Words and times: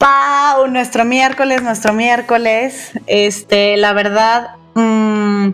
Pau, 0.00 0.66
nuestro 0.68 1.04
miércoles, 1.04 1.60
nuestro 1.62 1.92
miércoles. 1.92 2.92
Este, 3.06 3.76
la 3.76 3.92
verdad, 3.92 4.56
mm, 4.74 5.50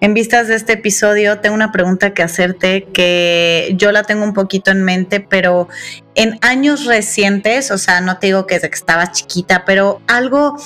en 0.00 0.14
vistas 0.14 0.48
de 0.48 0.54
este 0.54 0.72
episodio, 0.72 1.40
tengo 1.40 1.54
una 1.54 1.72
pregunta 1.72 2.14
que 2.14 2.22
hacerte 2.22 2.84
que 2.94 3.74
yo 3.76 3.92
la 3.92 4.04
tengo 4.04 4.24
un 4.24 4.32
poquito 4.32 4.70
en 4.70 4.82
mente, 4.82 5.20
pero 5.20 5.68
en 6.14 6.38
años 6.40 6.86
recientes, 6.86 7.70
o 7.70 7.76
sea, 7.76 8.00
no 8.00 8.16
te 8.18 8.28
digo 8.28 8.46
que 8.46 8.54
desde 8.54 8.70
que 8.70 8.76
estaba 8.76 9.12
chiquita, 9.12 9.66
pero 9.66 10.00
algo 10.06 10.56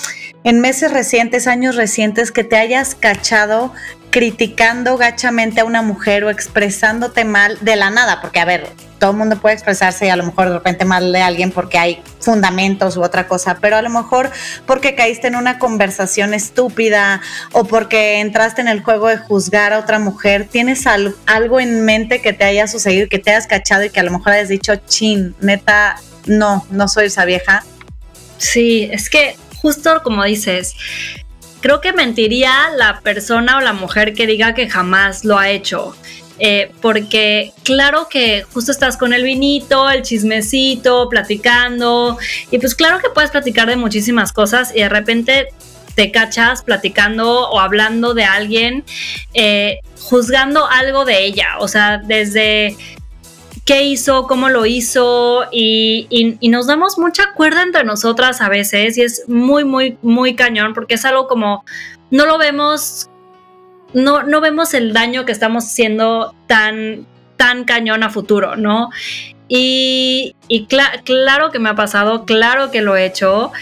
en 0.45 0.61
meses 0.61 0.93
recientes, 0.93 1.49
años 1.49 1.75
recientes, 1.75 2.31
que 2.31 2.45
te 2.45 2.55
hayas 2.55 2.95
cachado 2.95 3.73
criticando 4.17 4.97
gachamente 4.97 5.61
a 5.61 5.67
una 5.67 5.83
mujer 5.83 6.25
o 6.25 6.31
expresándote 6.31 7.27
mal 7.27 7.59
de 7.61 7.77
la 7.77 7.91
nada, 7.91 8.23
porque 8.23 8.41
a 8.41 8.47
ver, 8.47 8.67
todo 8.99 9.11
el 9.11 9.19
mundo 9.19 9.39
puede 9.39 9.55
expresarse 9.55 10.07
y 10.07 10.09
a 10.09 10.17
lo 10.17 10.25
mejor 10.25 10.49
de 10.49 10.55
repente 10.55 10.87
mal 10.87 11.13
de 11.13 11.21
alguien 11.21 11.51
porque 11.51 11.77
hay 11.77 12.03
fundamentos 12.19 12.97
u 12.97 13.03
otra 13.03 13.29
cosa, 13.29 13.59
pero 13.61 13.77
a 13.77 13.83
lo 13.83 13.91
mejor 13.91 14.31
porque 14.67 14.95
caíste 14.95 15.27
en 15.27 15.37
una 15.37 15.59
conversación 15.59 16.33
estúpida 16.33 17.21
o 17.53 17.65
porque 17.65 18.21
entraste 18.21 18.63
en 18.63 18.69
el 18.69 18.83
juego 18.83 19.09
de 19.09 19.19
juzgar 19.19 19.75
a 19.75 19.81
otra 19.81 19.99
mujer, 19.99 20.49
tienes 20.51 20.87
algo 20.87 21.61
en 21.61 21.85
mente 21.85 22.23
que 22.23 22.33
te 22.33 22.45
haya 22.45 22.67
sucedido, 22.69 23.11
que 23.11 23.19
te 23.19 23.33
hayas 23.33 23.47
cachado 23.47 23.85
y 23.85 23.91
que 23.91 24.01
a 24.01 24.03
lo 24.03 24.13
mejor 24.13 24.33
hayas 24.33 24.49
dicho, 24.49 24.77
chin, 24.77 25.35
neta, 25.43 25.97
no, 26.25 26.67
no 26.71 26.89
soy 26.89 27.09
esa 27.09 27.27
vieja. 27.27 27.67
Sí, 28.39 28.89
es 28.91 29.11
que 29.11 29.37
justo 29.61 30.01
como 30.03 30.25
dices, 30.25 30.75
creo 31.61 31.81
que 31.81 31.93
mentiría 31.93 32.71
la 32.77 33.01
persona 33.01 33.59
o 33.59 33.61
la 33.61 33.73
mujer 33.73 34.15
que 34.15 34.27
diga 34.27 34.55
que 34.55 34.69
jamás 34.69 35.25
lo 35.25 35.39
ha 35.39 35.51
hecho. 35.51 35.95
Eh, 36.39 36.71
porque 36.83 37.53
claro 37.63 38.09
que 38.11 38.43
justo 38.53 38.71
estás 38.71 38.99
con 38.99 39.15
el 39.15 39.23
vinito, 39.23 39.89
el 39.89 40.03
chismecito, 40.03 41.09
platicando, 41.09 42.19
y 42.51 42.59
pues 42.59 42.75
claro 42.75 42.99
que 42.99 43.09
puedes 43.09 43.31
platicar 43.31 43.69
de 43.69 43.77
muchísimas 43.77 44.33
cosas 44.35 44.71
y 44.75 44.81
de 44.81 44.89
repente 44.91 45.49
te 45.95 46.13
cachas 46.13 46.63
platicando 46.63 47.49
o 47.49 47.59
hablando 47.59 48.13
de 48.13 48.25
alguien, 48.25 48.85
eh, 49.33 49.81
juzgando 49.99 50.67
algo 50.67 51.07
de 51.07 51.25
ella, 51.25 51.55
o 51.59 51.69
sea, 51.69 51.99
desde 52.05 52.77
qué 53.67 53.83
hizo, 53.85 54.27
cómo 54.27 54.49
lo 54.49 54.65
hizo 54.65 55.45
y, 55.53 56.07
y, 56.41 56.49
nos 56.49 56.67
damos 56.67 56.99
mucha 56.99 57.33
cuerda 57.35 57.63
entre 57.63 57.85
nosotras 57.85 58.41
a 58.41 58.49
veces 58.49 58.97
y 58.97 59.03
es 59.03 59.29
muy, 59.29 59.65
muy, 59.65 59.99
muy 60.01 60.35
cañón 60.35 60.73
porque 60.73 60.95
es 60.95 61.05
algo 61.05 61.27
como, 61.27 61.65
no 62.11 62.25
lo 62.25 62.39
vemos 62.39 63.11
no, 63.93 64.23
no 64.23 64.41
vemos 64.41 64.75
el 64.75 64.93
daño 64.93 65.25
que 65.25 65.33
estamos 65.33 65.65
haciendo 65.65 66.35
tan, 66.47 67.07
tan 67.37 67.65
cañón 67.65 68.03
a 68.03 68.11
futuro, 68.11 68.57
¿no? 68.57 68.91
Y, 69.49 70.35
claro 70.69 71.51
que 71.51 71.59
me 71.59 71.69
ha 71.69 71.75
pasado, 71.75 72.25
claro 72.25 72.71
que 72.71 72.83
lo 72.83 72.97
he 72.97 73.07
hecho. 73.07 73.53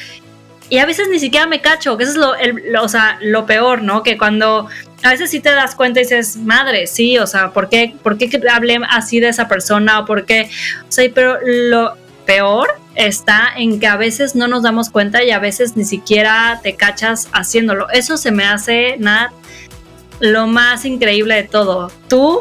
Y 0.71 0.79
a 0.79 0.87
veces 0.87 1.09
ni 1.09 1.19
siquiera 1.19 1.47
me 1.47 1.61
cacho, 1.61 1.97
que 1.97 2.05
eso 2.05 2.35
es 2.37 2.55
lo, 2.55 2.83
o 2.83 2.89
sea, 2.89 3.19
lo 3.21 3.47
peor, 3.47 3.83
¿no? 3.83 4.03
Que 4.03 4.17
cuando 4.17 4.69
a 5.03 5.11
veces 5.11 5.31
sí 5.31 5.41
te 5.41 5.51
das 5.51 5.75
cuenta 5.75 6.01
y 6.01 6.05
dices, 6.05 6.37
madre, 6.37 6.87
sí, 6.87 7.19
o 7.19 7.27
sea, 7.27 7.53
¿por 7.53 7.69
qué, 7.69 7.95
¿por 8.03 8.17
qué 8.17 8.31
hablé 8.51 8.81
así 8.89 9.21
de 9.21 9.29
esa 9.29 9.47
persona? 9.47 10.01
¿O 10.01 10.07
por 10.07 10.25
qué? 10.25 10.49
O 10.89 10.93
sea, 10.93 11.09
pero 11.15 11.39
lo 11.45 11.95
peor 12.25 12.69
está 12.95 13.53
en 13.57 13.81
que 13.81 13.87
a 13.87 13.97
veces 13.97 14.35
no 14.35 14.49
nos 14.49 14.63
damos 14.63 14.89
cuenta 14.89 15.23
y 15.23 15.31
a 15.31 15.39
veces 15.39 15.77
ni 15.77 15.85
siquiera 15.85 16.61
te 16.63 16.77
cachas 16.77 17.29
haciéndolo. 17.33 17.89
Eso 17.91 18.17
se 18.17 18.31
me 18.31 18.45
hace 18.45 18.97
nada 18.99 19.33
lo 20.21 20.47
más 20.47 20.85
increíble 20.85 21.35
de 21.35 21.45
todo. 21.45 21.91
¿Tú? 22.09 22.41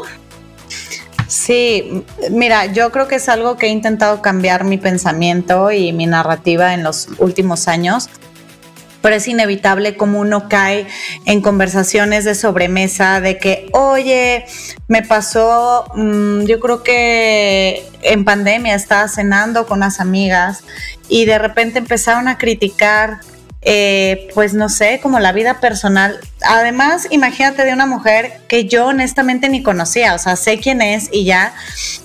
Sí, 1.26 2.04
mira, 2.30 2.66
yo 2.66 2.90
creo 2.92 3.08
que 3.08 3.16
es 3.16 3.28
algo 3.28 3.56
que 3.56 3.66
he 3.66 3.70
intentado 3.70 4.20
cambiar 4.20 4.64
mi 4.64 4.78
pensamiento 4.78 5.70
y 5.70 5.92
mi 5.92 6.06
narrativa 6.06 6.74
en 6.74 6.82
los 6.82 7.08
últimos 7.18 7.66
años, 7.66 8.10
pero 9.00 9.16
es 9.16 9.28
inevitable 9.28 9.96
como 9.96 10.20
uno 10.20 10.48
cae 10.48 10.86
en 11.26 11.40
conversaciones 11.40 12.24
de 12.24 12.34
sobremesa 12.34 13.20
de 13.20 13.38
que, 13.38 13.68
oye, 13.72 14.46
me 14.88 15.02
pasó, 15.02 15.86
mm, 15.94 16.44
yo 16.44 16.60
creo 16.60 16.82
que 16.82 17.86
en 18.02 18.24
pandemia 18.24 18.74
estaba 18.74 19.08
cenando 19.08 19.66
con 19.66 19.78
unas 19.78 20.00
amigas 20.00 20.64
y 21.08 21.24
de 21.26 21.38
repente 21.38 21.78
empezaron 21.78 22.28
a 22.28 22.38
criticar 22.38 23.20
eh, 23.66 24.28
pues 24.34 24.52
no 24.52 24.68
sé, 24.68 25.00
como 25.02 25.20
la 25.20 25.32
vida 25.32 25.58
personal. 25.58 26.20
Además, 26.42 27.06
imagínate 27.10 27.64
de 27.64 27.72
una 27.72 27.86
mujer 27.86 28.40
que 28.46 28.66
yo 28.66 28.86
honestamente 28.86 29.48
ni 29.48 29.62
conocía, 29.62 30.14
o 30.14 30.18
sea, 30.18 30.36
sé 30.36 30.58
quién 30.58 30.82
es 30.82 31.08
y 31.10 31.24
ya. 31.24 31.54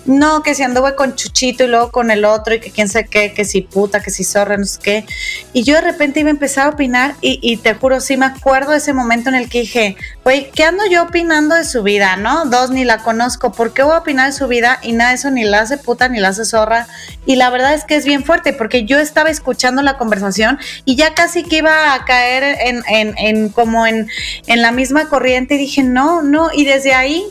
No, 0.05 0.41
que 0.41 0.55
si 0.55 0.63
anduve 0.63 0.95
con 0.95 1.15
Chuchito 1.15 1.65
y 1.65 1.67
luego 1.67 1.91
con 1.91 2.11
el 2.11 2.23
otro 2.23 2.55
y 2.55 2.61
que 2.61 2.71
quién 2.71 2.87
sé 2.87 3.05
qué, 3.05 3.33
que 3.33 3.43
si 3.43 3.61
puta, 3.61 4.01
que 4.01 4.09
si 4.09 4.23
zorra, 4.23 4.55
no 4.55 4.65
sé 4.65 4.79
qué. 4.81 5.05
Y 5.51 5.63
yo 5.63 5.75
de 5.75 5.81
repente 5.81 6.21
iba 6.21 6.29
a 6.29 6.31
empezar 6.31 6.67
a 6.67 6.69
opinar 6.69 7.15
y, 7.19 7.57
te 7.57 7.73
juro, 7.73 7.99
sí 7.99 8.15
me 8.15 8.27
acuerdo 8.27 8.73
ese 8.73 8.93
momento 8.93 9.27
en 9.27 9.35
el 9.35 9.49
que 9.49 9.61
dije, 9.61 9.97
oye, 10.23 10.51
¿qué 10.55 10.63
ando 10.63 10.83
yo 10.89 11.03
opinando 11.03 11.55
de 11.55 11.65
su 11.65 11.83
vida, 11.83 12.15
no? 12.15 12.45
Dos, 12.45 12.69
ni 12.71 12.85
la 12.85 12.99
conozco, 12.99 13.51
¿por 13.51 13.73
qué 13.73 13.83
voy 13.83 13.93
a 13.93 13.97
opinar 13.97 14.27
de 14.27 14.37
su 14.37 14.47
vida? 14.47 14.79
Y 14.81 14.93
nada, 14.93 15.11
eso 15.11 15.29
ni 15.29 15.43
la 15.43 15.59
hace 15.61 15.77
puta 15.77 16.07
ni 16.07 16.19
la 16.19 16.29
hace 16.29 16.45
zorra. 16.45 16.87
Y 17.25 17.35
la 17.35 17.49
verdad 17.49 17.73
es 17.73 17.83
que 17.83 17.97
es 17.97 18.05
bien 18.05 18.23
fuerte 18.23 18.53
porque 18.53 18.85
yo 18.85 18.97
estaba 18.97 19.29
escuchando 19.29 19.81
la 19.81 19.97
conversación 19.97 20.57
y 20.85 20.95
ya 20.95 21.13
casi 21.13 21.43
que 21.49 21.57
iba 21.57 21.93
a 21.93 22.05
caer 22.05 22.57
en, 22.61 22.83
en, 22.87 23.17
en 23.17 23.49
como 23.49 23.85
en, 23.85 24.07
en 24.47 24.61
la 24.61 24.71
misma 24.71 25.09
corriente 25.09 25.55
y 25.55 25.57
dije, 25.57 25.83
no, 25.83 26.21
no, 26.21 26.49
y 26.53 26.63
desde 26.63 26.93
ahí 26.93 27.25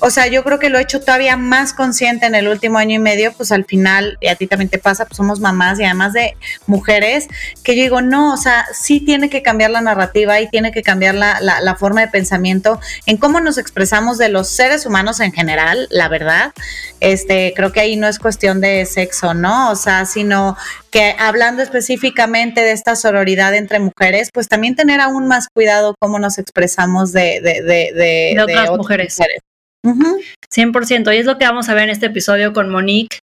o 0.00 0.10
sea, 0.10 0.26
yo 0.26 0.42
creo 0.44 0.58
que 0.58 0.70
lo 0.70 0.78
he 0.78 0.82
hecho 0.82 1.00
todavía 1.00 1.36
más 1.36 1.74
consciente 1.74 2.26
en 2.26 2.34
el 2.34 2.48
último 2.48 2.78
año 2.78 2.96
y 2.96 2.98
medio, 2.98 3.32
pues 3.32 3.52
al 3.52 3.64
final, 3.64 4.16
y 4.20 4.28
a 4.28 4.34
ti 4.34 4.46
también 4.46 4.70
te 4.70 4.78
pasa, 4.78 5.04
pues 5.04 5.16
somos 5.16 5.40
mamás 5.40 5.78
y 5.78 5.84
además 5.84 6.12
de 6.14 6.36
mujeres, 6.66 7.28
que 7.62 7.76
yo 7.76 7.82
digo, 7.82 8.00
no, 8.00 8.32
o 8.32 8.36
sea, 8.36 8.66
sí 8.72 9.00
tiene 9.00 9.28
que 9.28 9.42
cambiar 9.42 9.70
la 9.70 9.80
narrativa 9.80 10.40
y 10.40 10.48
tiene 10.48 10.72
que 10.72 10.82
cambiar 10.82 11.14
la, 11.14 11.40
la, 11.40 11.74
forma 11.76 12.00
de 12.00 12.08
pensamiento 12.08 12.80
en 13.06 13.16
cómo 13.16 13.40
nos 13.40 13.58
expresamos 13.58 14.18
de 14.18 14.28
los 14.28 14.48
seres 14.48 14.86
humanos 14.86 15.20
en 15.20 15.32
general, 15.32 15.86
la 15.90 16.08
verdad. 16.08 16.52
Este, 17.00 17.52
creo 17.54 17.72
que 17.72 17.80
ahí 17.80 17.96
no 17.96 18.08
es 18.08 18.18
cuestión 18.18 18.60
de 18.60 18.86
sexo, 18.86 19.34
¿no? 19.34 19.70
O 19.70 19.76
sea, 19.76 20.06
sino 20.06 20.56
que 20.90 21.14
hablando 21.18 21.62
específicamente 21.62 22.62
de 22.62 22.72
esta 22.72 22.96
sororidad 22.96 23.54
entre 23.54 23.78
mujeres, 23.78 24.30
pues 24.32 24.48
también 24.48 24.76
tener 24.76 25.00
aún 25.00 25.28
más 25.28 25.48
cuidado 25.48 25.94
cómo 26.00 26.18
nos 26.18 26.38
expresamos 26.38 27.12
de, 27.12 27.40
de, 27.40 27.62
de, 27.62 27.92
de, 27.94 28.40
otras, 28.42 28.70
mujeres. 28.76 29.18
mujeres. 29.18 29.42
100%. 29.84 31.14
Y 31.14 31.18
es 31.18 31.26
lo 31.26 31.38
que 31.38 31.46
vamos 31.46 31.68
a 31.68 31.74
ver 31.74 31.84
en 31.84 31.90
este 31.90 32.06
episodio 32.06 32.52
con 32.52 32.70
Monique, 32.70 33.18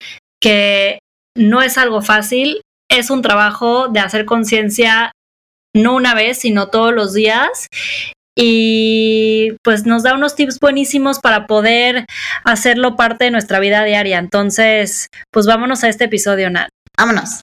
que 0.40 0.98
no 1.36 1.62
es 1.62 1.78
algo 1.78 2.02
fácil, 2.02 2.60
es 2.90 3.10
un 3.10 3.22
trabajo 3.22 3.88
de 3.88 4.00
hacer 4.00 4.24
conciencia 4.24 5.12
no 5.74 5.94
una 5.94 6.14
vez, 6.14 6.40
sino 6.40 6.68
todos 6.68 6.92
los 6.92 7.14
días. 7.14 7.68
Y 8.36 9.52
pues 9.62 9.84
nos 9.84 10.02
da 10.02 10.14
unos 10.14 10.34
tips 10.34 10.58
buenísimos 10.58 11.18
para 11.18 11.46
poder 11.46 12.06
hacerlo 12.44 12.96
parte 12.96 13.24
de 13.24 13.30
nuestra 13.30 13.60
vida 13.60 13.84
diaria. 13.84 14.18
Entonces, 14.18 15.08
pues 15.30 15.46
vámonos 15.46 15.84
a 15.84 15.88
este 15.88 16.04
episodio, 16.04 16.50
Nat. 16.50 16.68
Vámonos 16.96 17.42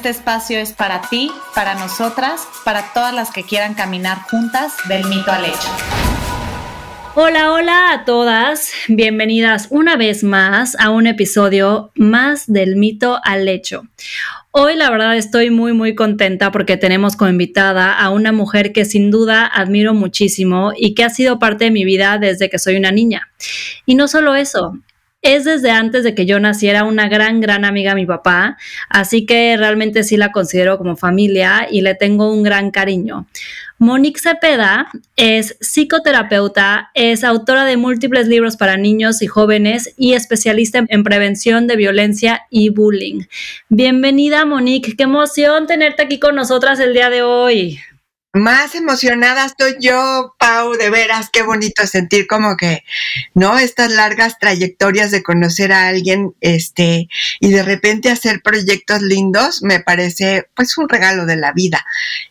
Este 0.00 0.08
espacio 0.08 0.58
es 0.58 0.72
para 0.72 1.02
ti, 1.10 1.30
para 1.54 1.74
nosotras, 1.74 2.48
para 2.64 2.94
todas 2.94 3.12
las 3.12 3.30
que 3.32 3.42
quieran 3.42 3.74
caminar 3.74 4.16
juntas 4.30 4.72
del 4.88 5.04
mito 5.04 5.30
al 5.30 5.44
hecho. 5.44 5.68
Hola, 7.14 7.52
hola 7.52 7.92
a 7.92 8.06
todas. 8.06 8.70
Bienvenidas 8.88 9.66
una 9.68 9.98
vez 9.98 10.24
más 10.24 10.74
a 10.80 10.88
un 10.88 11.06
episodio 11.06 11.92
más 11.96 12.50
del 12.50 12.76
mito 12.76 13.20
al 13.22 13.46
hecho. 13.46 13.82
Hoy 14.52 14.74
la 14.74 14.88
verdad 14.88 15.18
estoy 15.18 15.50
muy 15.50 15.74
muy 15.74 15.94
contenta 15.94 16.50
porque 16.50 16.78
tenemos 16.78 17.14
como 17.14 17.30
invitada 17.30 17.92
a 17.92 18.08
una 18.08 18.32
mujer 18.32 18.72
que 18.72 18.86
sin 18.86 19.10
duda 19.10 19.44
admiro 19.44 19.92
muchísimo 19.92 20.72
y 20.74 20.94
que 20.94 21.04
ha 21.04 21.10
sido 21.10 21.38
parte 21.38 21.64
de 21.64 21.72
mi 21.72 21.84
vida 21.84 22.16
desde 22.16 22.48
que 22.48 22.58
soy 22.58 22.76
una 22.76 22.90
niña. 22.90 23.28
Y 23.84 23.96
no 23.96 24.08
solo 24.08 24.34
eso, 24.34 24.78
es 25.22 25.44
desde 25.44 25.70
antes 25.70 26.04
de 26.04 26.14
que 26.14 26.26
yo 26.26 26.40
naciera 26.40 26.84
una 26.84 27.08
gran, 27.08 27.40
gran 27.40 27.64
amiga 27.64 27.94
mi 27.94 28.06
papá, 28.06 28.56
así 28.88 29.26
que 29.26 29.56
realmente 29.56 30.02
sí 30.02 30.16
la 30.16 30.32
considero 30.32 30.78
como 30.78 30.96
familia 30.96 31.68
y 31.70 31.82
le 31.82 31.94
tengo 31.94 32.32
un 32.32 32.42
gran 32.42 32.70
cariño. 32.70 33.26
Monique 33.78 34.20
Cepeda 34.20 34.88
es 35.16 35.56
psicoterapeuta, 35.60 36.90
es 36.94 37.24
autora 37.24 37.64
de 37.64 37.78
múltiples 37.78 38.28
libros 38.28 38.56
para 38.56 38.76
niños 38.76 39.22
y 39.22 39.26
jóvenes 39.26 39.94
y 39.96 40.12
especialista 40.12 40.84
en 40.86 41.02
prevención 41.02 41.66
de 41.66 41.76
violencia 41.76 42.42
y 42.50 42.68
bullying. 42.68 43.22
Bienvenida 43.70 44.44
Monique, 44.44 44.96
qué 44.96 45.04
emoción 45.04 45.66
tenerte 45.66 46.02
aquí 46.02 46.18
con 46.18 46.34
nosotras 46.34 46.78
el 46.78 46.92
día 46.92 47.08
de 47.08 47.22
hoy. 47.22 47.80
Más 48.32 48.76
emocionada 48.76 49.44
estoy 49.44 49.74
yo, 49.80 50.36
Pau, 50.38 50.74
de 50.74 50.88
veras, 50.88 51.30
qué 51.32 51.42
bonito 51.42 51.84
sentir 51.88 52.28
como 52.28 52.56
que, 52.56 52.84
¿no? 53.34 53.58
Estas 53.58 53.90
largas 53.90 54.38
trayectorias 54.38 55.10
de 55.10 55.24
conocer 55.24 55.72
a 55.72 55.88
alguien, 55.88 56.32
este, 56.40 57.08
y 57.40 57.50
de 57.50 57.64
repente 57.64 58.08
hacer 58.08 58.40
proyectos 58.40 59.02
lindos, 59.02 59.64
me 59.64 59.80
parece, 59.80 60.46
pues, 60.54 60.78
un 60.78 60.88
regalo 60.88 61.26
de 61.26 61.34
la 61.34 61.52
vida. 61.52 61.84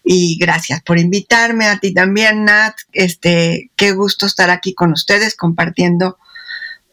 Y 0.05 0.37
gracias 0.39 0.81
por 0.83 0.99
invitarme, 0.99 1.65
a 1.67 1.79
ti 1.79 1.93
también, 1.93 2.45
Nat, 2.45 2.77
este, 2.93 3.69
qué 3.75 3.91
gusto 3.91 4.25
estar 4.25 4.49
aquí 4.51 4.73
con 4.73 4.93
ustedes 4.93 5.35
compartiendo, 5.35 6.17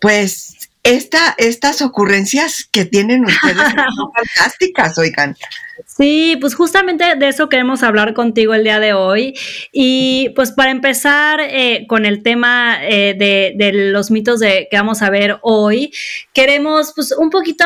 pues, 0.01 0.66
esta, 0.87 1.35
estas 1.39 1.83
ocurrencias 1.83 2.69
que 2.71 2.85
tienen 2.85 3.25
ustedes 3.25 3.57
son 3.97 4.13
fantásticas, 4.15 4.97
oigan. 4.99 5.37
Sí, 5.85 6.39
pues 6.41 6.55
justamente 6.55 7.17
de 7.17 7.29
eso 7.29 7.49
queremos 7.49 7.83
hablar 7.83 8.15
contigo 8.15 8.55
el 8.55 8.65
día 8.65 8.81
de 8.81 8.93
hoy. 8.93 9.35
Y 9.73 10.31
pues 10.37 10.53
para 10.53 10.71
empezar 10.71 11.41
eh, 11.41 11.87
con 11.89 12.07
el 12.07 12.23
tema 12.23 12.79
eh, 12.83 13.15
de, 13.19 13.55
de, 13.57 13.73
los 13.91 14.11
mitos 14.11 14.41
de, 14.41 14.69
que 14.71 14.77
vamos 14.77 15.03
a 15.03 15.11
ver 15.11 15.39
hoy, 15.43 15.93
queremos 16.33 16.93
pues 16.95 17.13
un 17.13 17.31
poquito 17.31 17.65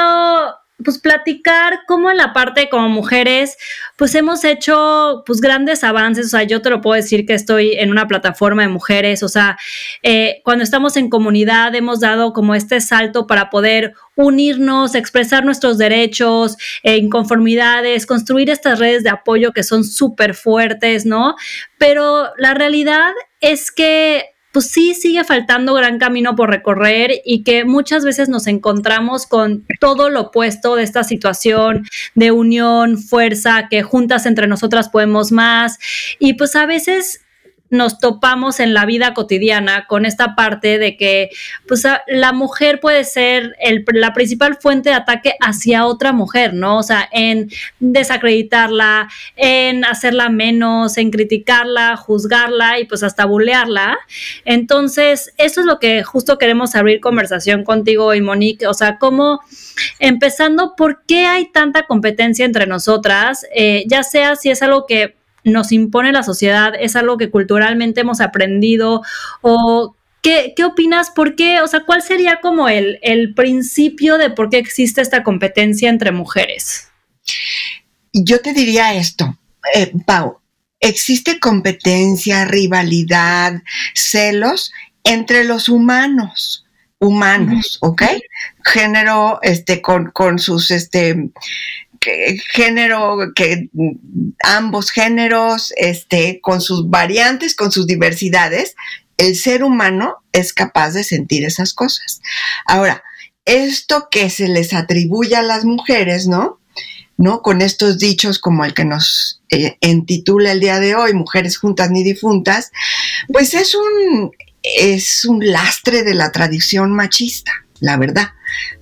pues 0.85 0.99
platicar 0.99 1.81
cómo 1.87 2.11
en 2.11 2.17
la 2.17 2.33
parte 2.33 2.69
como 2.69 2.89
mujeres, 2.89 3.57
pues 3.97 4.15
hemos 4.15 4.45
hecho 4.45 5.23
pues 5.27 5.41
grandes 5.41 5.85
avances, 5.85 6.27
o 6.27 6.29
sea, 6.31 6.43
yo 6.43 6.63
te 6.63 6.71
lo 6.71 6.81
puedo 6.81 6.97
decir 6.97 7.27
que 7.27 7.35
estoy 7.35 7.75
en 7.75 7.91
una 7.91 8.09
plataforma 8.09 8.63
de 8.63 8.69
mujeres, 8.69 9.23
o 9.23 9.29
sea, 9.29 9.59
eh, 10.03 10.41
cuando 10.45 10.65
estamos 10.65 10.97
en 10.97 11.11
comunidad 11.11 11.75
hemos 11.75 12.01
dado 12.01 12.33
como 12.33 12.55
este 12.55 12.81
salto 12.81 13.27
para 13.27 13.51
poder 13.51 13.95
unirnos, 14.17 14.95
expresar 14.95 15.45
nuestros 15.45 15.79
derechos, 15.79 16.57
eh, 16.83 16.97
inconformidades, 16.97 18.07
construir 18.07 18.51
estas 18.51 18.79
redes 18.79 19.03
de 19.03 19.11
apoyo 19.11 19.53
que 19.53 19.63
son 19.63 19.85
súper 19.85 20.35
fuertes, 20.35 21.07
¿no? 21.07 21.37
Pero 21.79 22.31
la 22.37 22.55
realidad 22.55 23.13
es 23.41 23.71
que 23.71 24.35
pues 24.53 24.67
sí 24.67 24.95
sigue 24.95 25.25
faltando 25.25 25.75
gran 25.75 25.99
camino 25.99 26.35
por 26.35 26.51
recorrer 26.51 27.13
y 27.25 27.43
que 27.43 27.65
muchas 27.65 28.05
veces 28.05 28.29
nos 28.29 28.47
encontramos 28.47 29.27
con 29.27 29.65
todo 29.79 30.11
lo 30.11 30.21
opuesto 30.23 30.77
de 30.77 30.83
esta 30.83 31.05
situación 31.05 31.87
de 32.15 32.33
unión, 32.33 32.99
fuerza, 32.99 33.69
que 33.71 33.83
juntas 33.83 34.27
entre 34.27 34.47
nosotras 34.47 34.89
podemos 34.89 35.33
más. 35.33 35.79
Y 36.19 36.35
pues 36.35 36.57
a 36.57 36.67
veces 36.67 37.21
nos 37.71 37.99
topamos 37.99 38.61
en 38.61 38.75
la 38.75 38.85
vida 38.85 39.15
cotidiana 39.15 39.87
con 39.87 40.05
esta 40.05 40.35
parte 40.35 40.79
de 40.79 40.97
que 40.97 41.31
pues, 41.67 41.87
la 42.09 42.33
mujer 42.33 42.81
puede 42.81 43.05
ser 43.05 43.57
la 43.87 44.13
principal 44.13 44.57
fuente 44.57 44.91
de 44.91 44.97
ataque 44.97 45.35
hacia 45.41 45.87
otra 45.87 46.13
mujer, 46.13 46.53
¿no? 46.53 46.79
O 46.79 46.83
sea, 46.83 47.09
en 47.13 47.51
desacreditarla, 47.79 49.09
en 49.37 49.85
hacerla 49.85 50.29
menos, 50.29 50.99
en 50.99 51.11
criticarla, 51.11 51.97
juzgarla 51.97 52.81
y 52.81 52.85
pues 52.85 53.03
hasta 53.03 53.25
bulearla. 53.25 53.99
Entonces, 54.45 55.33
eso 55.39 55.61
es 55.61 55.67
lo 55.67 55.79
que 55.79 56.03
justo 56.03 56.39
queremos 56.39 56.75
abrir 56.75 57.01
conversación 57.01 57.65
contigo 57.65 58.15
y 58.15 58.21
Monique, 58.21 58.67
o 58.67 58.75
sea, 58.75 58.99
cómo 58.99 59.41
empezando, 59.99 60.75
¿por 60.77 61.03
qué 61.07 61.27
hay 61.27 61.51
tanta 61.53 61.85
competencia 61.85 62.45
entre 62.45 62.67
nosotras? 62.67 63.47
Eh, 63.55 63.85
ya 63.87 64.03
sea 64.03 64.37
si 64.37 64.51
es 64.51 64.63
algo 64.63 64.87
que 64.87 65.20
nos 65.45 65.73
impone 65.73 66.13
la 66.13 66.23
sociedad, 66.23 66.73
es 66.79 66.97
algo 66.97 67.17
que 67.17 67.31
culturalmente 67.31 68.01
hemos 68.01 68.21
aprendido 68.21 69.03
o 69.43 69.95
¿Qué, 70.23 70.53
¿Qué, 70.55 70.65
opinas? 70.65 71.09
¿Por 71.09 71.35
qué? 71.35 71.63
O 71.63 71.67
sea, 71.67 71.81
¿cuál 71.87 72.03
sería 72.03 72.41
como 72.43 72.69
el, 72.69 72.99
el, 73.01 73.33
principio 73.33 74.19
de 74.19 74.29
por 74.29 74.51
qué 74.51 74.59
existe 74.59 75.01
esta 75.01 75.23
competencia 75.23 75.89
entre 75.89 76.13
mujeres? 76.13 76.89
Yo 78.13 78.41
te 78.41 78.53
diría 78.53 78.93
esto, 78.93 79.39
eh, 79.75 79.91
Pau, 80.05 80.41
existe 80.81 81.39
competencia, 81.39 82.45
rivalidad, 82.45 83.63
celos 83.95 84.73
entre 85.05 85.45
los 85.45 85.69
humanos, 85.69 86.67
humanos, 86.99 87.79
¿ok? 87.81 88.03
Género, 88.65 89.39
este, 89.43 89.81
con, 89.81 90.11
con 90.11 90.39
sus, 90.39 90.71
este, 90.71 91.31
género, 92.01 93.19
que 93.35 93.69
ambos 94.43 94.91
géneros, 94.91 95.73
este, 95.77 96.41
con 96.41 96.61
sus 96.61 96.89
variantes, 96.89 97.55
con 97.55 97.71
sus 97.71 97.87
diversidades, 97.87 98.75
el 99.17 99.37
ser 99.37 99.63
humano 99.63 100.17
es 100.33 100.53
capaz 100.53 100.93
de 100.93 101.05
sentir 101.05 101.45
esas 101.45 101.75
cosas. 101.75 102.21
Ahora, 102.65 103.03
esto 103.45 104.09
que 104.11 104.31
se 104.31 104.49
les 104.49 104.73
atribuye 104.73 105.37
a 105.37 105.43
las 105.43 105.65
mujeres, 105.65 106.27
¿no? 106.27 106.59
¿No? 107.19 107.43
Con 107.43 107.61
estos 107.61 107.99
dichos 107.99 108.39
como 108.39 108.65
el 108.65 108.73
que 108.73 108.87
nos 108.87 109.43
eh, 109.51 109.77
entitula 109.83 110.53
el 110.53 110.61
día 110.61 110.81
de 110.81 110.95
hoy, 110.95 111.13
Mujeres 111.13 111.59
juntas 111.59 111.91
ni 111.91 112.03
difuntas, 112.03 112.73
pues 113.29 113.53
es 113.53 113.75
un, 113.75 114.31
es 114.63 115.27
un 115.27 115.47
lastre 115.47 116.03
de 116.03 116.15
la 116.15 116.33
tradición 116.33 116.93
machista 116.93 117.53
la 117.81 117.97
verdad, 117.97 118.29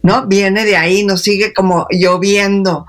¿no? 0.02 0.26
Viene 0.26 0.64
de 0.64 0.76
ahí, 0.76 1.04
nos 1.04 1.22
sigue 1.22 1.54
como 1.54 1.86
lloviendo 1.90 2.86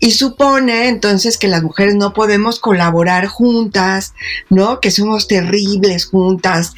y 0.00 0.12
supone 0.12 0.88
entonces 0.88 1.38
que 1.38 1.48
las 1.48 1.62
mujeres 1.62 1.94
no 1.94 2.12
podemos 2.12 2.58
colaborar 2.58 3.26
juntas, 3.26 4.14
¿no? 4.50 4.80
Que 4.80 4.90
somos 4.90 5.28
terribles 5.28 6.06
juntas 6.06 6.74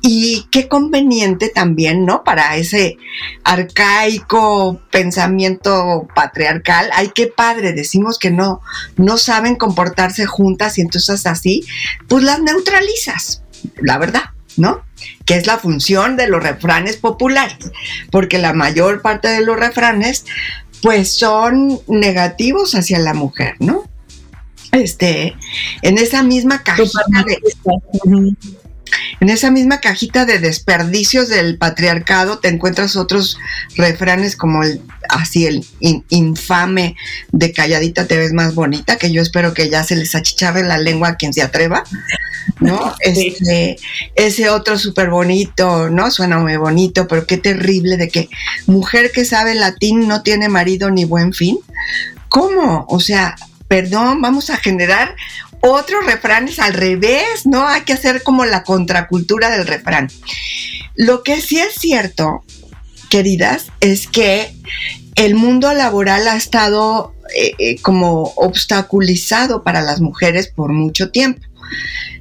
y 0.00 0.46
qué 0.50 0.68
conveniente 0.68 1.48
también, 1.48 2.06
¿no? 2.06 2.24
Para 2.24 2.56
ese 2.56 2.96
arcaico 3.44 4.80
pensamiento 4.90 6.06
patriarcal, 6.14 6.90
ay, 6.94 7.10
qué 7.14 7.26
padre, 7.26 7.72
decimos 7.72 8.18
que 8.18 8.30
no, 8.30 8.60
no 8.96 9.18
saben 9.18 9.56
comportarse 9.56 10.26
juntas 10.26 10.78
y 10.78 10.82
entonces 10.82 11.26
así, 11.26 11.64
pues 12.06 12.22
las 12.22 12.40
neutralizas, 12.40 13.42
la 13.80 13.98
verdad. 13.98 14.37
¿No? 14.58 14.82
Que 15.24 15.36
es 15.36 15.46
la 15.46 15.58
función 15.58 16.16
de 16.16 16.28
los 16.28 16.42
refranes 16.42 16.96
populares, 16.96 17.70
porque 18.10 18.38
la 18.38 18.52
mayor 18.52 19.02
parte 19.02 19.28
de 19.28 19.44
los 19.44 19.58
refranes, 19.58 20.24
pues 20.82 21.12
son 21.12 21.80
negativos 21.86 22.74
hacia 22.74 22.98
la 22.98 23.14
mujer, 23.14 23.54
¿no? 23.60 23.84
Este, 24.72 25.34
en 25.82 25.98
esa 25.98 26.22
misma 26.22 26.62
cajita 26.62 27.24
de, 27.26 28.36
en 29.20 29.30
esa 29.30 29.50
misma 29.50 29.80
cajita 29.80 30.24
de 30.24 30.38
desperdicios 30.38 31.28
del 31.28 31.58
patriarcado 31.58 32.38
te 32.38 32.48
encuentras 32.48 32.96
otros 32.96 33.38
refranes 33.76 34.36
como 34.36 34.62
el 34.62 34.80
así 35.08 35.46
el 35.46 35.64
infame 36.10 36.96
de 37.32 37.52
calladita 37.52 38.06
te 38.06 38.16
ves 38.16 38.32
más 38.32 38.54
bonita, 38.54 38.96
que 38.96 39.10
yo 39.10 39.22
espero 39.22 39.54
que 39.54 39.70
ya 39.70 39.82
se 39.82 39.96
les 39.96 40.14
achicharre 40.14 40.62
la 40.62 40.78
lengua 40.78 41.08
a 41.08 41.16
quien 41.16 41.32
se 41.32 41.42
atreva, 41.42 41.84
¿no? 42.60 42.94
Este, 43.00 43.76
ese 44.14 44.50
otro 44.50 44.78
súper 44.78 45.10
bonito, 45.10 45.88
¿no? 45.90 46.10
Suena 46.10 46.38
muy 46.38 46.56
bonito, 46.56 47.08
pero 47.08 47.26
qué 47.26 47.38
terrible 47.38 47.96
de 47.96 48.08
que 48.08 48.28
mujer 48.66 49.10
que 49.12 49.24
sabe 49.24 49.54
latín 49.54 50.06
no 50.06 50.22
tiene 50.22 50.48
marido 50.48 50.90
ni 50.90 51.04
buen 51.04 51.32
fin. 51.32 51.58
¿Cómo? 52.28 52.84
O 52.88 53.00
sea, 53.00 53.36
perdón, 53.68 54.20
vamos 54.20 54.50
a 54.50 54.56
generar 54.56 55.14
otros 55.60 56.06
refranes 56.06 56.58
al 56.58 56.74
revés, 56.74 57.44
¿no? 57.46 57.66
Hay 57.66 57.82
que 57.82 57.92
hacer 57.92 58.22
como 58.22 58.44
la 58.44 58.62
contracultura 58.62 59.50
del 59.50 59.66
refrán. 59.66 60.08
Lo 60.94 61.22
que 61.22 61.40
sí 61.40 61.58
es 61.58 61.74
cierto, 61.74 62.42
queridas, 63.10 63.66
es 63.80 64.06
que 64.08 64.54
el 65.14 65.34
mundo 65.34 65.72
laboral 65.72 66.28
ha 66.28 66.36
estado 66.36 67.14
eh, 67.34 67.52
eh, 67.58 67.80
como 67.82 68.32
obstaculizado 68.36 69.62
para 69.64 69.80
las 69.80 70.00
mujeres 70.00 70.48
por 70.48 70.72
mucho 70.72 71.10
tiempo. 71.10 71.40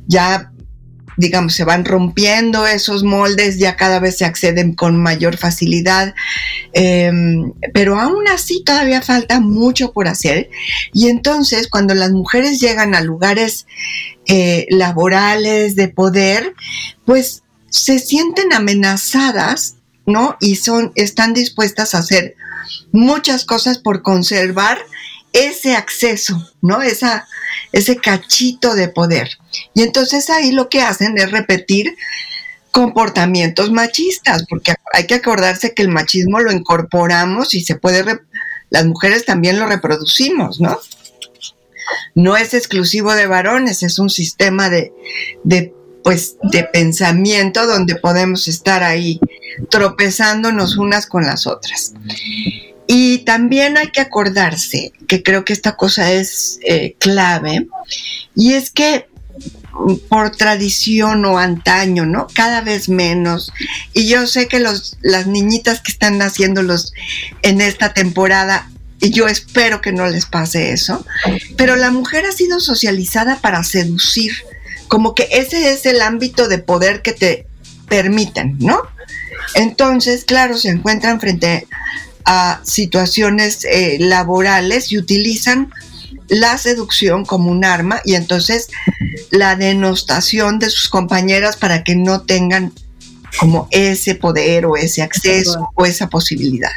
Ya 0.07 0.51
digamos, 1.17 1.53
se 1.53 1.63
van 1.63 1.83
rompiendo 1.83 2.65
esos 2.65 3.03
moldes, 3.03 3.57
ya 3.57 3.75
cada 3.75 3.99
vez 3.99 4.17
se 4.17 4.25
acceden 4.25 4.73
con 4.73 5.01
mayor 5.01 5.37
facilidad, 5.37 6.13
em, 6.73 7.53
pero 7.73 7.99
aún 7.99 8.27
así 8.27 8.63
todavía 8.63 9.01
falta 9.01 9.39
mucho 9.39 9.91
por 9.91 10.07
hacer. 10.07 10.49
Y 10.93 11.09
entonces 11.09 11.67
cuando 11.67 11.95
las 11.95 12.11
mujeres 12.11 12.59
llegan 12.59 12.95
a 12.95 13.01
lugares 13.01 13.65
eh, 14.27 14.67
laborales 14.69 15.75
de 15.75 15.87
poder, 15.87 16.53
pues 17.05 17.43
se 17.69 17.99
sienten 17.99 18.53
amenazadas, 18.53 19.77
¿no? 20.05 20.37
Y 20.39 20.55
son, 20.55 20.91
están 20.95 21.33
dispuestas 21.33 21.95
a 21.95 21.99
hacer 21.99 22.35
muchas 22.91 23.45
cosas 23.45 23.79
por 23.79 24.01
conservar 24.01 24.77
ese 25.37 25.75
acceso, 25.75 26.51
¿no? 26.61 26.81
Esa, 26.81 27.27
ese 27.71 27.97
cachito 27.97 28.73
de 28.75 28.89
poder. 28.89 29.29
Y 29.73 29.83
entonces 29.83 30.29
ahí 30.29 30.51
lo 30.51 30.69
que 30.69 30.81
hacen 30.81 31.17
es 31.17 31.31
repetir 31.31 31.95
comportamientos 32.71 33.71
machistas, 33.71 34.45
porque 34.47 34.73
hay 34.93 35.07
que 35.07 35.15
acordarse 35.15 35.73
que 35.73 35.81
el 35.81 35.89
machismo 35.89 36.39
lo 36.39 36.51
incorporamos 36.51 37.53
y 37.53 37.61
se 37.61 37.75
puede, 37.75 38.19
las 38.69 38.85
mujeres 38.85 39.25
también 39.25 39.59
lo 39.59 39.67
reproducimos, 39.67 40.59
¿no? 40.59 40.79
No 42.15 42.35
es 42.35 42.53
exclusivo 42.53 43.15
de 43.15 43.27
varones, 43.27 43.81
es 43.81 43.97
un 43.97 44.09
sistema 44.09 44.69
de, 44.69 44.91
de 45.43 45.73
pues 46.03 46.37
de 46.41 46.63
pensamiento 46.63 47.65
donde 47.67 47.95
podemos 47.95 48.47
estar 48.47 48.83
ahí 48.83 49.19
tropezándonos 49.69 50.77
unas 50.77 51.05
con 51.05 51.25
las 51.25 51.47
otras. 51.47 51.93
Y 52.87 53.19
también 53.19 53.77
hay 53.77 53.87
que 53.87 54.01
acordarse, 54.01 54.93
que 55.07 55.21
creo 55.21 55.43
que 55.43 55.53
esta 55.53 55.75
cosa 55.75 56.13
es 56.13 56.59
eh, 56.65 56.95
clave, 56.99 57.67
y 58.33 58.53
es 58.53 58.71
que 58.71 59.07
por 60.09 60.31
tradición 60.31 61.23
o 61.25 61.37
antaño, 61.37 62.05
¿no? 62.05 62.27
Cada 62.33 62.61
vez 62.61 62.89
menos. 62.89 63.51
Y 63.93 64.07
yo 64.07 64.25
sé 64.27 64.47
que 64.47 64.59
los, 64.59 64.97
las 65.01 65.27
niñitas 65.27 65.81
que 65.81 65.91
están 65.91 66.17
naciéndolos 66.17 66.93
en 67.43 67.61
esta 67.61 67.93
temporada, 67.93 68.69
y 68.99 69.11
yo 69.11 69.27
espero 69.27 69.81
que 69.81 69.91
no 69.91 70.07
les 70.07 70.25
pase 70.25 70.71
eso, 70.71 71.05
pero 71.55 71.75
la 71.75 71.91
mujer 71.91 72.25
ha 72.25 72.31
sido 72.31 72.59
socializada 72.59 73.37
para 73.39 73.63
seducir, 73.63 74.31
como 74.87 75.13
que 75.13 75.27
ese 75.31 75.71
es 75.71 75.85
el 75.85 76.01
ámbito 76.01 76.47
de 76.47 76.57
poder 76.57 77.01
que 77.01 77.13
te 77.13 77.45
permiten, 77.87 78.57
¿no? 78.59 78.81
Entonces, 79.53 80.25
claro, 80.25 80.57
se 80.57 80.69
encuentran 80.69 81.19
frente 81.19 81.67
a 82.27 82.59
situaciones 82.63 83.63
eh, 83.63 83.97
laborales 84.01 84.91
y 84.91 84.97
utilizan 84.97 85.71
la 86.27 86.57
seducción 86.57 87.23
como 87.23 87.49
un 87.49 87.63
arma 87.63 88.01
y 88.03 88.15
entonces 88.15 88.67
la 89.31 89.55
denostación 89.55 90.59
de 90.59 90.69
sus 90.69 90.89
compañeras 90.89 91.55
para 91.55 91.85
que 91.85 91.95
no 91.95 92.21
tengan 92.21 92.73
como 93.39 93.69
ese 93.71 94.15
poder 94.15 94.65
o 94.65 94.75
ese 94.75 95.01
acceso 95.01 95.69
o 95.73 95.85
esa 95.85 96.09
posibilidad. 96.09 96.71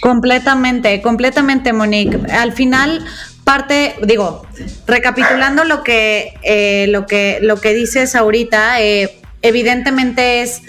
Completamente, 0.00 1.00
completamente, 1.00 1.72
Monique. 1.72 2.18
Al 2.32 2.52
final, 2.52 3.04
parte, 3.44 3.94
digo, 4.04 4.44
recapitulando 4.88 5.62
lo 5.62 5.84
que, 5.84 6.34
eh, 6.42 6.86
lo 6.88 7.06
que, 7.06 7.38
lo 7.40 7.60
que 7.60 7.72
dices 7.72 8.16
ahorita, 8.16 8.80
eh, 8.80 9.20
evidentemente 9.42 10.42
es 10.42 10.62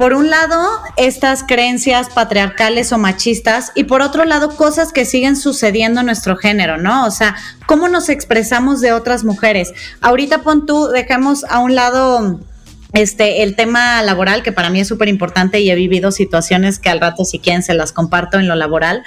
por 0.00 0.14
un 0.14 0.30
lado, 0.30 0.66
estas 0.96 1.42
creencias 1.42 2.08
patriarcales 2.08 2.90
o 2.90 2.96
machistas 2.96 3.70
y 3.74 3.84
por 3.84 4.00
otro 4.00 4.24
lado, 4.24 4.56
cosas 4.56 4.94
que 4.94 5.04
siguen 5.04 5.36
sucediendo 5.36 6.00
en 6.00 6.06
nuestro 6.06 6.38
género, 6.38 6.78
¿no? 6.78 7.04
O 7.04 7.10
sea, 7.10 7.36
cómo 7.66 7.86
nos 7.86 8.08
expresamos 8.08 8.80
de 8.80 8.94
otras 8.94 9.24
mujeres. 9.24 9.74
Ahorita 10.00 10.38
pon 10.38 10.64
tú, 10.64 10.86
dejemos 10.86 11.44
a 11.44 11.58
un 11.58 11.74
lado 11.74 12.40
este, 12.92 13.42
el 13.42 13.56
tema 13.56 14.02
laboral, 14.02 14.42
que 14.42 14.52
para 14.52 14.70
mí 14.70 14.80
es 14.80 14.88
súper 14.88 15.08
importante 15.08 15.60
y 15.60 15.70
he 15.70 15.74
vivido 15.74 16.10
situaciones 16.10 16.78
que 16.78 16.88
al 16.88 17.00
rato, 17.00 17.24
si 17.24 17.38
quieren, 17.38 17.62
se 17.62 17.74
las 17.74 17.92
comparto 17.92 18.38
en 18.38 18.48
lo 18.48 18.54
laboral. 18.54 19.02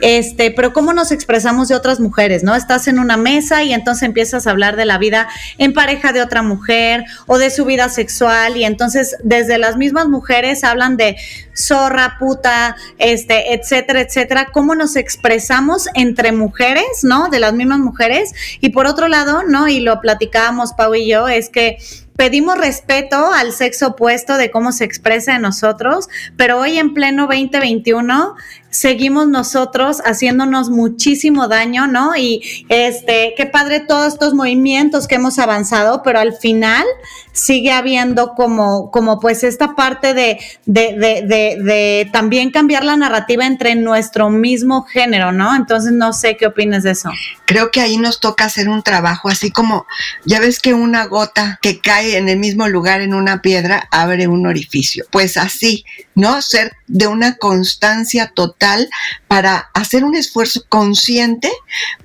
Este, 0.00 0.50
pero 0.50 0.72
cómo 0.72 0.92
nos 0.92 1.12
expresamos 1.12 1.68
de 1.68 1.74
otras 1.74 2.00
mujeres, 2.00 2.42
¿no? 2.42 2.54
Estás 2.54 2.88
en 2.88 2.98
una 2.98 3.16
mesa 3.16 3.62
y 3.62 3.72
entonces 3.72 4.04
empiezas 4.04 4.46
a 4.46 4.50
hablar 4.50 4.76
de 4.76 4.86
la 4.86 4.98
vida 4.98 5.28
en 5.58 5.72
pareja 5.72 6.12
de 6.12 6.22
otra 6.22 6.42
mujer 6.42 7.04
o 7.26 7.38
de 7.38 7.50
su 7.50 7.64
vida 7.64 7.88
sexual 7.88 8.56
y 8.56 8.64
entonces 8.64 9.16
desde 9.22 9.58
las 9.58 9.76
mismas 9.76 10.08
mujeres 10.08 10.64
hablan 10.64 10.96
de 10.96 11.16
zorra, 11.56 12.16
puta, 12.18 12.76
este, 12.98 13.54
etcétera, 13.54 14.00
etcétera. 14.00 14.46
Cómo 14.52 14.74
nos 14.74 14.96
expresamos 14.96 15.88
entre 15.94 16.32
mujeres, 16.32 17.02
¿no? 17.02 17.28
De 17.28 17.40
las 17.40 17.52
mismas 17.52 17.78
mujeres. 17.78 18.32
Y 18.60 18.70
por 18.70 18.86
otro 18.86 19.08
lado, 19.08 19.42
¿no? 19.42 19.68
Y 19.68 19.80
lo 19.80 20.00
platicábamos 20.00 20.72
Pau 20.74 20.94
y 20.94 21.08
yo, 21.08 21.28
es 21.28 21.48
que 21.48 21.78
pedimos 22.16 22.58
respeto 22.58 23.32
al 23.32 23.52
sexo 23.52 23.88
opuesto 23.88 24.36
de 24.36 24.50
cómo 24.50 24.72
se 24.72 24.84
expresa 24.84 25.36
en 25.36 25.42
nosotros, 25.42 26.08
pero 26.36 26.58
hoy 26.58 26.78
en 26.78 26.94
pleno 26.94 27.26
2021 27.26 28.36
seguimos 28.70 29.28
nosotros 29.28 30.00
haciéndonos 30.04 30.70
muchísimo 30.70 31.48
daño, 31.48 31.86
¿no? 31.86 32.16
Y 32.16 32.42
este, 32.68 33.34
qué 33.36 33.46
padre 33.46 33.80
todos 33.80 34.14
estos 34.14 34.34
movimientos 34.34 35.06
que 35.08 35.16
hemos 35.16 35.38
avanzado, 35.38 36.02
pero 36.02 36.18
al 36.18 36.34
final 36.34 36.84
sigue 37.32 37.70
habiendo 37.70 38.34
como, 38.34 38.90
como 38.90 39.20
pues 39.20 39.44
esta 39.44 39.74
parte 39.74 40.14
de, 40.14 40.38
de, 40.64 40.94
de, 40.94 41.22
de, 41.62 42.08
también 42.12 42.50
cambiar 42.50 42.84
la 42.84 42.96
narrativa 42.96 43.46
entre 43.46 43.74
nuestro 43.74 44.30
mismo 44.30 44.82
género, 44.84 45.32
¿no? 45.32 45.54
Entonces 45.54 45.92
no 45.92 46.12
sé 46.12 46.36
qué 46.36 46.46
opinas 46.46 46.82
de 46.82 46.92
eso. 46.92 47.10
Creo 47.44 47.70
que 47.70 47.80
ahí 47.80 47.98
nos 47.98 48.20
toca 48.20 48.46
hacer 48.46 48.68
un 48.68 48.82
trabajo, 48.82 49.28
así 49.28 49.50
como, 49.50 49.86
ya 50.24 50.40
ves 50.40 50.60
que 50.60 50.74
una 50.74 51.06
gota 51.06 51.58
que 51.62 51.80
cae 51.80 52.16
en 52.16 52.28
el 52.28 52.38
mismo 52.38 52.68
lugar 52.68 53.02
en 53.02 53.14
una 53.14 53.42
piedra 53.42 53.86
abre 53.90 54.28
un 54.28 54.46
orificio. 54.46 55.04
Pues 55.10 55.36
así, 55.36 55.84
¿no? 56.16 56.42
Ser 56.42 56.72
de 56.88 57.06
una 57.06 57.36
constancia 57.36 58.32
total 58.34 58.88
para 59.28 59.70
hacer 59.74 60.02
un 60.04 60.16
esfuerzo 60.16 60.64
consciente 60.68 61.52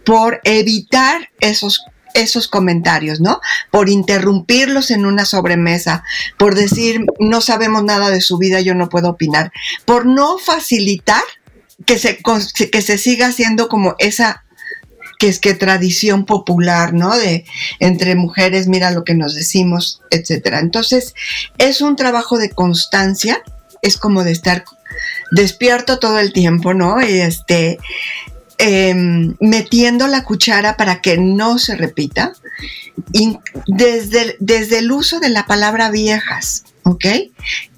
por 0.06 0.39
evitar 0.44 1.32
esos 1.39 1.84
esos 2.13 2.50
comentarios, 2.50 3.22
¿no? 3.22 3.39
Por 3.72 3.88
interrumpirlos 3.88 4.91
en 4.91 5.06
una 5.06 5.24
sobremesa, 5.24 6.03
por 6.38 6.56
decir 6.56 7.06
no 7.22 7.39
sabemos 7.39 7.86
nada 7.86 8.10
de 8.10 8.20
su 8.20 8.38
vida, 8.38 8.60
yo 8.60 8.75
no 8.75 8.89
puedo 8.89 9.10
opinar, 9.10 9.53
por 9.86 10.06
no 10.06 10.38
facilitar 10.38 11.24
que 11.86 11.98
se, 11.98 12.20
que 12.70 12.82
se 12.82 12.98
siga 12.98 13.27
haciendo 13.27 13.70
como 13.70 13.96
esa 13.98 14.44
que 15.20 15.27
es 15.27 15.39
que 15.39 15.53
tradición 15.53 16.25
popular, 16.25 16.94
¿no? 16.94 17.15
De 17.15 17.46
entre 17.80 18.15
mujeres, 18.15 18.68
mira 18.68 18.89
lo 18.89 19.03
que 19.03 19.13
nos 19.13 19.36
decimos, 19.36 20.01
etcétera. 20.10 20.60
Entonces, 20.60 21.13
es 21.60 21.82
un 21.82 21.96
trabajo 21.96 22.39
de 22.39 22.50
constancia 22.50 23.44
es 23.82 23.98
como 23.98 24.24
de 24.24 24.32
estar 24.32 24.64
despierto 25.32 26.00
todo 26.00 26.20
el 26.20 26.34
tiempo, 26.34 26.74
¿no? 26.74 27.02
Y 27.02 27.20
este, 27.20 27.80
em, 28.58 29.36
metiendo 29.40 30.08
la 30.08 30.24
cuchara 30.24 30.78
para 30.78 31.02
que 31.02 31.18
no 31.18 31.58
se 31.58 31.76
repita. 31.76 32.34
Y 33.14 33.38
desde, 33.68 34.36
desde 34.40 34.80
el 34.80 34.92
uso 34.92 35.20
de 35.20 35.30
la 35.30 35.46
palabra 35.46 35.90
viejas, 35.90 36.66
¿ok? 36.84 37.06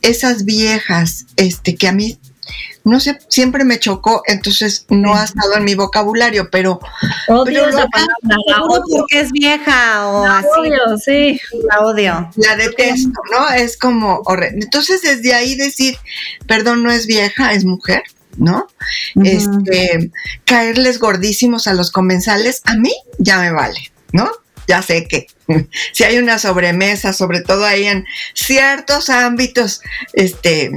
Esas 0.02 0.46
viejas, 0.46 1.26
este, 1.38 1.76
que 1.76 1.88
a 1.88 1.94
mí 1.94 2.18
no 2.86 3.00
sé, 3.00 3.18
siempre 3.30 3.64
me 3.64 3.80
chocó, 3.80 4.24
entonces 4.28 4.86
no 4.90 5.16
ha 5.16 5.24
estado 5.24 5.56
en 5.56 5.64
mi 5.64 5.76
vocabulario, 5.76 6.50
pero... 6.50 6.80
Odio 7.28 7.68
esa 7.68 7.88
palabra, 7.88 8.68
porque 8.68 9.22
es 9.22 9.32
vieja 9.32 10.08
o 10.10 10.28
la 10.28 10.44
Odio, 10.60 10.98
sí. 10.98 11.40
La 11.70 11.82
odio. 11.82 12.30
La 12.36 12.56
detesto, 12.56 13.20
¿no? 13.32 13.50
Es 13.52 13.78
como. 13.78 14.22
Entonces, 14.52 15.02
desde 15.02 15.34
ahí 15.34 15.56
decir, 15.56 15.98
perdón, 16.48 16.84
no 16.84 16.92
es 16.92 17.08
vieja, 17.08 17.54
es 17.54 17.66
mujer. 17.66 18.04
¿no? 18.38 18.68
Este, 19.24 20.12
caerles 20.44 21.00
gordísimos 21.00 21.68
a 21.68 21.74
los 21.74 21.92
comensales, 21.92 22.62
a 22.66 22.76
mí 22.76 22.92
ya 23.20 23.40
me 23.40 23.52
vale, 23.52 23.92
¿no? 24.12 24.28
Ya 24.68 24.82
sé 24.82 25.08
que 25.08 25.28
si 25.92 26.04
hay 26.04 26.18
una 26.18 26.40
sobremesa, 26.40 27.14
sobre 27.14 27.42
todo 27.42 27.66
ahí 27.66 27.86
en 27.86 28.06
ciertos 28.34 29.10
ámbitos 29.10 29.82
este, 30.14 30.72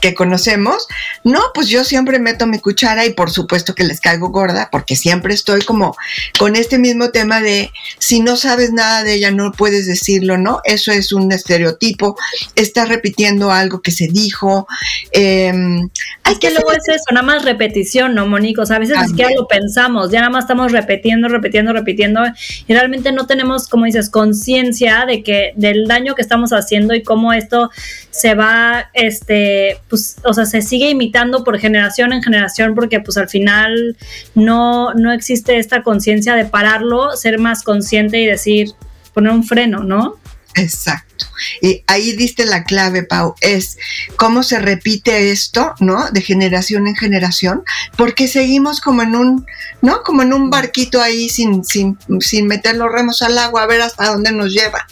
que 0.00 0.14
conocemos, 0.14 0.86
no, 1.24 1.40
pues 1.54 1.68
yo 1.68 1.84
siempre 1.84 2.18
meto 2.18 2.46
mi 2.46 2.58
cuchara 2.58 3.04
y 3.04 3.12
por 3.12 3.30
supuesto 3.30 3.74
que 3.74 3.84
les 3.84 4.00
caigo 4.00 4.28
gorda, 4.28 4.68
porque 4.70 4.96
siempre 4.96 5.34
estoy 5.34 5.62
como 5.62 5.96
con 6.38 6.56
este 6.56 6.78
mismo 6.78 7.10
tema 7.10 7.40
de 7.40 7.70
si 7.98 8.20
no 8.20 8.36
sabes 8.36 8.72
nada 8.72 9.04
de 9.04 9.14
ella, 9.14 9.30
no 9.30 9.52
puedes 9.52 9.86
decirlo, 9.86 10.38
¿no? 10.38 10.60
Eso 10.64 10.92
es 10.92 11.12
un 11.12 11.30
estereotipo, 11.32 12.16
estás 12.54 12.88
repitiendo 12.88 13.50
algo 13.50 13.82
que 13.82 13.90
se 13.90 14.06
dijo. 14.08 14.66
Em, 15.12 15.88
hay 16.24 16.36
que, 16.38 16.50
luego 16.50 16.72
es 16.72 16.88
eso, 16.88 17.04
nada 17.12 17.26
más 17.26 17.44
repetición, 17.44 18.14
¿no, 18.14 18.26
Monico? 18.26 18.62
O 18.62 18.66
sea, 18.66 18.76
a 18.76 18.80
veces 18.80 18.96
ni 19.00 19.08
siquiera 19.08 19.30
lo 19.36 19.46
pensamos, 19.46 20.10
ya 20.10 20.20
nada 20.20 20.30
más 20.30 20.44
estamos 20.44 20.72
repitiendo, 20.72 21.28
repitiendo, 21.28 21.72
repitiendo, 21.72 22.20
y 22.66 22.72
realmente 22.72 23.12
no 23.12 23.17
tenemos, 23.26 23.68
como 23.68 23.84
dices, 23.84 24.10
conciencia 24.10 25.04
de 25.06 25.22
que 25.22 25.52
del 25.56 25.86
daño 25.86 26.14
que 26.14 26.22
estamos 26.22 26.52
haciendo 26.52 26.94
y 26.94 27.02
cómo 27.02 27.32
esto 27.32 27.70
se 28.10 28.34
va, 28.34 28.90
este, 28.94 29.78
pues, 29.88 30.16
o 30.24 30.32
sea, 30.32 30.46
se 30.46 30.62
sigue 30.62 30.90
imitando 30.90 31.44
por 31.44 31.58
generación 31.58 32.12
en 32.12 32.22
generación 32.22 32.74
porque 32.74 33.00
pues 33.00 33.16
al 33.16 33.28
final 33.28 33.96
no, 34.34 34.94
no 34.94 35.12
existe 35.12 35.58
esta 35.58 35.82
conciencia 35.82 36.34
de 36.34 36.44
pararlo, 36.44 37.16
ser 37.16 37.38
más 37.38 37.62
consciente 37.62 38.20
y 38.20 38.26
decir, 38.26 38.68
poner 39.14 39.32
un 39.32 39.44
freno, 39.44 39.82
¿no? 39.84 40.16
Exacto. 40.58 41.26
Y 41.60 41.82
ahí 41.86 42.12
diste 42.16 42.44
la 42.44 42.64
clave, 42.64 43.02
Pau, 43.02 43.34
es 43.40 43.76
cómo 44.16 44.42
se 44.42 44.58
repite 44.58 45.30
esto, 45.30 45.74
¿no? 45.80 46.10
De 46.10 46.20
generación 46.20 46.86
en 46.86 46.96
generación, 46.96 47.62
porque 47.96 48.28
seguimos 48.28 48.80
como 48.80 49.02
en 49.02 49.14
un, 49.14 49.46
¿no? 49.80 50.02
Como 50.02 50.22
en 50.22 50.32
un 50.32 50.50
barquito 50.50 51.00
ahí 51.00 51.28
sin, 51.28 51.64
sin, 51.64 51.98
sin 52.20 52.46
meter 52.46 52.76
los 52.76 52.92
remos 52.92 53.22
al 53.22 53.38
agua 53.38 53.62
a 53.62 53.66
ver 53.66 53.82
hasta 53.82 54.06
dónde 54.06 54.32
nos 54.32 54.52
lleva 54.52 54.86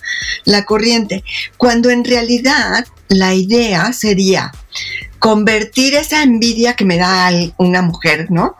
la 0.44 0.64
corriente. 0.64 1.25
Cuando 1.56 1.90
en 1.90 2.04
realidad 2.04 2.87
la 3.08 3.34
idea 3.34 3.92
sería 3.92 4.52
convertir 5.18 5.94
esa 5.94 6.22
envidia 6.22 6.75
que 6.75 6.84
me 6.84 6.98
da 6.98 7.30
una 7.56 7.82
mujer, 7.82 8.30
¿no? 8.30 8.56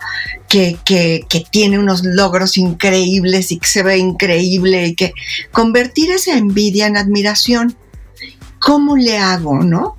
Que, 0.49 0.79
que, 0.85 1.25
que, 1.29 1.45
tiene 1.50 1.79
unos 1.79 2.05
logros 2.05 2.57
increíbles 2.57 3.50
y 3.53 3.59
que 3.59 3.67
se 3.67 3.83
ve 3.83 3.99
increíble 3.99 4.87
y 4.87 4.95
que 4.95 5.12
convertir 5.53 6.11
esa 6.12 6.37
envidia 6.37 6.87
en 6.87 6.97
admiración 6.97 7.76
¿cómo 8.67 8.97
le 8.97 9.17
hago, 9.17 9.62
no? 9.62 9.97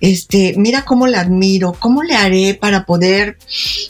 Este, 0.00 0.54
mira 0.56 0.84
cómo 0.84 1.06
la 1.06 1.20
admiro, 1.20 1.74
cómo 1.78 2.02
le 2.02 2.14
haré 2.14 2.54
para 2.54 2.84
poder, 2.84 3.38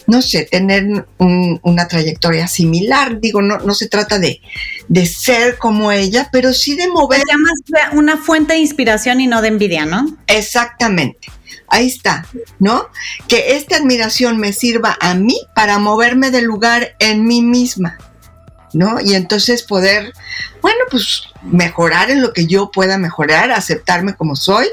no 0.07 0.23
sé, 0.23 0.45
tener 0.45 1.07
una 1.19 1.89
trayectoria 1.89 2.47
similar. 2.49 3.21
Digo, 3.21 3.43
no, 3.43 3.59
no 3.59 3.75
se 3.75 3.89
trata 3.89 4.19
de, 4.19 4.41
de 4.89 5.07
ser 5.07 5.59
como 5.59 5.93
ella, 5.93 6.29
pero 6.33 6.53
sí 6.53 6.77
de 6.77 6.89
mover. 6.89 7.21
Se 7.21 7.33
llama 7.33 7.51
una 7.93 8.17
fuente 8.17 8.55
de 8.55 8.61
inspiración 8.61 9.21
y 9.21 9.27
no 9.27 9.43
de 9.43 9.49
envidia, 9.49 9.87
¿no? 9.87 10.17
Exactamente. 10.27 11.29
Ahí 11.69 11.87
está, 11.87 12.27
¿no? 12.59 12.89
Que 13.27 13.57
esta 13.57 13.77
admiración 13.77 14.39
me 14.39 14.53
sirva 14.53 14.97
a 15.01 15.15
mí 15.15 15.41
para 15.55 15.79
moverme 15.79 16.31
del 16.31 16.45
lugar 16.45 16.95
en 16.99 17.25
mí 17.25 17.43
misma. 17.43 17.99
¿No? 18.75 19.01
Y 19.01 19.15
entonces 19.15 19.63
poder, 19.63 20.13
bueno, 20.61 20.81
pues 20.91 21.23
mejorar 21.43 22.11
en 22.11 22.21
lo 22.21 22.33
que 22.33 22.47
yo 22.47 22.71
pueda 22.71 22.99
mejorar, 22.99 23.51
aceptarme 23.51 24.15
como 24.15 24.37
soy, 24.37 24.67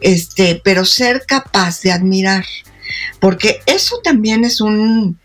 este, 0.00 0.60
pero 0.62 0.84
ser 0.84 1.24
capaz 1.26 1.80
de 1.82 1.92
admirar, 1.92 2.44
porque 3.20 3.60
eso 3.66 4.00
también 4.04 4.44
es 4.44 4.60
un, 4.60 5.18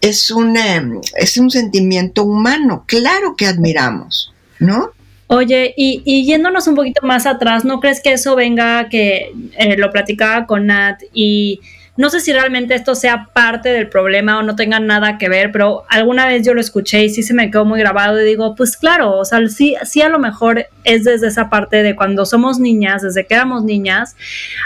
es 0.00 0.30
un, 0.30 0.56
em, 0.56 1.00
es 1.16 1.36
un 1.36 1.50
sentimiento 1.50 2.24
humano, 2.24 2.84
claro 2.86 3.36
que 3.36 3.46
admiramos, 3.46 4.32
¿no? 4.58 4.90
Oye, 5.28 5.74
y, 5.76 6.02
y, 6.04 6.24
yéndonos 6.24 6.68
un 6.68 6.76
poquito 6.76 7.04
más 7.04 7.26
atrás, 7.26 7.64
¿no 7.64 7.80
crees 7.80 8.00
que 8.00 8.12
eso 8.12 8.36
venga, 8.36 8.88
que 8.88 9.32
eh, 9.58 9.76
lo 9.76 9.90
platicaba 9.90 10.46
con 10.46 10.66
Nat 10.66 11.02
y 11.12 11.60
no 11.96 12.10
sé 12.10 12.20
si 12.20 12.32
realmente 12.32 12.74
esto 12.74 12.94
sea 12.94 13.28
parte 13.32 13.70
del 13.70 13.88
problema 13.88 14.38
o 14.38 14.42
no 14.42 14.54
tenga 14.54 14.80
nada 14.80 15.18
que 15.18 15.28
ver, 15.28 15.50
pero 15.52 15.84
alguna 15.88 16.26
vez 16.26 16.44
yo 16.44 16.54
lo 16.54 16.60
escuché 16.60 17.04
y 17.04 17.10
sí 17.10 17.22
se 17.22 17.34
me 17.34 17.50
quedó 17.50 17.64
muy 17.64 17.80
grabado 17.80 18.20
y 18.20 18.24
digo, 18.24 18.54
pues 18.54 18.76
claro, 18.76 19.16
o 19.16 19.24
sea, 19.24 19.46
sí, 19.48 19.76
sí 19.84 20.02
a 20.02 20.08
lo 20.08 20.18
mejor 20.18 20.66
es 20.84 21.04
desde 21.04 21.28
esa 21.28 21.48
parte 21.48 21.82
de 21.82 21.96
cuando 21.96 22.26
somos 22.26 22.58
niñas, 22.58 23.02
desde 23.02 23.26
que 23.26 23.34
éramos 23.34 23.64
niñas, 23.64 24.16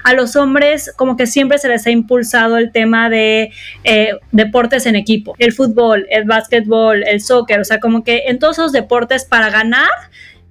a 0.02 0.12
los 0.14 0.34
hombres 0.37 0.92
como 0.96 1.16
que 1.16 1.26
siempre 1.26 1.58
se 1.58 1.68
les 1.68 1.87
ha 1.87 1.90
impulsado 1.90 2.56
el 2.56 2.72
tema 2.72 3.08
de 3.08 3.52
eh, 3.84 4.12
deportes 4.32 4.87
en 4.87 4.96
equipo, 4.96 5.34
el 5.38 5.52
fútbol, 5.52 6.06
el 6.10 6.25
básquetbol, 6.25 7.04
el 7.04 7.20
soccer, 7.20 7.60
o 7.60 7.64
sea, 7.64 7.78
como 7.78 8.02
que 8.02 8.25
en 8.26 8.38
todos 8.38 8.58
esos 8.58 8.72
deportes 8.72 9.25
para 9.25 9.50
ganar 9.50 9.88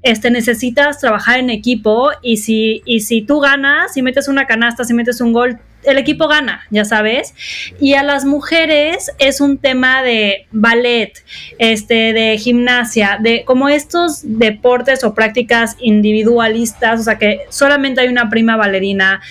este, 0.01 0.31
necesitas 0.31 0.99
trabajar 0.99 1.39
en 1.39 1.49
equipo 1.49 2.11
y 2.21 2.37
si, 2.37 2.81
y 2.85 3.01
si 3.01 3.21
tú 3.21 3.39
ganas, 3.39 3.93
si 3.93 4.01
metes 4.01 4.27
una 4.27 4.47
canasta, 4.47 4.83
si 4.85 4.93
metes 4.93 5.19
un 5.19 5.33
gol, 5.33 5.59
el 5.83 5.97
equipo 5.97 6.27
gana, 6.27 6.65
ya 6.69 6.85
sabes. 6.85 7.33
Y 7.79 7.93
a 7.93 8.03
las 8.03 8.25
mujeres 8.25 9.11
es 9.17 9.41
un 9.41 9.57
tema 9.57 10.03
de 10.03 10.47
ballet, 10.51 11.13
este, 11.57 12.13
de 12.13 12.37
gimnasia, 12.37 13.17
de 13.21 13.43
como 13.45 13.69
estos 13.69 14.21
deportes 14.23 15.03
o 15.03 15.13
prácticas 15.13 15.75
individualistas, 15.79 16.99
o 16.99 17.03
sea 17.03 17.17
que 17.17 17.41
solamente 17.49 18.01
hay 18.01 18.07
una 18.07 18.29
prima 18.29 18.57
bailarina, 18.57 19.21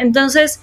entonces 0.00 0.60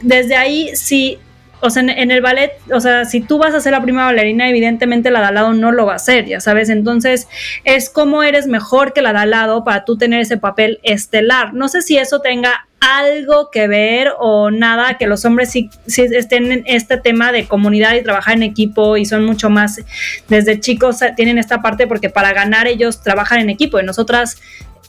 desde 0.00 0.36
ahí 0.36 0.74
sí 0.74 1.18
o 1.62 1.70
sea, 1.70 1.82
en, 1.82 2.10
el 2.10 2.20
ballet, 2.20 2.52
o 2.72 2.80
sea, 2.80 3.04
si 3.04 3.20
tú 3.20 3.38
vas 3.38 3.54
a 3.54 3.60
ser 3.60 3.70
la 3.70 3.80
prima 3.80 4.04
bailarina, 4.04 4.48
evidentemente 4.48 5.12
la 5.12 5.20
de 5.20 5.26
al 5.26 5.34
lado 5.34 5.52
no 5.52 5.70
lo 5.70 5.86
va 5.86 5.92
a 5.92 5.96
hacer, 5.96 6.26
ya 6.26 6.40
sabes. 6.40 6.68
Entonces, 6.68 7.28
es 7.64 7.88
como 7.88 8.24
eres 8.24 8.48
mejor 8.48 8.92
que 8.92 9.00
la 9.00 9.12
de 9.12 9.20
al 9.20 9.30
lado 9.30 9.62
para 9.62 9.84
tú 9.84 9.96
tener 9.96 10.20
ese 10.20 10.38
papel 10.38 10.80
estelar. 10.82 11.54
No 11.54 11.68
sé 11.68 11.80
si 11.82 11.96
eso 11.98 12.20
tenga 12.20 12.66
algo 12.80 13.50
que 13.52 13.68
ver 13.68 14.10
o 14.18 14.50
nada, 14.50 14.98
que 14.98 15.06
los 15.06 15.24
hombres 15.24 15.50
sí, 15.50 15.70
estén 15.86 16.50
en 16.50 16.64
este 16.66 16.96
tema 16.96 17.30
de 17.30 17.46
comunidad 17.46 17.94
y 17.94 18.02
trabajar 18.02 18.34
en 18.34 18.42
equipo 18.42 18.96
y 18.96 19.04
son 19.04 19.24
mucho 19.24 19.48
más, 19.48 19.80
desde 20.28 20.58
chicos 20.58 20.98
tienen 21.14 21.38
esta 21.38 21.62
parte 21.62 21.86
porque 21.86 22.10
para 22.10 22.32
ganar 22.32 22.66
ellos 22.66 23.00
trabajan 23.00 23.38
en 23.38 23.50
equipo 23.50 23.78
y 23.78 23.84
nosotras 23.84 24.36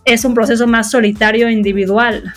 es 0.06 0.26
un 0.26 0.34
proceso 0.34 0.66
más 0.66 0.90
solitario 0.90 1.50
individual. 1.50 2.34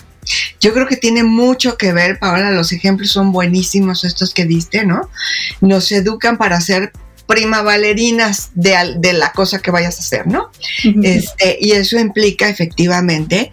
Yo 0.60 0.72
creo 0.72 0.86
que 0.86 0.96
tiene 0.96 1.22
mucho 1.22 1.76
que 1.76 1.92
ver, 1.92 2.18
Paola, 2.18 2.50
los 2.50 2.72
ejemplos 2.72 3.10
son 3.10 3.32
buenísimos 3.32 4.04
estos 4.04 4.34
que 4.34 4.44
diste, 4.44 4.84
¿no? 4.84 5.10
Nos 5.60 5.90
educan 5.92 6.36
para 6.36 6.60
ser 6.60 6.92
prima 7.26 7.62
bailarinas 7.62 8.50
de, 8.54 8.96
de 8.98 9.12
la 9.12 9.32
cosa 9.32 9.58
que 9.60 9.70
vayas 9.70 9.96
a 9.98 10.00
hacer, 10.00 10.26
¿no? 10.26 10.50
este, 11.02 11.58
y 11.60 11.72
eso 11.72 11.98
implica 11.98 12.48
efectivamente 12.48 13.50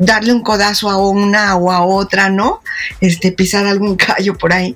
darle 0.00 0.32
un 0.32 0.42
codazo 0.42 0.90
a 0.90 0.96
una 0.96 1.56
o 1.56 1.70
a 1.70 1.84
otra, 1.84 2.28
¿no? 2.28 2.60
Este, 3.00 3.32
pisar 3.32 3.66
algún 3.66 3.96
callo 3.96 4.36
por 4.36 4.52
ahí. 4.52 4.74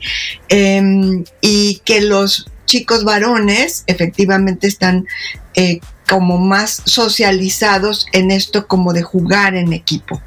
Em, 0.48 1.24
y 1.40 1.80
que 1.84 2.00
los 2.00 2.46
chicos 2.66 3.04
varones 3.04 3.84
efectivamente 3.86 4.66
están 4.66 5.06
eh, 5.54 5.80
como 6.08 6.38
más 6.38 6.82
socializados 6.84 8.06
en 8.12 8.30
esto 8.30 8.66
como 8.66 8.92
de 8.92 9.02
jugar 9.02 9.54
en 9.54 9.72
equipo. 9.72 10.22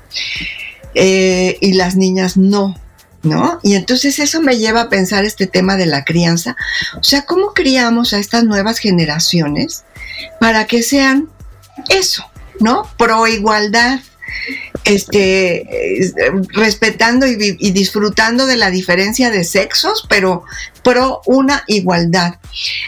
Eh, 0.93 1.57
y 1.61 1.73
las 1.73 1.95
niñas 1.95 2.37
no, 2.37 2.75
¿no? 3.23 3.59
Y 3.63 3.75
entonces 3.75 4.19
eso 4.19 4.41
me 4.41 4.57
lleva 4.57 4.81
a 4.81 4.89
pensar 4.89 5.25
este 5.25 5.47
tema 5.47 5.77
de 5.77 5.85
la 5.85 6.03
crianza. 6.03 6.55
O 6.99 7.03
sea, 7.03 7.23
¿cómo 7.23 7.53
criamos 7.53 8.13
a 8.13 8.19
estas 8.19 8.43
nuevas 8.43 8.79
generaciones 8.79 9.83
para 10.39 10.65
que 10.65 10.83
sean 10.83 11.29
eso, 11.89 12.25
¿no? 12.59 12.87
Pro 12.97 13.27
igualdad, 13.27 13.99
este, 14.83 16.13
respetando 16.53 17.27
y, 17.27 17.35
disfrutando 17.71 18.45
de 18.45 18.57
la 18.57 18.71
diferencia 18.71 19.29
de 19.29 19.43
sexos, 19.43 20.05
pero 20.09 20.43
pro 20.83 21.21
una 21.25 21.63
igualdad. 21.67 22.35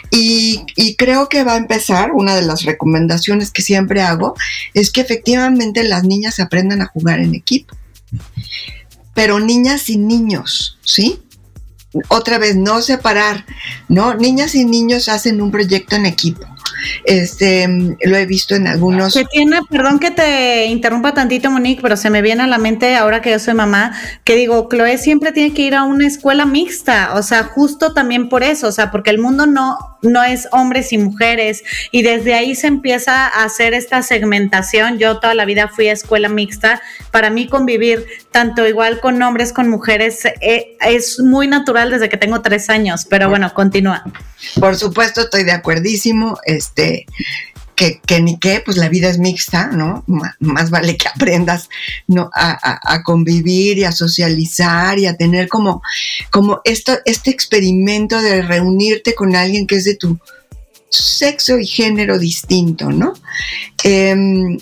Y, 0.10 0.66
creo 0.98 1.30
que 1.30 1.44
va 1.44 1.54
a 1.54 1.58
empezar, 1.58 2.12
una 2.12 2.36
de 2.36 2.44
las 2.44 2.64
recomendaciones 2.64 3.52
que 3.52 3.62
siempre 3.62 4.02
hago, 4.02 4.36
es 4.74 4.92
que 4.92 5.02
efectivamente 5.02 5.84
las 5.84 6.04
niñas 6.04 6.40
aprendan 6.40 6.82
a 6.82 6.88
jugar 6.88 7.20
en 7.20 7.36
equipo 7.36 7.76
pero 9.14 9.40
niñas 9.40 9.90
y 9.90 9.98
niños, 9.98 10.78
¿sí? 10.84 11.22
Otra 12.08 12.40
vez, 12.40 12.56
no 12.56 12.82
separar, 12.82 13.46
¿no? 13.88 14.16
Niñas 14.16 14.56
y 14.56 14.66
niños 14.66 15.10
hacen 15.10 15.42
un 15.42 15.52
proyecto 15.52 15.96
en 15.96 16.06
equipo. 16.06 16.44
Este, 17.06 17.68
lo 17.68 18.18
he 18.18 18.26
visto 18.26 18.56
en 18.56 18.68
algunos. 18.68 19.14
Que 19.14 19.26
tiene, 19.26 19.62
perdón 19.70 20.00
que 20.00 20.12
te 20.12 20.66
interrumpa 20.66 21.14
tantito, 21.14 21.50
Monique, 21.50 21.82
pero 21.82 21.98
se 21.98 22.10
me 22.10 22.22
viene 22.22 22.44
a 22.44 22.48
la 22.48 22.58
mente 22.58 22.96
ahora 22.96 23.22
que 23.22 23.32
yo 23.32 23.40
soy 23.40 23.54
mamá, 23.54 23.94
que 24.24 24.36
digo, 24.36 24.68
Chloe 24.70 24.98
siempre 24.98 25.32
tiene 25.32 25.54
que 25.54 25.64
ir 25.64 25.76
a 25.76 25.84
una 25.84 26.08
escuela 26.08 26.46
mixta, 26.46 27.14
o 27.16 27.24
sea, 27.24 27.44
justo 27.44 27.94
también 27.94 28.30
por 28.30 28.44
eso, 28.44 28.68
o 28.68 28.72
sea, 28.72 28.92
porque 28.92 29.10
el 29.10 29.20
mundo 29.20 29.46
no, 29.46 29.78
no 30.02 30.24
es 30.24 30.48
hombres 30.52 30.94
y 30.94 30.98
mujeres, 30.98 31.64
y 31.92 32.04
desde 32.04 32.34
ahí 32.34 32.56
se 32.56 32.68
empieza 32.68 33.28
a 33.28 33.44
hacer 33.44 33.74
esta 33.74 34.02
segmentación. 34.02 34.98
Yo 34.98 35.20
toda 35.20 35.34
la 35.34 35.46
vida 35.46 35.68
fui 35.68 35.88
a 35.88 35.94
escuela 35.94 36.30
mixta, 36.30 36.82
para 37.12 37.30
mí 37.30 37.48
convivir 37.48 38.06
tanto 38.32 38.68
igual 38.68 39.00
con 39.00 39.22
hombres, 39.22 39.54
con 39.54 39.70
mujeres, 39.70 40.26
eh, 40.42 40.78
es 40.82 41.20
muy 41.20 41.48
natural 41.48 41.92
desde 41.92 42.10
que 42.10 42.18
tengo 42.18 42.42
tres 42.42 42.70
años, 42.70 43.06
pero 43.10 43.30
bueno, 43.30 43.54
continúa. 43.54 44.04
Por 44.60 44.76
supuesto, 44.76 45.22
estoy 45.22 45.44
de 45.44 45.52
acuerdísimo. 45.52 46.38
Este, 46.54 47.06
que, 47.76 48.22
ni 48.22 48.38
qué, 48.40 48.62
pues 48.64 48.78
la 48.78 48.90
vida 48.90 49.10
es 49.10 49.18
mixta, 49.18 49.68
¿no? 49.68 50.04
más 50.40 50.70
vale 50.70 50.98
que 50.98 51.08
aprendas 51.08 51.70
¿no? 52.08 52.30
A, 52.34 53.04
convivir 53.04 53.78
y 53.78 53.84
a 53.84 53.92
socializar 53.92 55.00
y 55.00 55.06
a 55.06 55.18
tener 55.18 55.48
como, 55.50 55.82
como 56.30 56.62
esto, 56.64 56.98
este 57.06 57.32
experimento 57.32 58.22
de 58.22 58.42
reunirte 58.42 59.16
con 59.16 59.36
alguien 59.36 59.68
que 59.68 59.76
es 59.76 59.86
de 59.86 59.96
tu 59.96 60.18
sexo 60.90 61.58
y 61.58 61.66
género 61.66 62.20
distinto, 62.20 62.92
¿no? 62.92 63.14
Em, 63.84 64.60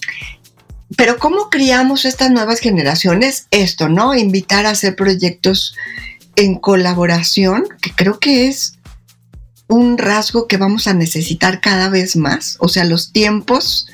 pero 0.95 1.17
¿cómo 1.17 1.49
criamos 1.49 2.06
estas 2.06 2.32
nuevas 2.32 2.60
generaciones? 2.60 3.47
Esto, 3.51 3.89
¿no? 3.89 4.15
Invitar 4.15 4.65
a 4.65 4.71
hacer 4.71 4.95
proyectos 4.95 5.75
en 6.36 6.56
colaboración, 6.56 7.65
que 7.82 7.91
creo 7.91 8.19
que 8.19 8.47
es 8.47 8.80
un 9.71 9.97
rasgo 9.97 10.47
que 10.47 10.57
vamos 10.57 10.88
a 10.88 10.93
necesitar 10.93 11.62
cada 11.62 11.89
vez 11.89 12.15
más. 12.17 12.57
O 12.60 12.67
sea, 12.67 12.84
los 12.84 13.12
tiempos 13.12 13.88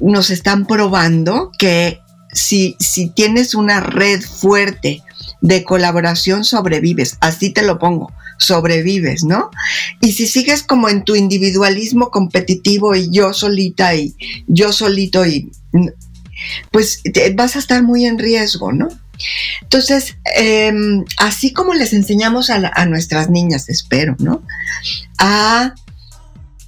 nos 0.00 0.30
están 0.30 0.64
probando 0.64 1.50
que 1.58 2.00
si, 2.32 2.76
si 2.78 3.10
tienes 3.10 3.54
una 3.54 3.80
red 3.80 4.22
fuerte 4.22 5.02
de 5.40 5.64
colaboración, 5.64 6.44
sobrevives. 6.44 7.18
Así 7.20 7.50
te 7.50 7.62
lo 7.62 7.80
pongo, 7.80 8.12
sobrevives, 8.38 9.24
¿no? 9.24 9.50
Y 10.00 10.12
si 10.12 10.28
sigues 10.28 10.62
como 10.62 10.88
en 10.88 11.02
tu 11.02 11.16
individualismo 11.16 12.10
competitivo 12.10 12.94
y 12.94 13.10
yo 13.10 13.34
solita 13.34 13.96
y 13.96 14.14
yo 14.46 14.72
solito 14.72 15.26
y 15.26 15.50
pues 16.70 17.02
vas 17.34 17.56
a 17.56 17.58
estar 17.58 17.82
muy 17.82 18.06
en 18.06 18.18
riesgo, 18.18 18.72
¿no? 18.72 18.88
Entonces, 19.62 20.16
em, 20.34 21.04
así 21.18 21.52
como 21.52 21.74
les 21.74 21.92
enseñamos 21.92 22.50
a, 22.50 22.84
nuestras 22.86 23.30
niñas, 23.30 23.68
espero, 23.68 24.16
¿no? 24.18 24.42
A 25.18 25.74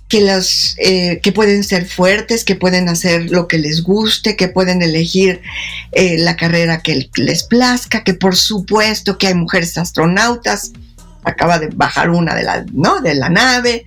que 0.08 0.20
las 0.20 0.76
eh, 0.78 1.20
que 1.22 1.32
pueden 1.32 1.64
ser 1.64 1.86
fuertes, 1.86 2.44
que 2.44 2.54
pueden 2.54 2.88
hacer 2.88 3.30
lo 3.30 3.48
que 3.48 3.58
les 3.58 3.82
guste, 3.82 4.36
que 4.36 4.48
pueden 4.48 4.82
elegir 4.82 5.40
eh, 5.92 6.18
la 6.18 6.36
carrera 6.36 6.82
que 6.82 7.08
les 7.16 7.42
plazca, 7.44 8.04
que 8.04 8.14
por 8.14 8.36
supuesto 8.36 9.18
que 9.18 9.28
hay 9.28 9.34
mujeres 9.34 9.76
astronautas, 9.78 10.72
acaba 11.24 11.58
de 11.58 11.68
bajar 11.68 12.10
una 12.10 12.34
de 12.34 12.42
la, 12.44 12.64
¿no? 12.72 13.00
de 13.00 13.14
la 13.14 13.28
nave. 13.28 13.84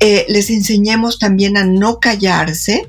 Eh, 0.00 0.26
les 0.28 0.50
enseñemos 0.50 1.18
también 1.18 1.56
a 1.56 1.64
no 1.64 1.98
callarse, 1.98 2.86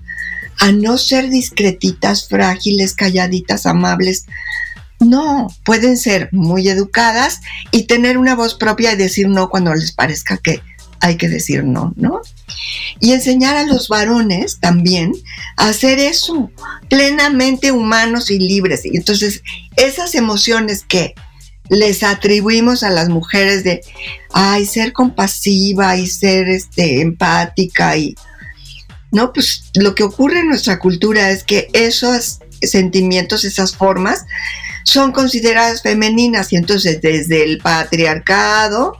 a 0.60 0.72
no 0.72 0.98
ser 0.98 1.30
discretitas, 1.30 2.28
frágiles, 2.28 2.94
calladitas, 2.94 3.66
amables. 3.66 4.26
No, 5.00 5.48
pueden 5.64 5.98
ser 5.98 6.30
muy 6.32 6.68
educadas 6.68 7.42
y 7.72 7.84
tener 7.84 8.18
una 8.18 8.36
voz 8.36 8.56
propia 8.56 8.94
y 8.94 8.98
decir 8.98 9.30
no 9.30 9.50
cuando 9.50 9.74
les 9.74 9.94
parezca 9.94 10.38
que 10.38 10.62
hay 11.02 11.16
que 11.16 11.30
decir 11.30 11.64
no, 11.64 11.94
¿no? 11.96 12.22
Y 13.00 13.14
enseñar 13.14 13.56
a 13.56 13.64
los 13.64 13.88
varones 13.88 14.60
también 14.60 15.14
a 15.56 15.70
hacer 15.70 16.00
eso, 16.00 16.52
plenamente 16.90 17.72
humanos 17.72 18.30
y 18.30 18.40
libres. 18.40 18.86
Y 18.86 18.98
entonces, 18.98 19.42
esas 19.78 20.16
emociones 20.16 20.84
que 20.84 21.16
les 21.70 22.04
atribuimos 22.04 22.84
a 22.84 22.90
las 22.90 23.08
mujeres 23.10 23.64
de, 23.64 23.82
ay, 24.34 24.66
ser 24.66 24.92
compasiva 24.92 25.96
y 25.96 26.08
ser 26.08 26.50
este, 26.50 27.02
empática 27.02 27.96
y 27.96 28.16
¿no? 29.12 29.34
Pues 29.34 29.72
lo 29.74 29.96
que 29.96 30.04
ocurre 30.04 30.40
en 30.40 30.50
nuestra 30.50 30.80
cultura 30.80 31.32
es 31.32 31.44
que 31.44 31.70
esos 31.74 32.40
sentimientos, 32.62 33.44
esas 33.44 33.76
formas, 33.76 34.26
son 34.90 35.12
consideradas 35.12 35.84
femeninas 35.84 36.52
y 36.52 36.56
entonces 36.56 37.00
desde 37.00 37.44
el 37.44 37.60
patriarcado, 37.60 38.94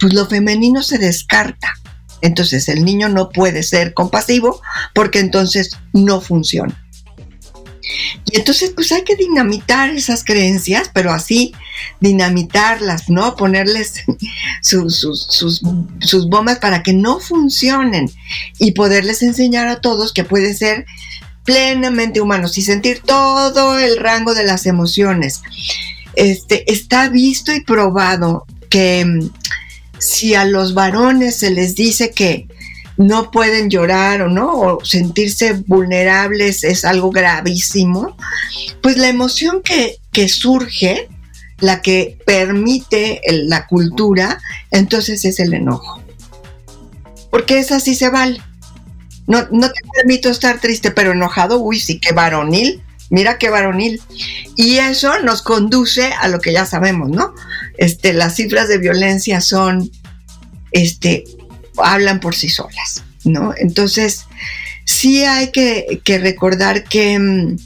pues 0.00 0.14
lo 0.14 0.26
femenino 0.26 0.82
se 0.82 0.96
descarta. 0.96 1.74
Entonces 2.22 2.66
el 2.68 2.82
niño 2.82 3.10
no 3.10 3.28
puede 3.28 3.62
ser 3.62 3.92
compasivo 3.92 4.62
porque 4.94 5.18
entonces 5.18 5.76
no 5.92 6.22
funciona. 6.22 6.82
Y 8.30 8.38
entonces 8.38 8.72
pues 8.74 8.90
hay 8.90 9.04
que 9.04 9.16
dinamitar 9.16 9.90
esas 9.90 10.24
creencias, 10.24 10.90
pero 10.94 11.12
así 11.12 11.52
dinamitarlas, 12.00 13.10
¿no? 13.10 13.36
Ponerles 13.36 14.04
sus, 14.62 14.98
sus, 14.98 16.28
bombas 16.30 16.58
para 16.58 16.82
que 16.82 16.94
no 16.94 17.20
funcionen 17.20 18.10
y 18.58 18.72
poderles 18.72 19.22
enseñar 19.22 19.68
a 19.68 19.82
todos 19.82 20.14
que 20.14 20.24
pueden 20.24 20.56
ser 20.56 20.86
plenamente 21.48 22.20
humanos 22.20 22.58
y 22.58 22.62
sentir 22.62 23.00
todo 23.00 23.78
el 23.78 23.96
rango 23.96 24.34
de 24.34 24.44
las 24.44 24.66
emociones. 24.66 25.40
Este, 26.14 26.70
está 26.70 27.08
visto 27.08 27.54
y 27.54 27.60
probado 27.60 28.44
que 28.68 29.02
mm, 29.02 29.30
si 29.98 30.34
a 30.34 30.44
los 30.44 30.74
varones 30.74 31.36
se 31.36 31.50
les 31.50 31.74
dice 31.74 32.10
que 32.10 32.48
no 32.98 33.30
pueden 33.30 33.70
llorar 33.70 34.20
o 34.20 34.28
no, 34.28 34.60
o 34.60 34.84
sentirse 34.84 35.54
vulnerables 35.54 36.64
es 36.64 36.84
algo 36.84 37.10
gravísimo, 37.10 38.14
pues 38.82 38.98
la 38.98 39.08
emoción 39.08 39.62
que, 39.62 39.96
que 40.12 40.28
surge 40.28 41.08
la 41.60 41.80
que 41.80 42.18
permite 42.26 43.22
la 43.26 43.66
cultura, 43.66 44.38
entonces 44.70 45.24
es 45.24 45.40
el 45.40 45.54
enojo. 45.54 46.02
Porque 47.30 47.58
es 47.58 47.72
así 47.72 47.94
se 47.94 48.10
vale. 48.10 48.38
No, 49.28 49.46
no 49.52 49.68
te 49.68 49.80
permito 49.94 50.30
estar 50.30 50.58
triste, 50.58 50.90
pero 50.90 51.12
enojado, 51.12 51.58
uy, 51.58 51.78
sí, 51.78 52.00
qué 52.00 52.12
varonil, 52.12 52.82
mira 53.10 53.38
qué 53.38 53.50
varonil. 53.50 54.00
Y 54.56 54.78
eso 54.78 55.20
nos 55.20 55.42
conduce 55.42 56.12
a 56.14 56.28
lo 56.28 56.40
que 56.40 56.52
ya 56.52 56.64
sabemos, 56.64 57.10
¿no? 57.10 57.34
Este, 57.76 58.14
las 58.14 58.36
cifras 58.36 58.68
de 58.68 58.78
violencia 58.78 59.42
son, 59.42 59.90
este, 60.72 61.24
hablan 61.76 62.20
por 62.20 62.34
sí 62.34 62.48
solas, 62.48 63.04
¿no? 63.24 63.52
Entonces, 63.56 64.24
sí 64.86 65.24
hay 65.24 65.52
que, 65.52 66.00
que 66.02 66.18
recordar 66.18 66.84
que 66.84 67.18
mm, 67.18 67.56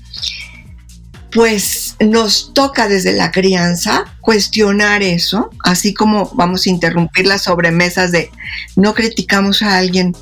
pues 1.31 1.97
nos 2.01 2.53
toca 2.53 2.89
desde 2.89 3.13
la 3.13 3.31
crianza 3.31 4.05
cuestionar 4.21 5.03
eso, 5.03 5.51
así 5.65 5.95
como 5.95 6.31
vamos 6.35 6.67
a 6.67 6.71
interrumpir 6.71 7.27
las 7.27 7.45
sobremesas 7.45 8.11
de 8.11 8.31
no 8.77 8.95
criticamos 8.95 9.63
a 9.63 9.79
alguien 9.79 10.13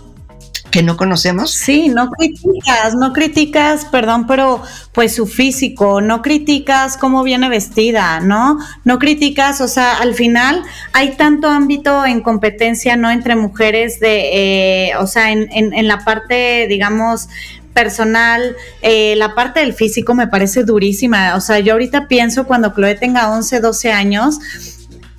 que 0.71 0.83
no 0.83 0.97
conocemos. 0.97 1.53
Sí, 1.53 1.89
no 1.89 2.11
criticas, 2.11 2.95
no 2.95 3.13
criticas, 3.13 3.85
perdón, 3.85 4.27
pero 4.27 4.63
pues 4.93 5.15
su 5.15 5.27
físico, 5.27 6.01
no 6.01 6.23
criticas 6.23 6.97
cómo 6.97 7.23
viene 7.23 7.49
vestida, 7.49 8.21
¿no? 8.21 8.59
No 8.85 8.99
criticas, 8.99 9.61
o 9.61 9.69
sea, 9.69 9.99
al 9.99 10.15
final 10.15 10.63
hay 10.93 11.17
tanto 11.17 11.49
ámbito 11.49 12.05
en 12.07 12.21
competencia, 12.21 12.97
¿no? 12.97 13.11
Entre 13.11 13.37
mujeres 13.37 14.01
de, 14.01 14.89
eh, 14.89 14.97
o 14.97 15.07
sea, 15.07 15.33
en, 15.33 15.49
en, 15.53 15.73
en 15.73 15.89
la 15.89 16.05
parte, 16.05 16.67
digamos, 16.69 17.29
personal, 17.73 18.57
eh, 18.83 19.15
la 19.17 19.35
parte 19.35 19.61
del 19.61 19.73
físico 19.73 20.15
me 20.15 20.27
parece 20.27 20.65
durísima. 20.65 21.35
O 21.37 21.41
sea, 21.41 21.61
yo 21.61 21.73
ahorita 21.73 22.09
pienso 22.09 22.47
cuando 22.47 22.75
Chloe 22.75 22.95
tenga 22.95 23.31
11, 23.31 23.61
12 23.61 23.93
años, 23.93 24.39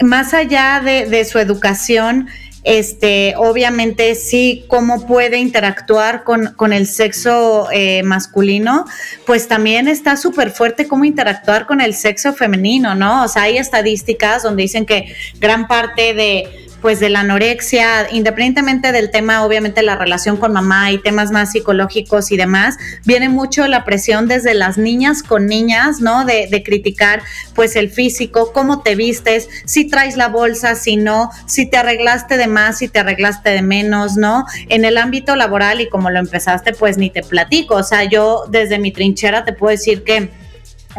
más 0.02 0.34
allá 0.34 0.82
de, 0.84 1.26
su 1.26 1.40
educación, 1.40 2.28
este, 2.64 3.34
obviamente 3.38 4.16
sí, 4.16 4.66
cómo 4.68 5.08
puede 5.08 5.38
interactuar 5.38 6.24
con, 6.24 6.74
el 6.74 6.88
sexo 6.88 7.68
eh, 7.72 8.04
masculino, 8.04 8.86
pues 9.26 9.48
también 9.48 9.88
está 9.88 10.16
súper 10.16 10.52
fuerte 10.52 10.88
cómo 10.88 11.06
interactuar 11.06 11.66
con 11.66 11.82
el 11.82 11.94
sexo 11.94 12.34
femenino, 12.34 12.96
¿no? 12.96 13.24
O 13.24 13.28
sea, 13.28 13.44
hay 13.44 13.58
estadísticas 13.58 14.44
donde 14.44 14.64
dicen 14.64 14.86
que 14.86 15.16
gran 15.40 15.68
parte 15.68 16.14
de 16.14 16.61
pues 16.82 17.00
de 17.00 17.10
la 17.10 17.22
anorexia, 17.22 18.08
independientemente 18.12 18.92
del 18.92 19.12
tema, 19.12 19.46
obviamente 19.46 19.84
la 19.84 19.96
relación 19.96 20.38
con 20.38 20.52
mamá 20.52 20.92
y 20.92 20.98
temas 20.98 21.32
más 21.32 21.52
psicológicos 21.52 22.32
y 22.32 22.38
demás, 22.38 22.78
viene 23.06 23.30
mucho 23.30 23.68
la 23.68 23.86
presión 23.86 24.28
desde 24.28 24.54
las 24.54 24.78
niñas 24.78 25.24
con 25.24 25.46
niñas, 25.46 26.02
¿no? 26.02 26.26
De, 26.26 26.48
de 26.50 26.64
criticar 26.64 27.22
pues 27.54 27.76
el 27.76 27.90
físico, 27.90 28.52
cómo 28.54 28.82
te 28.82 28.96
vistes, 28.96 29.48
si 29.66 29.88
traes 29.88 30.18
la 30.18 30.28
bolsa, 30.28 30.76
si 30.76 30.98
no, 30.98 31.30
si 31.46 31.70
te 31.70 31.78
arreglaste 31.78 32.38
de 32.38 32.48
más, 32.48 32.80
si 32.80 32.88
te 32.88 33.00
arreglaste 33.00 33.52
de 33.52 33.62
menos, 33.62 34.18
¿no? 34.18 34.46
En 34.70 34.86
el 34.86 34.98
ámbito 34.98 35.36
laboral 35.36 35.82
y 35.82 35.90
como 35.90 36.10
lo 36.10 36.20
empezaste, 36.20 36.74
pues 36.74 36.98
ni 36.98 37.10
te 37.10 37.22
platico, 37.22 37.76
o 37.76 37.84
sea, 37.84 38.04
yo 38.06 38.46
desde 38.50 38.80
mi 38.80 38.92
trinchera 38.92 39.46
te 39.46 39.54
puedo 39.54 39.72
decir 39.72 40.04
que 40.04 40.30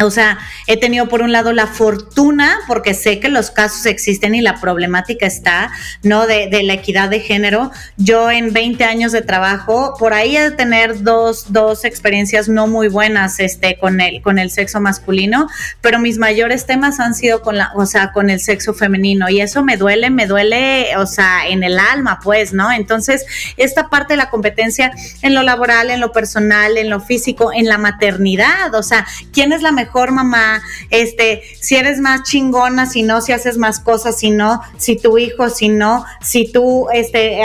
o 0.00 0.10
sea, 0.10 0.38
he 0.66 0.78
tenido 0.78 1.08
por 1.08 1.22
un 1.22 1.32
lado 1.32 1.52
la 1.52 1.66
fortuna, 1.66 2.58
porque 2.66 2.94
sé 2.94 3.20
que 3.20 3.28
los 3.28 3.50
casos 3.50 3.84
existen 3.86 4.34
y 4.34 4.40
la 4.40 4.60
problemática 4.60 5.26
está, 5.26 5.70
¿no? 6.02 6.26
De, 6.26 6.62
la 6.62 6.74
equidad 6.74 7.08
de 7.08 7.20
género. 7.20 7.72
Yo 7.96 8.30
en 8.30 8.52
20 8.52 8.84
años 8.84 9.12
de 9.12 9.22
trabajo, 9.22 9.94
por 9.98 10.14
ahí 10.14 10.36
he 10.36 10.42
de 10.42 10.50
tener 10.52 11.02
dos, 11.02 11.52
dos 11.52 11.84
experiencias 11.84 12.48
no 12.48 12.66
muy 12.66 12.88
buenas 12.88 13.40
este, 13.40 13.76
con, 13.78 14.00
el, 14.00 14.22
con 14.22 14.38
el 14.38 14.50
sexo 14.50 14.80
masculino, 14.80 15.48
pero 15.80 15.98
mis 15.98 16.18
mayores 16.18 16.66
temas 16.66 17.00
han 17.00 17.14
sido 17.14 17.42
con 17.42 17.58
la, 17.58 17.72
o 17.74 17.84
sea, 17.84 18.12
con 18.12 18.30
el 18.30 18.40
sexo 18.40 18.74
femenino 18.74 19.28
y 19.28 19.40
eso 19.40 19.62
me 19.64 19.76
duele, 19.76 20.10
me 20.10 20.26
duele, 20.26 20.96
o 20.96 21.06
sea, 21.06 21.48
en 21.48 21.64
el 21.64 21.78
alma, 21.78 22.20
pues, 22.22 22.52
¿no? 22.52 22.70
Entonces, 22.70 23.26
esta 23.56 23.88
parte 23.88 24.14
de 24.14 24.18
la 24.18 24.30
competencia 24.30 24.92
en 25.22 25.34
lo 25.34 25.42
laboral, 25.42 25.90
en 25.90 26.00
lo 26.00 26.12
personal, 26.12 26.76
en 26.76 26.88
lo 26.88 27.00
físico, 27.00 27.50
en 27.52 27.66
la 27.66 27.78
maternidad, 27.78 28.74
o 28.74 28.82
sea, 28.82 29.06
¿quién 29.32 29.52
es 29.52 29.62
la 29.62 29.72
mejor 29.72 29.81
mamá, 30.10 30.62
este, 30.90 31.42
si 31.60 31.76
eres 31.76 32.00
más 32.00 32.22
chingona, 32.22 32.86
si 32.86 33.02
no, 33.02 33.20
si 33.20 33.32
haces 33.32 33.56
más 33.58 33.80
cosas, 33.80 34.18
si 34.18 34.30
no, 34.30 34.60
si 34.76 34.96
tu 34.96 35.18
hijo, 35.18 35.48
si 35.48 35.68
no, 35.68 36.04
si 36.20 36.50
tú 36.50 36.88
este, 36.92 37.42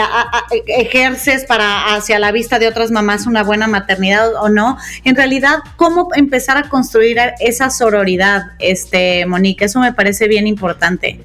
ejerces 0.66 1.44
para 1.44 1.94
hacia 1.94 2.18
la 2.18 2.32
vista 2.32 2.58
de 2.58 2.68
otras 2.68 2.90
mamás 2.90 3.26
una 3.26 3.42
buena 3.42 3.66
maternidad 3.66 4.34
o 4.34 4.48
no. 4.48 4.78
En 5.04 5.16
realidad, 5.16 5.58
¿cómo 5.76 6.08
empezar 6.14 6.56
a 6.56 6.68
construir 6.68 7.18
esa 7.40 7.70
sororidad, 7.70 8.52
este, 8.58 9.26
Monique? 9.26 9.64
Eso 9.64 9.80
me 9.80 9.92
parece 9.92 10.28
bien 10.28 10.46
importante. 10.46 11.24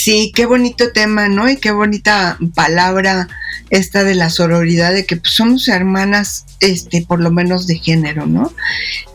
Sí, 0.00 0.30
qué 0.32 0.46
bonito 0.46 0.92
tema, 0.92 1.28
¿no? 1.28 1.50
Y 1.50 1.56
qué 1.56 1.72
bonita 1.72 2.38
palabra 2.54 3.26
esta 3.68 4.04
de 4.04 4.14
la 4.14 4.30
sororidad, 4.30 4.92
de 4.92 5.04
que 5.04 5.16
pues, 5.16 5.34
somos 5.34 5.66
hermanas, 5.66 6.46
este, 6.60 7.04
por 7.04 7.20
lo 7.20 7.32
menos 7.32 7.66
de 7.66 7.80
género, 7.80 8.24
¿no? 8.24 8.52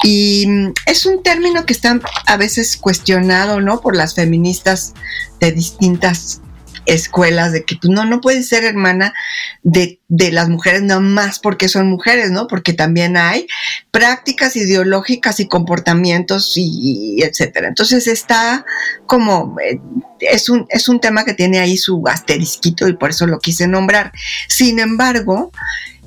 Y 0.04 0.46
mm, 0.46 0.74
es 0.86 1.06
un 1.06 1.24
término 1.24 1.66
que 1.66 1.72
está 1.72 2.02
a 2.26 2.36
veces 2.36 2.76
cuestionado, 2.76 3.62
¿no? 3.62 3.80
Por 3.80 3.96
las 3.96 4.14
feministas 4.14 4.94
de 5.40 5.54
distintas 5.54 6.42
escuelas 6.86 7.52
de 7.52 7.64
que 7.64 7.76
pues, 7.76 7.92
no, 7.92 8.06
no 8.06 8.22
puede 8.22 8.44
ser 8.44 8.64
hermana 8.64 9.14
de, 9.62 10.00
las 10.10 10.50
mujeres 10.50 10.84
no 10.84 11.02
más 11.02 11.40
porque 11.40 11.68
son 11.68 11.90
mujeres, 11.90 12.32
¿no? 12.32 12.48
Porque 12.48 12.74
también 12.74 13.18
hay 13.18 13.48
prácticas 13.92 14.56
ideológicas 14.56 15.40
y 15.40 15.48
comportamientos 15.48 16.54
y, 16.56 17.22
etcétera. 17.24 17.68
Entonces 17.68 18.08
está 18.08 18.66
como, 19.06 19.56
eh, 19.60 19.80
es, 20.20 20.50
un, 20.50 20.66
es 20.70 20.88
un 20.88 21.00
tema 21.00 21.26
que 21.26 21.34
tiene 21.34 21.60
ahí 21.60 21.78
su 21.78 22.04
asterisquito 22.08 22.88
y 22.88 22.94
por 22.94 23.10
eso 23.10 23.28
lo 23.28 23.40
quise 23.40 23.68
nombrar. 23.68 24.12
Sin 24.48 24.80
embargo, 24.80 25.52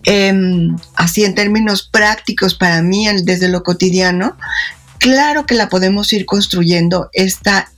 em, 0.04 0.76
así 0.94 1.24
en 1.24 1.34
términos 1.34 1.88
prácticos 1.90 2.54
para 2.54 2.82
mí, 2.82 3.08
desde 3.24 3.48
lo 3.48 3.62
cotidiano, 3.62 4.36
claro 4.98 5.46
que 5.46 5.54
la 5.54 5.68
podemos 5.68 6.12
ir 6.12 6.26
construyendo 6.26 7.10
esta 7.12 7.70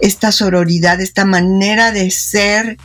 esta 0.00 0.32
sororidad, 0.32 1.00
esta 1.00 1.24
manera 1.24 1.92
de 1.92 2.10
ser 2.10 2.76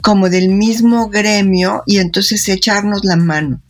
como 0.00 0.28
del 0.28 0.48
mismo 0.48 1.08
gremio 1.08 1.82
y 1.86 1.98
entonces 1.98 2.48
echarnos 2.48 3.04
la 3.04 3.16
mano. 3.16 3.60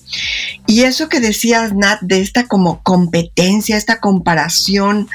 Y 0.67 0.83
eso 0.83 1.09
que 1.09 1.21
decías, 1.21 1.75
Nat, 1.75 2.01
de 2.03 2.21
esta 2.21 2.47
como 2.47 2.83
competencia, 2.83 3.77
esta 3.77 4.01
comparación, 4.01 5.09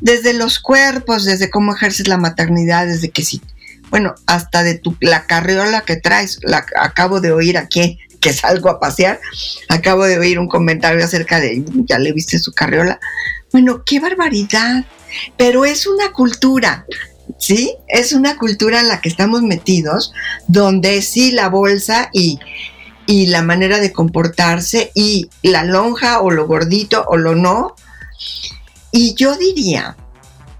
desde 0.00 0.32
los 0.32 0.58
cuerpos, 0.58 1.24
desde 1.24 1.50
cómo 1.50 1.74
ejerces 1.74 2.08
la 2.08 2.18
maternidad, 2.18 2.86
desde 2.86 3.10
que 3.10 3.24
sí, 3.24 3.40
bueno, 3.90 4.14
hasta 4.26 4.62
de 4.62 4.74
tu, 4.74 4.96
la 5.00 5.26
carriola 5.26 5.82
que 5.82 5.96
traes, 5.96 6.38
la 6.42 6.64
acabo 6.80 7.20
de 7.20 7.32
oír 7.32 7.56
aquí, 7.56 7.98
que 8.20 8.32
salgo 8.32 8.68
a 8.68 8.80
pasear. 8.80 9.20
Acabo 9.68 10.04
de 10.04 10.18
oír 10.18 10.38
un 10.38 10.48
comentario 10.48 11.04
acerca 11.04 11.38
de, 11.40 11.64
ya 11.84 11.98
le 11.98 12.12
viste 12.12 12.38
su 12.38 12.52
carriola. 12.52 12.98
Bueno, 13.52 13.84
qué 13.84 14.00
barbaridad. 14.00 14.84
Pero 15.36 15.64
es 15.64 15.86
una 15.86 16.12
cultura, 16.12 16.86
¿sí? 17.38 17.74
Es 17.88 18.12
una 18.12 18.36
cultura 18.36 18.80
en 18.80 18.88
la 18.88 19.00
que 19.00 19.08
estamos 19.08 19.42
metidos, 19.42 20.12
donde 20.46 21.02
sí 21.02 21.32
la 21.32 21.48
bolsa 21.48 22.10
y, 22.12 22.38
y 23.06 23.26
la 23.26 23.42
manera 23.42 23.78
de 23.78 23.92
comportarse 23.92 24.90
y 24.94 25.30
la 25.42 25.64
lonja 25.64 26.20
o 26.20 26.30
lo 26.30 26.46
gordito 26.46 27.04
o 27.08 27.16
lo 27.16 27.34
no. 27.34 27.74
Y 28.92 29.14
yo 29.14 29.36
diría, 29.36 29.96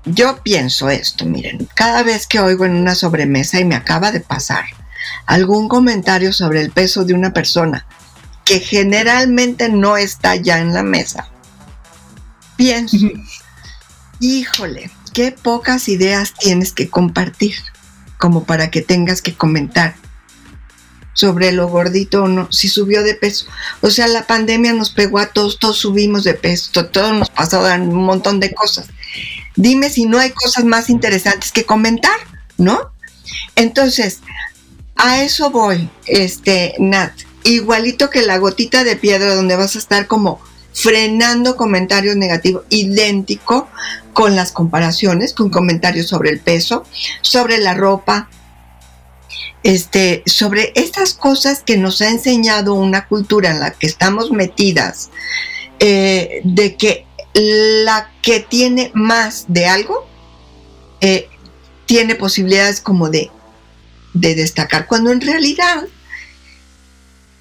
yo 0.05 0.43
pienso 0.43 0.89
esto, 0.89 1.25
miren, 1.25 1.69
cada 1.75 2.03
vez 2.03 2.27
que 2.27 2.39
oigo 2.39 2.65
en 2.65 2.77
una 2.77 2.95
sobremesa 2.95 3.59
y 3.59 3.65
me 3.65 3.75
acaba 3.75 4.13
de 4.13 4.21
pasar 4.21 4.65
algún 5.27 5.69
comentario 5.69 6.33
sobre 6.33 6.61
el 6.61 6.71
peso 6.71 7.05
de 7.05 7.15
una 7.15 7.33
persona 7.33 7.87
que 8.45 8.61
generalmente 8.61 9.69
no 9.69 9.97
está 9.97 10.37
ya 10.37 10.61
en 10.61 10.73
la 10.73 10.85
mesa, 10.85 11.29
pienso, 12.57 12.97
híjole, 14.21 14.91
qué 15.13 15.33
pocas 15.33 15.89
ideas 15.89 16.35
tienes 16.35 16.73
que 16.73 16.89
compartir 16.89 17.55
como 18.19 18.45
para 18.45 18.71
que 18.71 18.83
tengas 18.83 19.23
que 19.23 19.35
comentar 19.35 19.95
sobre 21.17 21.51
lo 21.51 21.69
gordito 21.69 22.25
o 22.25 22.29
no, 22.29 22.53
si 22.53 22.69
subió 22.69 23.03
de 23.03 23.15
peso. 23.15 23.47
O 23.81 23.91
sea, 23.91 24.07
la 24.07 24.27
pandemia 24.27 24.75
nos 24.75 24.91
pegó 24.91 25.19
a 25.19 25.29
todos, 25.29 25.59
todos 25.59 25.79
subimos 25.79 26.25
de 26.25 26.35
peso, 26.35 26.87
todos 26.87 27.13
nos 27.19 27.31
pasaron 27.31 27.89
un 27.89 28.05
montón 28.05 28.39
de 28.39 28.53
cosas. 28.53 28.87
Dime 29.57 29.89
si 29.89 30.05
no 30.05 30.19
hay 30.19 30.31
cosas 30.33 30.65
más 30.65 30.91
interesantes 30.91 31.53
que 31.53 31.65
comentar, 31.65 32.19
¿no? 32.59 32.79
Entonces, 33.55 34.21
a 34.97 35.23
eso 35.23 35.51
voy, 35.51 35.89
este, 36.07 36.75
Nat. 36.79 37.13
Igualito 37.45 38.11
que 38.11 38.23
la 38.23 38.37
gotita 38.37 38.85
de 38.85 38.97
piedra 38.97 39.35
donde 39.35 39.57
vas 39.57 39.77
a 39.77 39.79
estar 39.79 40.07
como 40.07 40.41
frenando 40.77 41.57
comentarios 41.57 42.17
negativos, 42.17 42.65
idéntico 42.69 43.67
con 44.13 44.37
las 44.37 44.53
comparaciones, 44.53 45.33
con 45.33 45.49
comentarios 45.49 46.07
sobre 46.07 46.29
el 46.29 46.39
peso, 46.39 46.85
sobre 47.23 47.57
la 47.57 47.73
ropa, 47.73 48.29
este, 49.63 50.23
sobre 50.27 50.73
estas 50.75 51.15
cosas 51.15 51.63
que 51.63 51.79
nos 51.79 52.03
ha 52.03 52.11
enseñado 52.11 52.75
una 52.75 53.07
cultura 53.07 53.51
en 53.51 53.61
la 53.61 53.71
que 53.71 53.87
estamos 53.87 54.31
metidas, 54.31 55.09
eh, 55.79 56.43
de 56.45 56.77
que 56.77 57.07
la 57.33 58.11
que 58.21 58.41
tiene 58.41 58.91
más 58.93 59.47
de 59.49 59.67
algo 59.67 60.07
eh, 61.01 61.31
tiene 61.87 62.17
posibilidades 62.17 62.83
como 62.83 63.09
de, 63.09 63.31
de 64.13 64.35
destacar, 64.35 64.87
cuando 64.87 65.11
en 65.11 65.23
realidad, 65.23 65.85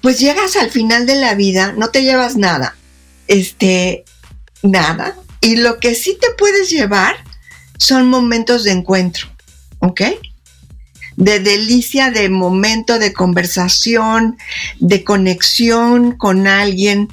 pues 0.00 0.20
llegas 0.20 0.56
al 0.56 0.70
final 0.70 1.04
de 1.04 1.16
la 1.16 1.34
vida, 1.34 1.74
no 1.76 1.90
te 1.90 2.02
llevas 2.02 2.36
nada, 2.36 2.76
este, 3.28 4.04
nada, 4.62 5.16
y 5.40 5.56
lo 5.56 5.78
que 5.78 5.94
sí 5.94 6.16
te 6.20 6.28
puedes 6.36 6.70
llevar 6.70 7.16
son 7.78 8.08
momentos 8.08 8.64
de 8.64 8.72
encuentro, 8.72 9.28
¿ok? 9.80 10.02
De 11.16 11.40
delicia, 11.40 12.10
de 12.10 12.28
momento, 12.28 12.98
de 12.98 13.12
conversación, 13.12 14.38
de 14.80 15.04
conexión 15.04 16.12
con 16.12 16.46
alguien, 16.46 17.08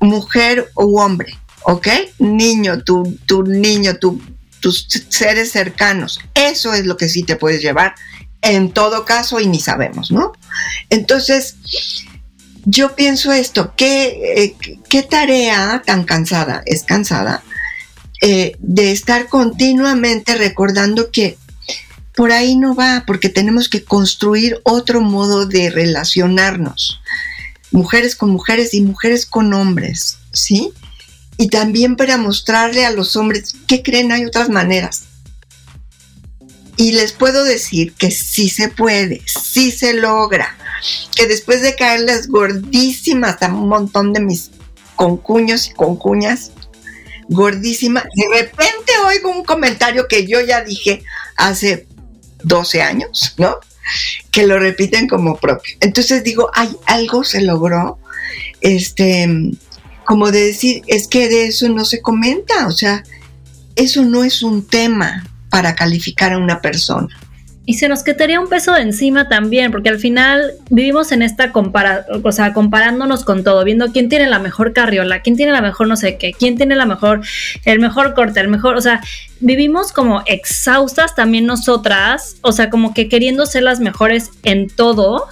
mujer 0.00 0.70
u 0.74 0.98
hombre. 0.98 1.36
¿ok? 1.64 1.88
Niño, 2.18 2.82
tu, 2.82 3.18
tu 3.26 3.44
niño, 3.44 3.96
tus 3.98 4.86
seres 5.08 5.52
cercanos. 5.52 6.20
Eso 6.34 6.72
es 6.72 6.86
lo 6.86 6.96
que 6.96 7.08
sí 7.08 7.22
te 7.22 7.36
puedes 7.36 7.62
llevar 7.62 7.94
en 8.42 8.72
todo 8.72 9.04
caso 9.04 9.40
y 9.40 9.46
ni 9.46 9.60
sabemos, 9.60 10.10
¿no? 10.10 10.32
Entonces, 10.90 11.56
yo 12.64 12.94
pienso 12.94 13.32
esto, 13.32 13.74
¿qué, 13.76 14.34
eh, 14.36 14.56
qué 14.88 15.02
tarea 15.02 15.82
tan 15.84 16.04
cansada, 16.04 16.62
es 16.66 16.84
cansada, 16.84 17.42
eh, 18.20 18.56
de 18.60 18.92
estar 18.92 19.28
continuamente 19.28 20.36
recordando 20.36 21.10
que 21.10 21.38
por 22.14 22.30
ahí 22.32 22.56
no 22.56 22.74
va, 22.74 23.04
porque 23.06 23.28
tenemos 23.28 23.68
que 23.68 23.84
construir 23.84 24.60
otro 24.64 25.00
modo 25.00 25.46
de 25.46 25.70
relacionarnos, 25.70 27.00
mujeres 27.70 28.16
con 28.16 28.30
mujeres 28.30 28.74
y 28.74 28.82
mujeres 28.82 29.26
con 29.26 29.54
hombres, 29.54 30.18
¿sí? 30.32 30.72
y 31.42 31.48
también 31.48 31.96
para 31.96 32.18
mostrarle 32.18 32.86
a 32.86 32.92
los 32.92 33.16
hombres 33.16 33.56
que 33.66 33.82
creen 33.82 34.12
hay 34.12 34.24
otras 34.24 34.48
maneras. 34.48 35.04
Y 36.82 36.90
les 36.90 37.12
puedo 37.12 37.44
decir 37.44 37.92
que 37.92 38.10
sí 38.10 38.48
se 38.48 38.66
puede, 38.66 39.22
sí 39.24 39.70
se 39.70 39.94
logra, 39.94 40.56
que 41.14 41.28
después 41.28 41.62
de 41.62 41.76
caerles 41.76 42.26
gordísimas 42.26 43.40
a 43.40 43.54
un 43.54 43.68
montón 43.68 44.12
de 44.12 44.18
mis 44.18 44.50
concuños 44.96 45.68
y 45.68 45.74
concuñas, 45.74 46.50
gordísima, 47.28 48.02
de 48.16 48.36
repente 48.36 48.94
oigo 49.06 49.30
un 49.30 49.44
comentario 49.44 50.08
que 50.08 50.26
yo 50.26 50.40
ya 50.40 50.64
dije 50.64 51.04
hace 51.36 51.86
12 52.42 52.82
años, 52.82 53.36
¿no? 53.38 53.60
Que 54.32 54.44
lo 54.44 54.58
repiten 54.58 55.06
como 55.06 55.36
propio. 55.36 55.76
Entonces 55.78 56.24
digo, 56.24 56.50
ay, 56.52 56.76
algo 56.86 57.22
se 57.22 57.42
logró. 57.42 58.00
Este, 58.60 59.28
como 60.04 60.32
de 60.32 60.46
decir, 60.46 60.82
es 60.88 61.06
que 61.06 61.28
de 61.28 61.46
eso 61.46 61.68
no 61.68 61.84
se 61.84 62.02
comenta, 62.02 62.66
o 62.66 62.72
sea, 62.72 63.04
eso 63.76 64.02
no 64.02 64.24
es 64.24 64.42
un 64.42 64.66
tema 64.66 65.28
para 65.52 65.74
calificar 65.74 66.32
a 66.32 66.38
una 66.38 66.62
persona. 66.62 67.08
Y 67.66 67.74
se 67.74 67.88
nos 67.88 68.02
quitaría 68.02 68.40
un 68.40 68.48
peso 68.48 68.72
de 68.72 68.80
encima 68.80 69.28
también, 69.28 69.70
porque 69.70 69.90
al 69.90 69.98
final 69.98 70.52
vivimos 70.70 71.12
en 71.12 71.20
esta 71.22 71.52
compara 71.52 72.06
o 72.24 72.32
sea, 72.32 72.54
comparándonos 72.54 73.22
con 73.22 73.44
todo, 73.44 73.62
viendo 73.64 73.92
quién 73.92 74.08
tiene 74.08 74.26
la 74.28 74.38
mejor 74.38 74.72
carriola, 74.72 75.20
quién 75.20 75.36
tiene 75.36 75.52
la 75.52 75.60
mejor 75.60 75.86
no 75.86 75.96
sé 75.96 76.16
qué, 76.16 76.32
quién 76.32 76.56
tiene 76.56 76.74
la 76.74 76.86
mejor, 76.86 77.20
el 77.66 77.78
mejor 77.78 78.14
corte, 78.14 78.40
el 78.40 78.48
mejor, 78.48 78.76
o 78.76 78.80
sea, 78.80 79.00
vivimos 79.40 79.92
como 79.92 80.22
exhaustas 80.26 81.14
también 81.14 81.46
nosotras, 81.46 82.36
o 82.40 82.50
sea, 82.50 82.70
como 82.70 82.94
que 82.94 83.08
queriendo 83.08 83.46
ser 83.46 83.62
las 83.62 83.78
mejores 83.78 84.30
en 84.42 84.68
todo, 84.68 85.28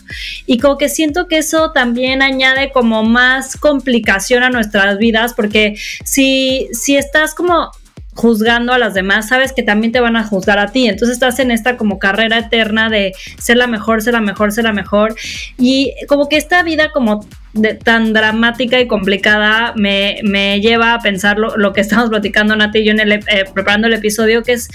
y 0.47 0.59
como 0.59 0.77
que 0.79 0.89
siento 0.89 1.27
que 1.27 1.39
eso 1.39 1.73
también 1.73 2.23
añade 2.23 2.71
como 2.71 3.03
más 3.03 3.57
complicación 3.57 4.45
a 4.45 4.51
nuestras 4.51 4.99
vidas, 4.99 5.33
porque 5.35 5.77
si, 6.05 6.69
si 6.73 6.97
estás 6.97 7.35
como 7.35 7.73
juzgando 8.21 8.75
a 8.75 8.79
las 8.79 8.93
demás, 8.93 9.29
sabes 9.29 9.53
que 9.53 9.63
también 9.63 9.93
te 9.93 10.01
van 10.01 10.17
a 10.17 10.25
juzgar 10.25 10.59
a 10.59 10.69
ti. 10.69 10.87
Entonces 10.87 11.15
estás 11.15 11.39
en 11.39 11.51
esta 11.51 11.79
como 11.79 11.99
carrera 11.99 12.39
eterna 12.39 12.91
de 12.91 13.13
ser 13.39 13.57
la 13.57 13.67
mejor, 13.67 14.03
ser 14.03 14.13
la 14.13 14.21
mejor, 14.21 14.53
ser 14.53 14.65
la 14.65 14.73
mejor. 14.73 15.15
Y 15.59 15.95
como 16.07 16.29
que 16.29 16.37
esta 16.37 16.63
vida 16.63 16.91
como 16.93 17.25
de, 17.55 17.75
tan 17.75 18.13
dramática 18.13 18.79
y 18.79 18.87
complicada 18.87 19.73
me, 19.75 20.21
me 20.23 20.61
lleva 20.61 20.93
a 20.95 21.01
pensar 21.01 21.39
lo, 21.39 21.73
que 21.73 21.81
estamos 21.81 22.11
platicando 22.11 22.55
Nati 22.55 22.81
y 22.81 22.85
yo 22.85 22.93
en 22.93 23.01
el, 23.01 23.13
eh, 23.13 23.23
preparando 23.55 23.87
el 23.87 23.95
episodio, 23.95 24.43
que 24.43 24.53
es 24.53 24.69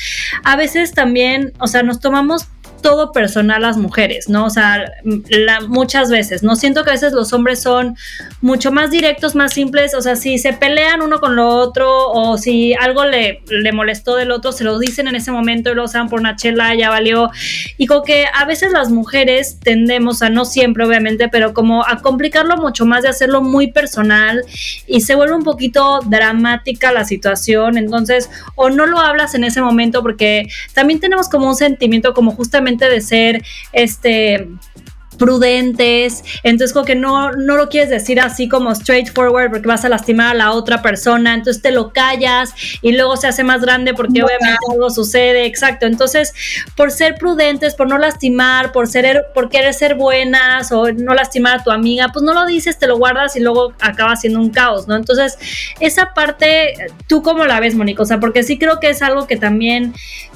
a 0.43 0.55
veces 0.55 0.93
también, 0.93 1.53
o 1.59 1.67
sea, 1.67 1.83
nos 1.83 1.99
tomamos 1.99 2.47
todo 2.85 3.11
personal 3.11 3.63
las 3.63 3.77
mujeres, 3.77 4.29
¿no? 4.29 4.45
O 4.45 4.49
sea, 4.51 4.85
muchas 5.67 6.11
veces, 6.11 6.43
¿no? 6.43 6.55
Siento 6.55 6.83
que 6.83 6.91
a 6.91 6.93
veces 6.93 7.13
los 7.13 7.33
hombres 7.33 7.59
son 7.59 7.97
mucho 8.41 8.71
más 8.71 8.91
directos, 8.91 9.33
más 9.33 9.53
simples, 9.53 9.95
o 9.95 10.01
sea, 10.03 10.15
si 10.15 10.37
se 10.37 10.53
pelean 10.53 11.01
uno 11.01 11.19
con 11.19 11.35
lo 11.35 11.47
otro 11.47 11.89
o 12.11 12.37
si 12.37 12.75
algo 12.75 13.03
le, 13.03 13.41
le 13.49 13.71
molestó 13.71 14.15
del 14.15 14.29
otro, 14.29 14.51
se 14.51 14.63
lo 14.63 14.77
dicen 14.77 15.07
en 15.07 15.15
ese 15.15 15.31
momento 15.31 15.71
y 15.71 15.73
lo 15.73 15.85
usan 15.85 16.09
por 16.09 16.19
una 16.19 16.35
chela, 16.35 16.75
ya 16.75 16.91
valió. 16.91 17.31
Y 17.79 17.87
como 17.87 18.03
que 18.03 18.27
a 18.31 18.45
veces 18.45 18.71
las 18.71 18.91
mujeres 18.91 19.57
tendemos 19.63 20.21
a, 20.21 20.29
no 20.29 20.45
siempre 20.45 20.85
obviamente, 20.85 21.27
pero 21.27 21.55
como 21.55 21.83
a 21.83 22.03
complicarlo 22.03 22.55
mucho 22.57 22.85
más, 22.85 23.01
de 23.01 23.09
hacerlo 23.09 23.41
muy 23.41 23.71
personal 23.71 24.43
y 24.85 25.01
se 25.01 25.15
vuelve 25.15 25.33
un 25.33 25.43
poquito 25.43 26.01
dramática 26.05 26.91
la 26.91 27.03
situación, 27.03 27.79
entonces, 27.79 28.29
o 28.53 28.69
no 28.69 28.85
lo 28.85 28.99
hablas 28.99 29.33
en 29.33 29.43
ese 29.43 29.59
momento 29.59 30.03
porque 30.03 30.49
también 30.75 30.99
tenemos 30.99 31.29
como 31.29 31.47
un 31.47 31.55
sentimiento 31.55 32.13
como 32.13 32.29
justamente 32.29 32.74
de 32.83 32.99
ser 33.01 33.41
este 33.71 34.47
prudentes, 35.15 36.23
entonces 36.43 36.73
como 36.73 36.85
que 36.85 36.95
no, 36.95 37.31
no 37.31 37.55
lo 37.55 37.69
quieres 37.69 37.89
decir 37.89 38.19
así 38.19 38.47
como 38.47 38.73
straightforward 38.73 39.49
porque 39.51 39.67
vas 39.67 39.85
a 39.85 39.89
lastimar 39.89 40.31
a 40.31 40.33
la 40.33 40.51
otra 40.51 40.81
persona, 40.81 41.33
entonces 41.33 41.61
te 41.61 41.71
lo 41.71 41.91
callas 41.91 42.53
y 42.81 42.91
luego 42.93 43.17
se 43.17 43.27
hace 43.27 43.43
más 43.43 43.61
grande 43.61 43.93
porque 43.93 44.23
obviamente 44.23 44.57
algo 44.71 44.89
sucede, 44.89 45.45
exacto, 45.45 45.85
entonces 45.85 46.33
por 46.75 46.91
ser 46.91 47.15
prudentes, 47.15 47.75
por 47.75 47.87
no 47.87 47.97
lastimar, 47.97 48.71
por 48.71 48.87
ser, 48.87 49.25
por 49.33 49.49
querer 49.49 49.73
ser 49.73 49.95
buenas 49.95 50.71
o 50.71 50.91
no 50.91 51.13
lastimar 51.13 51.59
a 51.59 51.63
tu 51.63 51.71
amiga, 51.71 52.09
pues 52.11 52.23
no 52.23 52.33
lo 52.33 52.45
dices, 52.45 52.77
te 52.77 52.87
lo 52.87 52.97
guardas 52.97 53.35
y 53.35 53.39
luego 53.39 53.73
acaba 53.79 54.15
siendo 54.15 54.39
un 54.39 54.49
caos, 54.49 54.87
¿no? 54.87 54.95
Entonces 54.95 55.37
esa 55.79 56.13
parte, 56.13 56.75
¿tú 57.07 57.21
cómo 57.21 57.45
la 57.45 57.59
ves, 57.59 57.75
Mónica? 57.75 58.03
O 58.03 58.05
sea, 58.05 58.19
porque 58.19 58.43
sí 58.43 58.57
creo 58.57 58.79
que 58.79 58.89
es 58.89 59.01
algo 59.01 59.27
que 59.27 59.37
también 59.37 59.93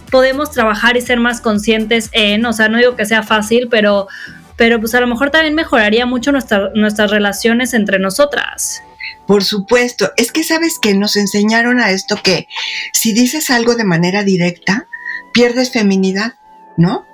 podemos 0.09 0.51
trabajar 0.51 0.97
y 0.97 1.01
ser 1.01 1.19
más 1.19 1.41
conscientes 1.41 2.09
en, 2.13 2.45
o 2.45 2.53
sea, 2.53 2.67
no 2.69 2.77
digo 2.77 2.95
que 2.95 3.05
sea 3.05 3.23
fácil, 3.23 3.67
pero 3.69 4.07
pero 4.59 4.77
pues 4.81 4.93
a 4.93 4.99
lo 4.99 5.07
mejor 5.07 5.31
también 5.31 5.55
mejoraría 5.55 6.05
mucho 6.05 6.33
nuestras 6.33 7.09
relaciones 7.11 7.73
entre 7.73 7.97
nosotras. 7.97 8.83
Por 9.25 9.45
supuesto, 9.45 10.11
es 10.17 10.33
que 10.33 10.43
sabes 10.43 10.79
que 10.79 10.93
nos 10.93 11.15
enseñaron 11.15 11.79
a 11.79 11.91
esto 11.91 12.19
que 12.21 12.49
si 12.91 13.13
dices 13.13 13.51
algo 13.51 13.75
de 13.75 13.85
manera 13.85 14.25
directa, 14.25 14.89
pierdes 15.31 15.71
feminidad, 15.71 16.33
¿no? 16.75 17.07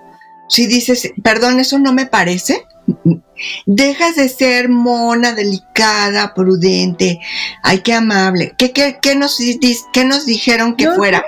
Si 0.49 0.65
dices, 0.65 1.11
perdón, 1.23 1.59
eso 1.59 1.77
no 1.77 1.93
me 1.93 2.07
parece, 2.07 2.63
Dejas 3.65 4.15
de 4.15 4.29
ser 4.29 4.69
mona, 4.69 5.33
delicada, 5.33 6.33
prudente, 6.33 7.19
ay, 7.63 7.79
qué 7.79 7.93
amable. 7.93 8.53
¿Qué, 8.57 8.71
qué, 8.71 8.99
qué 9.01 9.15
nos, 9.15 9.39
qué 9.91 10.05
nos 10.05 10.25
dijeron 10.25 10.75
que 10.75 10.89
fuera? 10.91 11.25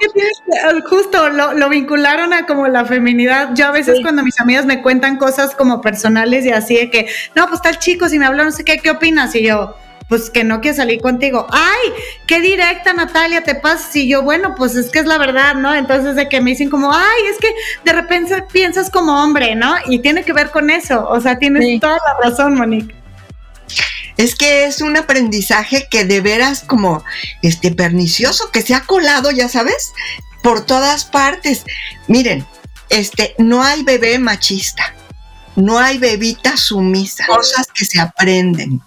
justo 0.89 1.29
lo, 1.29 1.69
vincularon 1.69 2.33
a 2.33 2.45
como 2.45 2.67
la 2.67 2.85
feminidad. 2.85 3.49
Yo 3.55 3.67
a 3.67 3.71
veces 3.71 3.99
cuando 4.01 4.23
mis 4.23 4.39
amigas 4.39 4.65
me 4.65 4.81
cuentan 4.81 5.17
cosas 5.17 5.55
como 5.55 5.81
personales 5.81 6.45
y 6.45 6.51
así 6.51 6.75
de 6.75 6.89
que, 6.89 7.07
no, 7.35 7.47
pues 7.47 7.61
tal 7.61 7.79
chico, 7.79 8.07
si 8.07 8.19
me 8.19 8.25
hablan, 8.25 8.47
no 8.47 8.51
sé 8.51 8.63
qué, 8.63 8.77
¿qué 8.77 8.91
opinas? 8.91 9.35
Y 9.35 9.43
yo, 9.43 9.75
pues 10.07 10.29
que 10.29 10.43
no 10.43 10.61
quiere 10.61 10.77
salir 10.77 11.01
contigo. 11.01 11.47
Ay, 11.51 11.91
qué 12.27 12.39
directa 12.39 12.93
Natalia 12.93 13.43
te 13.43 13.55
pasa. 13.55 13.97
Y 13.97 14.07
yo, 14.07 14.23
bueno, 14.23 14.55
pues 14.55 14.75
es 14.75 14.89
que 14.89 14.99
es 14.99 15.05
la 15.05 15.17
verdad, 15.17 15.55
¿no? 15.55 15.73
Entonces 15.73 16.15
de 16.15 16.29
que 16.29 16.41
me 16.41 16.51
dicen 16.51 16.69
como, 16.69 16.93
ay, 16.93 17.21
es 17.29 17.37
que 17.37 17.53
de 17.83 17.93
repente 17.93 18.41
piensas 18.51 18.89
como 18.89 19.21
hombre, 19.21 19.55
¿no? 19.55 19.75
Y 19.87 19.99
tiene 19.99 20.23
que 20.23 20.33
ver 20.33 20.51
con 20.51 20.69
eso. 20.69 21.07
O 21.09 21.19
sea, 21.19 21.37
tienes 21.37 21.79
toda 21.79 21.97
la 21.97 22.29
razón, 22.29 22.55
Monique. 22.55 22.95
Es 24.15 24.33
que 24.33 24.65
es 24.65 24.81
un 24.81 24.97
aprendizaje 24.97 25.87
que 25.91 26.05
de 26.05 26.21
veras 26.21 26.63
como 26.65 27.03
este 27.43 27.71
pernicioso 27.71 28.49
que 28.51 28.61
se 28.61 28.73
ha 28.73 28.81
colado, 28.81 29.29
ya 29.29 29.47
sabes, 29.47 29.93
por 30.41 30.65
todas 30.65 31.05
partes. 31.05 31.65
Miren, 32.07 32.45
este 32.89 33.35
no 33.37 33.61
hay 33.61 33.83
bebé 33.83 34.17
machista. 34.17 34.93
No 35.55 35.79
hay 35.79 35.97
bebita 35.97 36.55
sumisa, 36.55 37.25
cosas 37.25 37.67
que 37.73 37.83
se 37.83 37.99
aprenden 37.99 38.79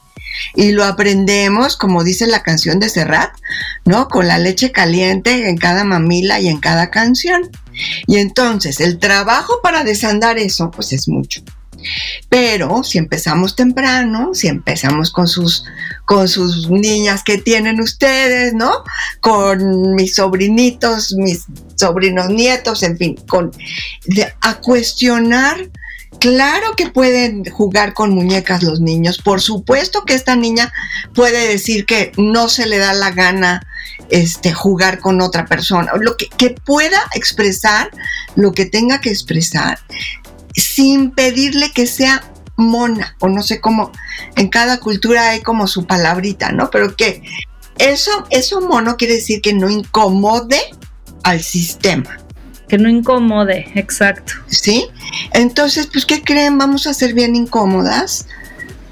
y 0.55 0.73
lo 0.73 0.85
aprendemos, 0.85 1.77
como 1.77 2.05
dice 2.05 2.27
la 2.27 2.43
canción 2.43 2.81
de 2.81 2.89
Serrat, 2.89 3.33
¿no? 3.85 4.09
Con 4.09 4.29
la 4.29 4.39
leche 4.39 4.73
caliente 4.73 5.49
en 5.49 5.57
cada 5.57 5.85
mamila 5.85 6.41
y 6.41 6.49
en 6.49 6.59
cada 6.59 6.91
canción. 6.91 7.51
Y 8.07 8.17
entonces 8.19 8.81
el 8.81 8.99
trabajo 8.99 9.61
para 9.63 9.85
desandar 9.85 10.39
eso, 10.39 10.71
pues 10.71 10.93
es 10.93 11.09
mucho. 11.09 11.43
Pero 12.29 12.83
si 12.85 12.99
empezamos 12.99 13.57
temprano, 13.57 14.35
si 14.35 14.49
empezamos 14.49 15.11
con 15.11 15.27
sus, 15.27 15.65
con 16.05 16.29
sus 16.29 16.69
niñas 16.71 17.23
que 17.25 17.39
tienen 17.39 17.81
ustedes, 17.81 18.53
¿no? 18.53 18.71
Con 19.21 19.95
mis 19.95 20.15
sobrinitos, 20.15 21.15
mis 21.15 21.45
sobrinos 21.77 22.29
nietos, 22.29 22.83
en 22.83 22.99
fin, 22.99 23.17
con, 23.29 23.51
a 24.41 24.55
cuestionar 24.61 25.71
Claro 26.19 26.75
que 26.77 26.89
pueden 26.89 27.45
jugar 27.45 27.95
con 27.95 28.11
muñecas 28.11 28.63
los 28.63 28.81
niños. 28.81 29.19
Por 29.19 29.41
supuesto 29.41 30.05
que 30.05 30.15
esta 30.15 30.37
niña 30.37 30.73
puede 31.15 31.49
decir 31.49 31.87
que 31.87 32.13
no 32.17 32.49
se 32.49 32.67
le 32.67 32.79
da 32.79 32.93
la 32.93 33.11
gana 33.11 33.67
este, 34.11 34.53
jugar 34.53 34.99
con 34.99 35.21
otra 35.21 35.47
persona. 35.47 35.93
Lo 35.99 36.17
que, 36.17 36.29
que 36.29 36.51
pueda 36.51 36.99
expresar 37.15 37.91
lo 38.35 38.53
que 38.53 38.67
tenga 38.67 39.01
que 39.01 39.11
expresar 39.11 39.79
sin 40.55 41.13
pedirle 41.13 41.71
que 41.73 41.87
sea 41.87 42.25
mona 42.57 43.17
o 43.21 43.29
no 43.29 43.43
sé 43.43 43.61
cómo. 43.61 43.93
En 44.37 44.49
cada 44.49 44.79
cultura 44.81 45.31
hay 45.31 45.41
como 45.41 45.67
su 45.67 45.87
palabrita, 45.87 46.53
¿no? 46.53 46.71
Pero 46.71 46.97
que 46.97 47.23
eso, 47.79 48.27
eso 48.31 48.61
mono 48.61 48.97
quiere 48.97 49.15
decir 49.15 49.41
que 49.41 49.55
no 49.55 49.71
incomode 49.71 50.61
al 51.23 51.43
sistema 51.43 52.19
que 52.71 52.79
no 52.79 52.89
incomode, 52.89 53.67
exacto. 53.75 54.35
¿Sí? 54.47 54.87
Entonces, 55.33 55.89
pues, 55.93 56.07
¿qué 56.07 56.23
creen? 56.23 56.57
Vamos 56.57 56.87
a 56.87 56.95
ser 56.95 57.15
bien 57.15 57.35
incómodas, 57.35 58.29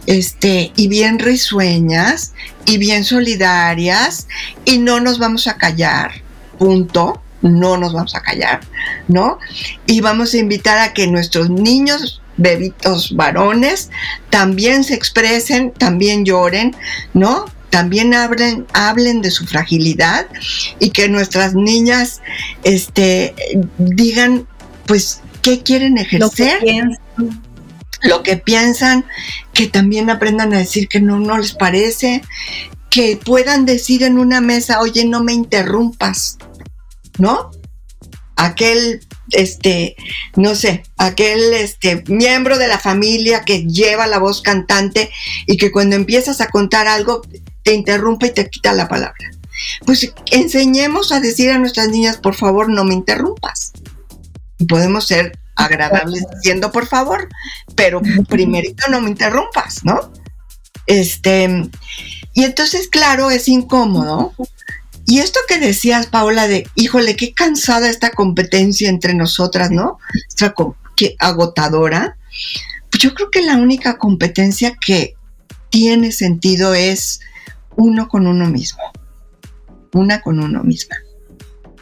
este, 0.07 0.73
y 0.75 0.89
bien 0.89 1.21
risueñas, 1.21 2.35
y 2.67 2.79
bien 2.79 3.05
solidarias, 3.05 4.27
y 4.65 4.79
no 4.79 4.99
nos 4.99 5.21
vamos 5.21 5.47
a 5.47 5.57
callar, 5.57 6.11
punto, 6.59 7.23
no 7.41 7.77
nos 7.77 7.93
vamos 7.93 8.17
a 8.17 8.21
callar, 8.21 8.61
¿no? 9.07 9.39
Y 9.87 10.01
vamos 10.01 10.35
a 10.35 10.39
invitar 10.39 10.79
a 10.79 10.93
que 10.93 11.07
nuestros 11.07 11.49
niños 11.49 12.21
bebitos 12.37 13.15
varones 13.15 13.91
también 14.29 14.83
se 14.83 14.95
expresen, 14.95 15.71
también 15.73 16.25
lloren, 16.25 16.75
¿no? 17.15 17.45
También 17.71 18.15
hablen, 18.15 18.67
hablen 18.73 19.21
de 19.21 19.31
su 19.31 19.47
fragilidad 19.47 20.27
y 20.79 20.91
que 20.91 21.09
nuestras 21.09 21.55
niñas 21.55 22.21
este, 22.65 23.35
digan, 23.79 24.47
pues, 24.87 25.21
qué 25.43 25.63
quieren 25.63 25.99
ejercer. 25.99 26.61
Lo 28.03 28.23
que, 28.23 28.37
piensan. 28.37 29.05
que 29.53 29.67
también 29.67 30.09
aprendan 30.09 30.55
a 30.55 30.59
decir 30.59 30.87
que 30.89 31.01
no, 31.01 31.19
no 31.19 31.37
les 31.37 31.53
parece, 31.53 32.23
que 32.91 33.17
puedan 33.17 33.67
decir 33.67 34.05
en 34.05 34.19
una 34.19 34.41
mesa, 34.41 34.81
oye, 34.81 35.05
no 35.05 35.23
me 35.23 35.33
interrumpas, 35.33 36.39
¿no? 37.19 37.51
Aquel 38.37 39.01
este, 39.31 39.97
no 40.37 40.55
sé, 40.55 40.85
aquel 40.97 41.53
este, 41.55 42.03
miembro 42.07 42.59
de 42.59 42.69
la 42.69 42.79
familia 42.79 43.45
que 43.45 43.65
lleva 43.65 44.07
la 44.07 44.19
voz 44.19 44.43
cantante 44.43 45.11
y 45.47 45.57
que 45.57 45.71
cuando 45.71 45.97
empiezas 45.97 46.41
a 46.41 46.49
contar 46.49 46.89
algo 46.89 47.23
te 47.69 47.75
interrumpe 47.75 48.29
y 48.29 48.33
te 48.33 48.49
quita 48.49 48.73
la 48.73 48.89
palabra. 48.89 49.31
Pues 49.85 50.11
enseñemos 50.31 51.13
a 51.13 51.21
decir 51.21 51.51
a 51.51 51.59
nuestras 51.59 51.89
niñas, 51.89 52.17
por 52.17 52.35
favor, 52.35 52.71
no 52.71 52.83
me 52.83 52.95
interrumpas. 52.95 53.73
Y 54.57 54.65
podemos 54.65 55.07
ser 55.07 55.39
agradables 55.55 56.25
diciendo, 56.37 56.73
por 56.73 56.87
favor, 56.87 57.29
pero 57.75 58.01
primerito 58.27 58.89
no 58.89 59.03
me 59.03 59.11
interrumpas, 59.11 59.85
¿no? 59.85 60.11
Este, 60.87 61.69
y 62.33 62.45
entonces, 62.45 62.89
claro, 62.89 63.31
es 63.31 63.49
incómodo. 63.49 64.33
Y 65.05 65.19
esto 65.19 65.41
que 65.47 65.59
decías, 65.59 66.07
Paula, 66.07 66.49
de, 66.49 66.67
híjole, 66.75 67.17
qué 67.17 67.35
cansada 67.35 67.91
esta 67.91 68.13
competencia 68.13 68.89
entre 68.89 69.13
nosotras, 69.13 69.71
¿no? 69.71 69.99
Esta 70.27 70.55
qué 70.97 71.17
agotadora. 71.19 72.17
Pues 72.91 73.03
yo 73.03 73.13
creo 73.13 73.31
que 73.31 73.43
la 73.43 73.57
única 73.57 73.99
competencia 73.99 74.75
que 74.75 75.17
tiene 75.69 76.13
sentido 76.13 76.73
es 76.73 77.21
uno 77.79 78.09
con 78.09 78.27
uno 78.27 78.47
mismo, 78.51 78.83
una 79.93 80.21
con 80.21 80.41
uno 80.41 80.65
misma, 80.65 80.97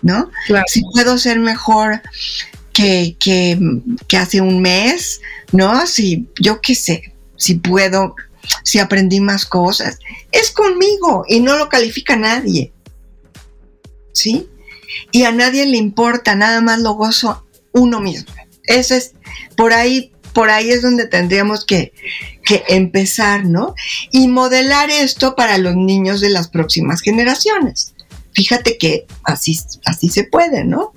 ¿no? 0.02 0.30
Si 0.66 0.82
puedo 0.92 1.16
ser 1.16 1.40
mejor 1.40 2.02
que, 2.72 3.16
que, 3.18 4.16
hace 4.16 4.42
un 4.42 4.60
mes, 4.60 5.22
¿no? 5.52 5.86
Si 5.86 6.28
yo 6.38 6.60
qué 6.60 6.74
sé, 6.74 7.14
si 7.36 7.54
puedo, 7.54 8.14
si 8.62 8.78
aprendí 8.78 9.20
más 9.20 9.46
cosas, 9.46 9.98
es 10.32 10.50
conmigo 10.50 11.24
y 11.26 11.40
no 11.40 11.56
lo 11.56 11.70
califica 11.70 12.14
nadie, 12.14 12.72
¿sí? 14.12 14.46
Y 15.12 15.22
a 15.22 15.32
nadie 15.32 15.64
le 15.64 15.78
importa, 15.78 16.34
nada 16.34 16.60
más 16.60 16.78
lo 16.80 16.92
gozo 16.92 17.46
uno 17.72 18.00
mismo. 18.00 18.34
Eso 18.64 18.94
es, 18.94 19.14
por 19.56 19.72
ahí 19.72 20.12
por 20.36 20.50
ahí 20.50 20.70
es 20.70 20.82
donde 20.82 21.06
tendríamos 21.06 21.64
que, 21.64 21.94
empezar, 22.68 23.44
¿no? 23.44 23.74
Y 24.10 24.28
modelar 24.28 24.90
esto 24.90 25.34
para 25.34 25.58
los 25.58 25.76
niños 25.76 26.20
de 26.20 26.30
las 26.30 26.48
próximas 26.48 27.00
generaciones. 27.00 27.94
Fíjate 28.32 28.78
que 28.78 29.06
así, 29.24 29.58
así 29.84 30.08
se 30.08 30.24
puede, 30.24 30.64
¿no? 30.64 30.92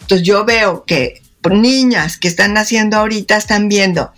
Entonces 0.00 0.26
yo 0.26 0.44
veo 0.44 0.84
que 0.84 1.22
niñas 1.50 2.18
que 2.18 2.28
están 2.28 2.54
naciendo 2.54 2.96
ahorita 2.96 3.36
están 3.36 3.68
viendo, 3.68 4.12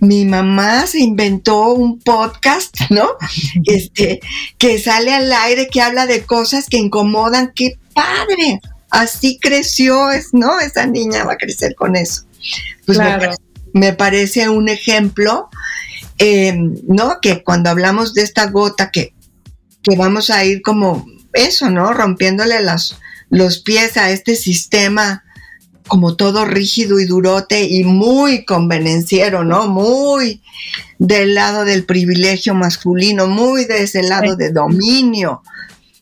mi 0.00 0.24
mamá 0.24 0.86
se 0.86 1.00
inventó 1.00 1.72
un 1.72 1.98
podcast, 1.98 2.76
¿no? 2.90 3.08
Este, 3.64 4.20
que 4.56 4.78
sale 4.78 5.12
al 5.12 5.32
aire, 5.32 5.68
que 5.68 5.82
habla 5.82 6.06
de 6.06 6.24
cosas 6.24 6.66
que 6.68 6.76
incomodan, 6.76 7.52
qué 7.54 7.78
padre. 7.94 8.60
Así 8.90 9.38
creció, 9.40 10.10
es, 10.10 10.28
¿no? 10.32 10.60
Esa 10.60 10.86
niña 10.86 11.24
va 11.24 11.34
a 11.34 11.36
crecer 11.36 11.74
con 11.74 11.96
eso. 11.96 12.22
Pues 12.86 12.96
claro 12.96 13.12
me 13.12 13.26
parece 13.26 13.42
un 14.50 14.68
ejemplo, 14.68 15.48
eh, 16.18 16.54
¿no? 16.86 17.20
Que 17.20 17.42
cuando 17.42 17.70
hablamos 17.70 18.14
de 18.14 18.22
esta 18.22 18.46
gota 18.46 18.90
que, 18.90 19.14
que 19.82 19.96
vamos 19.96 20.30
a 20.30 20.44
ir 20.44 20.62
como 20.62 21.06
eso, 21.32 21.70
¿no? 21.70 21.92
Rompiéndole 21.92 22.60
las, 22.60 22.98
los 23.30 23.58
pies 23.60 23.96
a 23.96 24.10
este 24.10 24.34
sistema 24.34 25.24
como 25.88 26.16
todo 26.16 26.44
rígido 26.44 27.00
y 27.00 27.06
durote 27.06 27.62
y 27.64 27.82
muy 27.82 28.44
convenenciero, 28.44 29.42
¿no? 29.42 29.66
Muy 29.66 30.42
del 30.98 31.34
lado 31.34 31.64
del 31.64 31.84
privilegio 31.84 32.54
masculino, 32.54 33.26
muy 33.26 33.64
de 33.64 33.82
ese 33.84 34.02
lado 34.02 34.36
de 34.36 34.52
dominio, 34.52 35.42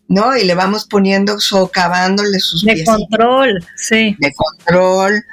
¿no? 0.08 0.36
Y 0.36 0.44
le 0.44 0.54
vamos 0.54 0.86
poniendo, 0.86 1.38
socavándole 1.38 2.40
sus 2.40 2.64
De 2.64 2.84
control, 2.84 3.64
sí. 3.76 4.16
De 4.18 4.32
control, 4.34 5.24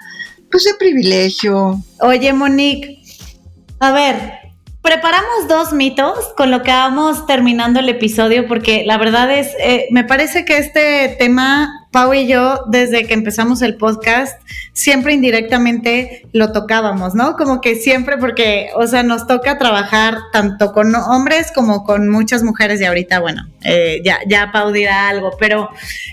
pues 0.54 0.66
de 0.66 0.76
privilegio. 0.76 1.84
Oye, 2.00 2.32
Monique, 2.32 3.02
a 3.80 3.92
ver, 3.92 4.16
preparamos 4.84 5.48
dos 5.50 5.74
mitos 5.74 6.16
con 6.38 6.52
lo 6.52 6.62
que 6.62 6.70
vamos 6.70 7.26
terminando 7.26 7.80
el 7.80 7.90
episodio, 7.90 8.48
porque 8.48 8.84
la 8.86 9.00
verdad 9.00 9.36
es, 9.36 9.48
eh, 9.60 9.88
me 9.90 10.04
parece 10.04 10.46
que 10.46 10.58
este 10.58 11.16
tema, 11.18 11.88
Pau 11.92 12.14
y 12.14 12.28
yo, 12.28 12.66
desde 12.68 13.08
que 13.08 13.16
empezamos 13.16 13.64
el 13.64 13.78
podcast, 13.78 14.40
siempre 14.74 15.14
indirectamente 15.14 16.28
lo 16.34 16.52
tocábamos, 16.52 17.16
¿no? 17.16 17.36
Como 17.36 17.60
que 17.60 17.76
siempre, 17.76 18.20
porque, 18.20 18.70
o 18.76 18.86
sea, 18.86 19.02
nos 19.02 19.26
toca 19.26 19.58
trabajar 19.58 20.20
tanto 20.32 20.72
con 20.72 20.94
hombres 20.94 21.52
como 21.52 21.84
con 21.84 22.10
muchas 22.10 22.44
mujeres 22.44 22.80
y 22.80 22.86
ahorita, 22.86 23.22
bueno, 23.22 23.42
eh, 23.64 24.04
ya, 24.06 24.20
ya 24.28 24.52
Pau 24.52 24.72
dirá 24.72 25.10
algo, 25.10 25.32
pero 25.40 25.72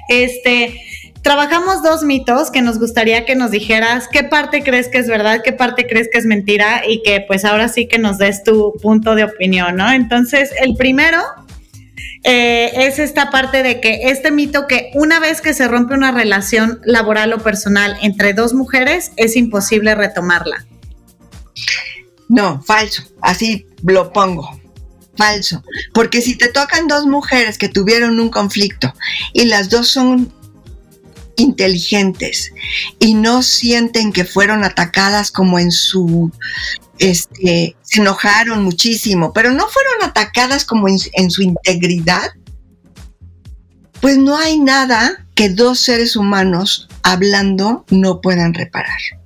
este 0.08 0.80
trabajamos 1.22 1.82
dos 1.82 2.02
mitos 2.02 2.50
que 2.50 2.62
nos 2.62 2.78
gustaría 2.78 3.24
que 3.24 3.36
nos 3.36 3.50
dijeras 3.50 4.08
qué 4.08 4.24
parte 4.24 4.62
crees 4.62 4.88
que 4.88 4.98
es 4.98 5.06
verdad, 5.06 5.42
qué 5.44 5.52
parte 5.52 5.86
crees 5.86 6.08
que 6.10 6.18
es 6.18 6.26
mentira 6.26 6.82
y 6.86 7.02
que 7.02 7.24
pues 7.26 7.44
ahora 7.44 7.68
sí 7.68 7.86
que 7.86 7.98
nos 7.98 8.18
des 8.18 8.42
tu 8.42 8.74
punto 8.82 9.14
de 9.14 9.24
opinión, 9.24 9.76
¿no? 9.76 9.90
Entonces, 9.90 10.50
el 10.62 10.76
primero 10.76 11.20
eh, 12.22 12.86
es 12.86 12.98
esta 12.98 13.30
parte 13.30 13.62
de 13.62 13.80
que 13.80 14.10
este 14.10 14.30
mito 14.30 14.66
que 14.66 14.90
una 14.94 15.20
vez 15.20 15.40
que 15.40 15.54
se 15.54 15.68
rompe 15.68 15.94
una 15.94 16.12
relación 16.12 16.80
laboral 16.84 17.32
o 17.32 17.38
personal 17.38 17.96
entre 18.02 18.34
dos 18.34 18.54
mujeres, 18.54 19.12
es 19.16 19.36
imposible 19.36 19.94
retomarla. 19.94 20.66
No, 22.28 22.62
falso, 22.62 23.02
así 23.20 23.66
lo 23.82 24.12
pongo. 24.12 24.60
Falso, 25.16 25.62
porque 25.92 26.22
si 26.22 26.38
te 26.38 26.48
tocan 26.48 26.88
dos 26.88 27.04
mujeres 27.04 27.58
que 27.58 27.68
tuvieron 27.68 28.20
un 28.20 28.30
conflicto 28.30 28.94
y 29.34 29.44
las 29.46 29.68
dos 29.68 29.88
son 29.88 30.32
inteligentes 31.40 32.52
y 32.98 33.14
no 33.14 33.42
sienten 33.42 34.12
que 34.12 34.24
fueron 34.24 34.64
atacadas 34.64 35.30
como 35.30 35.58
en 35.58 35.70
su, 35.70 36.30
este, 36.98 37.76
se 37.82 38.00
enojaron 38.00 38.62
muchísimo, 38.62 39.32
pero 39.32 39.50
no 39.50 39.66
fueron 39.68 40.02
atacadas 40.02 40.64
como 40.64 40.88
en, 40.88 40.98
en 41.14 41.30
su 41.30 41.42
integridad, 41.42 42.30
pues 44.00 44.18
no 44.18 44.36
hay 44.36 44.58
nada 44.58 45.26
que 45.34 45.48
dos 45.48 45.80
seres 45.80 46.16
humanos 46.16 46.88
hablando 47.02 47.84
no 47.90 48.20
puedan 48.20 48.54
reparar. 48.54 49.19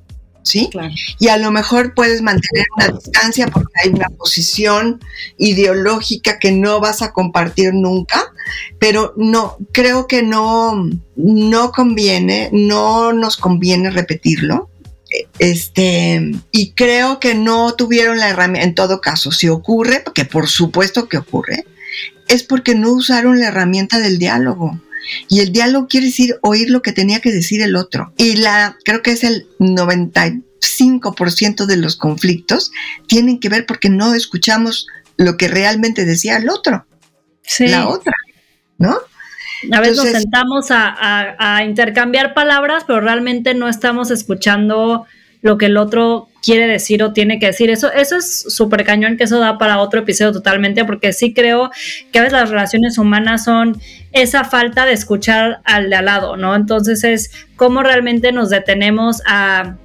¿Sí? 0.45 0.70
Y 1.18 1.28
a 1.28 1.36
lo 1.36 1.51
mejor 1.51 1.95
puedes 1.95 2.22
mantener 2.22 2.66
una 2.76 2.88
distancia 2.88 3.49
porque 3.49 3.72
hay 3.82 3.90
una 3.90 4.09
posición 4.11 5.01
ideológica 5.38 6.38
que 6.38 6.53
no 6.53 6.80
vas 6.80 7.03
a 7.03 7.12
compartir 7.12 7.74
nunca, 7.74 8.32
pero 8.78 9.14
no, 9.16 9.57
creo 9.72 10.07
que 10.07 10.22
no, 10.22 10.88
no 11.16 11.72
conviene, 11.72 12.51
no 12.53 13.12
nos 13.12 13.36
conviene 13.36 13.90
repetirlo. 13.90 14.70
Este, 15.38 16.32
y 16.51 16.72
creo 16.72 17.20
que 17.20 17.34
no 17.34 17.74
tuvieron 17.74 18.18
la 18.18 18.30
herramienta, 18.30 18.66
en 18.66 18.74
todo 18.74 19.01
caso, 19.01 19.32
si 19.32 19.49
ocurre, 19.49 20.03
que 20.14 20.24
por 20.24 20.49
supuesto 20.49 21.09
que 21.09 21.18
ocurre, 21.18 21.64
es 22.28 22.42
porque 22.42 22.74
no 22.74 22.92
usaron 22.92 23.38
la 23.38 23.49
herramienta 23.49 23.99
del 23.99 24.18
diálogo. 24.18 24.80
Y 25.28 25.40
el 25.40 25.52
diálogo 25.52 25.88
quiere 25.88 26.07
decir 26.07 26.36
oír 26.42 26.70
lo 26.70 26.82
que 26.82 26.92
tenía 26.92 27.20
que 27.20 27.32
decir 27.32 27.62
el 27.62 27.76
otro. 27.76 28.12
Y 28.16 28.36
la, 28.36 28.76
creo 28.84 29.02
que 29.02 29.12
es 29.12 29.24
el 29.24 29.46
95% 29.59 31.66
de 31.66 31.76
los 31.76 31.96
conflictos 31.96 32.70
tienen 33.07 33.40
que 33.40 33.48
ver 33.48 33.66
porque 33.66 33.90
no 33.90 34.14
escuchamos 34.14 34.86
lo 35.16 35.36
que 35.36 35.48
realmente 35.48 36.05
decía 36.05 36.36
el 36.36 36.48
otro. 36.48 36.86
La 37.59 37.88
otra, 37.88 38.12
¿no? 38.78 38.96
A 39.72 39.80
veces 39.80 39.96
nos 39.96 40.09
sentamos 40.09 40.66
a, 40.70 41.62
intercambiar 41.64 42.34
palabras, 42.34 42.84
pero 42.86 43.00
realmente 43.00 43.55
no 43.55 43.68
estamos 43.68 44.11
escuchando 44.11 45.07
lo 45.45 45.59
que 45.59 45.66
el 45.66 45.76
otro 45.76 46.28
quiere 46.42 46.66
decir 46.66 47.03
o 47.03 47.12
tiene 47.12 47.38
que 47.38 47.47
decir. 47.47 47.68
Eso, 47.68 47.92
eso 47.92 48.16
es 48.16 48.47
súper 48.49 48.82
cañón, 48.82 49.18
que 49.18 49.24
eso 49.24 49.38
da 49.38 49.59
para 49.59 49.78
otro 49.78 50.01
episodio 50.01 50.32
totalmente, 50.32 50.86
porque 50.86 51.12
sí 51.12 51.34
creo 51.34 51.70
que 52.11 52.18
a 52.18 52.22
veces 52.22 52.32
las 52.32 52.49
relaciones 52.49 52.97
humanas 52.97 53.45
son 53.45 53.78
esa 54.12 54.45
falta 54.45 54.86
de 54.86 54.95
escuchar 54.95 55.61
al 55.64 55.90
de 55.90 55.97
al 55.97 56.07
lado, 56.07 56.38
¿no? 56.38 56.57
Entonces 56.57 57.05
es 57.05 57.30
cómo 57.57 57.82
realmente 57.82 58.32
nos 58.32 58.49
detenemos 58.49 59.20
a, 59.26 59.76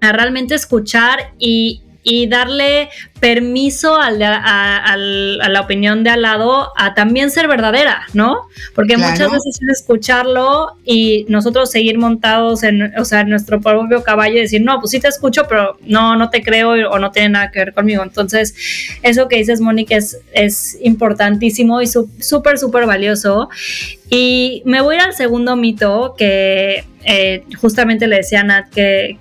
a 0.00 0.12
realmente 0.12 0.54
escuchar 0.54 1.32
y, 1.36 1.82
y 2.02 2.26
darle 2.26 2.88
permiso 3.20 3.96
a, 3.96 4.10
la 4.10 5.60
opinión 5.60 6.02
de 6.02 6.10
al 6.10 6.22
lado 6.22 6.72
a 6.76 6.94
también 6.94 7.30
ser 7.30 7.46
verdadera, 7.46 8.06
¿no? 8.14 8.48
Porque 8.74 8.96
muchas 8.96 9.30
veces 9.30 9.60
es 9.60 9.80
escucharlo 9.80 10.76
y 10.84 11.24
nosotros 11.28 11.70
seguir 11.70 11.98
montados 11.98 12.64
en, 12.64 12.98
o 12.98 13.04
sea, 13.04 13.20
en 13.20 13.30
nuestro 13.30 13.60
propio 13.60 14.02
caballo 14.02 14.38
y 14.38 14.40
decir, 14.40 14.62
no, 14.62 14.80
pues 14.80 14.90
sí 14.90 15.00
te 15.00 15.06
escucho, 15.06 15.44
pero 15.48 15.76
no, 15.82 16.16
no 16.16 16.30
te 16.30 16.42
creo 16.42 16.70
o 16.90 16.98
no 16.98 17.12
tiene 17.12 17.28
nada 17.30 17.50
que 17.52 17.60
ver 17.60 17.74
conmigo. 17.74 18.02
Entonces, 18.02 18.54
eso 19.02 19.28
que 19.28 19.36
dices, 19.36 19.60
Mónica, 19.60 19.96
es, 19.96 20.18
es 20.32 20.76
importantísimo 20.82 21.80
y 21.80 21.86
súper, 21.86 22.58
súper 22.58 22.86
valioso. 22.86 23.48
Y 24.10 24.62
me 24.64 24.80
voy 24.80 24.96
al 24.96 25.14
segundo 25.14 25.54
mito 25.56 26.14
que 26.18 26.84
eh, 27.04 27.44
justamente 27.60 28.06
le 28.06 28.16
decía 28.16 28.40
a 28.40 28.44
Nat 28.44 28.70
que, 28.70 29.16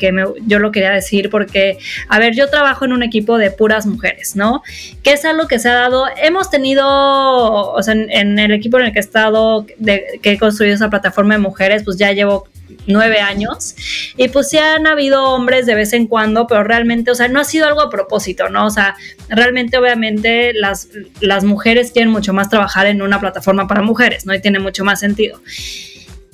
yo 0.45 0.59
lo 0.59 0.71
quería 0.71 0.91
decir 0.91 1.29
porque, 1.29 1.77
a 2.07 2.19
ver, 2.19 2.35
yo 2.35 2.49
trabajo 2.49 2.85
en 2.85 2.93
un 2.93 3.03
equipo 3.03 3.37
de 3.37 3.51
puras 3.51 3.85
mujeres, 3.85 4.35
¿no? 4.35 4.61
Que 5.03 5.13
es 5.13 5.25
algo 5.25 5.47
que 5.47 5.59
se 5.59 5.69
ha 5.69 5.73
dado, 5.73 6.05
hemos 6.21 6.49
tenido, 6.49 6.85
o 6.85 7.83
sea, 7.83 7.93
en, 7.93 8.39
el 8.39 8.51
equipo 8.51 8.79
en 8.79 8.85
el 8.85 8.91
que 8.93 8.99
he 8.99 9.01
estado, 9.01 9.65
que 9.65 10.19
he 10.23 10.37
construido 10.37 10.75
esa 10.75 10.89
plataforma 10.89 11.35
de 11.35 11.39
mujeres, 11.39 11.83
pues 11.83 11.97
ya 11.97 12.11
llevo 12.11 12.47
nueve 12.87 13.19
años 13.19 13.75
y 14.17 14.27
pues 14.29 14.49
sí 14.49 14.57
han 14.57 14.87
habido 14.87 15.23
hombres 15.25 15.65
de 15.65 15.75
vez 15.75 15.93
en 15.93 16.07
cuando, 16.07 16.47
pero 16.47 16.63
realmente, 16.63 17.11
o 17.11 17.15
sea, 17.15 17.27
no 17.27 17.39
ha 17.39 17.43
sido 17.43 17.67
algo 17.67 17.81
a 17.81 17.89
propósito, 17.89 18.49
¿no? 18.49 18.65
O 18.65 18.69
sea, 18.69 18.95
realmente 19.29 19.77
obviamente 19.77 20.53
las, 20.53 20.89
las 21.19 21.43
mujeres 21.43 21.91
quieren 21.91 22.11
mucho 22.11 22.33
más 22.33 22.49
trabajar 22.49 22.87
en 22.87 23.01
una 23.01 23.19
plataforma 23.19 23.67
para 23.67 23.81
mujeres, 23.81 24.25
¿no? 24.25 24.33
Y 24.33 24.41
tiene 24.41 24.59
mucho 24.59 24.83
más 24.83 24.99
sentido. 24.99 25.39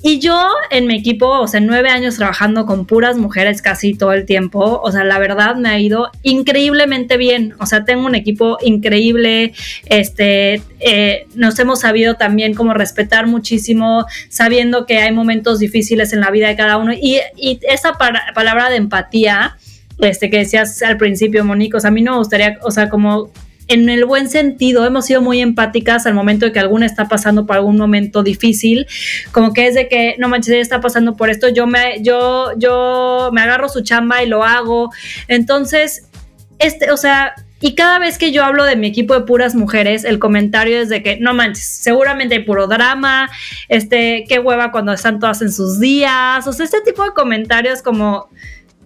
Y 0.00 0.20
yo 0.20 0.48
en 0.70 0.86
mi 0.86 0.94
equipo, 0.94 1.26
o 1.26 1.48
sea, 1.48 1.58
nueve 1.58 1.90
años 1.90 2.16
trabajando 2.16 2.66
con 2.66 2.86
puras 2.86 3.16
mujeres 3.16 3.60
casi 3.62 3.94
todo 3.94 4.12
el 4.12 4.26
tiempo, 4.26 4.80
o 4.80 4.92
sea, 4.92 5.02
la 5.02 5.18
verdad 5.18 5.56
me 5.56 5.70
ha 5.70 5.80
ido 5.80 6.10
increíblemente 6.22 7.16
bien. 7.16 7.54
O 7.58 7.66
sea, 7.66 7.84
tengo 7.84 8.06
un 8.06 8.14
equipo 8.14 8.58
increíble, 8.62 9.54
este, 9.86 10.62
eh, 10.78 11.26
nos 11.34 11.58
hemos 11.58 11.80
sabido 11.80 12.14
también 12.14 12.54
como 12.54 12.74
respetar 12.74 13.26
muchísimo, 13.26 14.06
sabiendo 14.28 14.86
que 14.86 14.98
hay 14.98 15.12
momentos 15.12 15.58
difíciles 15.58 16.12
en 16.12 16.20
la 16.20 16.30
vida 16.30 16.46
de 16.46 16.54
cada 16.54 16.76
uno. 16.76 16.92
Y, 16.92 17.18
y 17.36 17.58
esa 17.68 17.94
palabra 17.94 18.70
de 18.70 18.76
empatía, 18.76 19.56
este, 19.98 20.30
que 20.30 20.38
decías 20.38 20.80
al 20.82 20.96
principio, 20.96 21.44
Monique, 21.44 21.76
o 21.76 21.80
sea, 21.80 21.88
a 21.88 21.92
mí 21.92 22.02
no 22.02 22.12
me 22.12 22.18
gustaría, 22.18 22.56
o 22.62 22.70
sea, 22.70 22.88
como 22.88 23.32
en 23.68 23.88
el 23.90 24.06
buen 24.06 24.28
sentido, 24.28 24.86
hemos 24.86 25.06
sido 25.06 25.20
muy 25.20 25.40
empáticas 25.40 26.06
al 26.06 26.14
momento 26.14 26.46
de 26.46 26.52
que 26.52 26.58
alguna 26.58 26.86
está 26.86 27.06
pasando 27.06 27.46
por 27.46 27.56
algún 27.56 27.76
momento 27.76 28.22
difícil, 28.22 28.86
como 29.30 29.52
que 29.52 29.66
es 29.66 29.74
de 29.74 29.88
que, 29.88 30.16
no 30.18 30.28
manches, 30.28 30.52
ella 30.52 30.62
está 30.62 30.80
pasando 30.80 31.16
por 31.16 31.28
esto, 31.28 31.48
yo 31.48 31.66
me, 31.66 32.02
yo, 32.02 32.52
yo 32.56 33.30
me 33.32 33.42
agarro 33.42 33.68
su 33.68 33.82
chamba 33.82 34.22
y 34.22 34.26
lo 34.26 34.42
hago. 34.42 34.90
Entonces, 35.28 36.08
este, 36.58 36.90
o 36.90 36.96
sea, 36.96 37.34
y 37.60 37.74
cada 37.74 37.98
vez 37.98 38.18
que 38.18 38.32
yo 38.32 38.44
hablo 38.44 38.64
de 38.64 38.76
mi 38.76 38.86
equipo 38.86 39.14
de 39.14 39.26
puras 39.26 39.54
mujeres, 39.54 40.04
el 40.04 40.18
comentario 40.18 40.80
es 40.80 40.88
de 40.88 41.02
que, 41.02 41.18
no 41.18 41.34
manches, 41.34 41.66
seguramente 41.66 42.36
hay 42.36 42.44
puro 42.44 42.68
drama, 42.68 43.28
este, 43.68 44.24
qué 44.28 44.38
hueva 44.38 44.70
cuando 44.70 44.92
están 44.92 45.18
todas 45.18 45.42
en 45.42 45.52
sus 45.52 45.78
días, 45.78 46.46
o 46.46 46.52
sea, 46.52 46.64
este 46.64 46.80
tipo 46.80 47.04
de 47.04 47.10
comentarios 47.10 47.82
como 47.82 48.28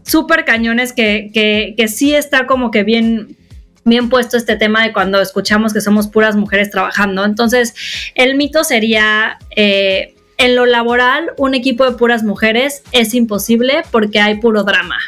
súper 0.05 0.45
cañones 0.45 0.93
que, 0.93 1.31
que, 1.33 1.75
que 1.77 1.87
sí 1.87 2.15
está 2.15 2.47
como 2.47 2.71
que 2.71 2.83
bien, 2.83 3.37
bien 3.85 4.09
puesto 4.09 4.37
este 4.37 4.57
tema 4.57 4.85
de 4.85 4.93
cuando 4.93 5.21
escuchamos 5.21 5.73
que 5.73 5.81
somos 5.81 6.09
puras 6.09 6.37
mujeres 6.37 6.71
trabajando. 6.71 7.25
Entonces, 7.25 7.75
el 8.15 8.37
mito 8.37 8.65
sería, 8.65 9.39
eh, 9.57 10.15
en 10.39 10.57
lo 10.57 10.67
laboral, 10.67 11.33
un 11.37 11.55
equipo 11.55 11.85
de 11.85 11.97
puras 11.97 12.23
mujeres 12.23 12.83
es 12.93 13.15
imposible 13.15 13.83
porque 13.91 14.21
hay 14.21 14.39
puro 14.39 14.65
drama. 14.65 14.99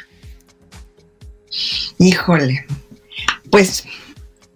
Híjole, 1.98 2.66
pues, 3.50 3.84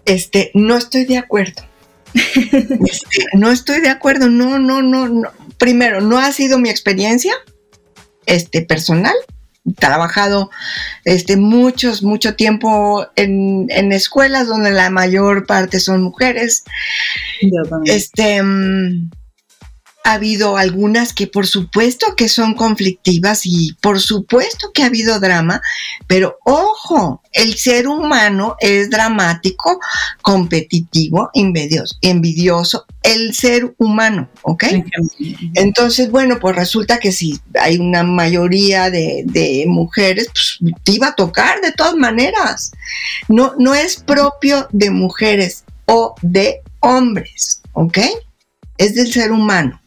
este, 0.04 0.50
no 0.54 0.76
estoy 0.76 1.04
de 1.04 1.18
acuerdo. 1.18 1.62
Este, 2.14 3.24
no 3.34 3.50
estoy 3.50 3.80
de 3.80 3.90
acuerdo, 3.90 4.28
no, 4.28 4.58
no, 4.58 4.82
no, 4.82 5.08
no. 5.08 5.30
Primero, 5.58 6.00
no 6.00 6.18
ha 6.18 6.32
sido 6.32 6.58
mi 6.58 6.70
experiencia 6.70 7.34
este, 8.26 8.62
personal 8.62 9.14
trabajado 9.76 10.50
este, 11.04 11.36
muchos, 11.36 12.02
mucho 12.02 12.34
tiempo 12.34 13.06
en, 13.16 13.66
en, 13.70 13.92
escuelas 13.92 14.46
donde 14.46 14.70
la 14.70 14.90
mayor 14.90 15.46
parte 15.46 15.80
son 15.80 16.02
mujeres. 16.02 16.64
Este, 17.84 18.42
mm, 18.42 19.10
ha 20.04 20.14
habido 20.14 20.56
algunas 20.56 21.12
que 21.12 21.26
por 21.26 21.46
supuesto 21.46 22.14
que 22.16 22.28
son 22.28 22.54
conflictivas 22.54 23.42
y 23.44 23.74
por 23.80 24.00
supuesto 24.00 24.72
que 24.72 24.82
ha 24.82 24.86
habido 24.86 25.20
drama, 25.20 25.60
pero 26.06 26.38
ojo, 26.44 27.22
el 27.32 27.56
ser 27.56 27.86
humano 27.86 28.56
es 28.60 28.90
dramático, 28.90 29.78
competitivo, 30.22 31.30
envidioso, 31.34 31.96
envidioso 32.00 32.86
el 33.02 33.34
ser 33.34 33.74
humano, 33.78 34.28
¿ok? 34.42 34.64
Entonces, 35.54 36.10
bueno, 36.10 36.38
pues 36.40 36.56
resulta 36.56 36.98
que 36.98 37.12
si 37.12 37.40
hay 37.60 37.78
una 37.78 38.02
mayoría 38.02 38.90
de, 38.90 39.22
de 39.24 39.64
mujeres, 39.66 40.28
pues 40.32 40.58
te 40.84 40.92
iba 40.92 41.08
a 41.08 41.14
tocar 41.14 41.60
de 41.60 41.72
todas 41.72 41.94
maneras. 41.94 42.72
No, 43.28 43.54
no 43.58 43.74
es 43.74 43.96
propio 43.96 44.68
de 44.72 44.90
mujeres 44.90 45.64
o 45.86 46.14
de 46.22 46.60
hombres, 46.80 47.62
¿ok? 47.72 47.98
Es 48.76 48.94
del 48.94 49.12
ser 49.12 49.32
humano 49.32 49.80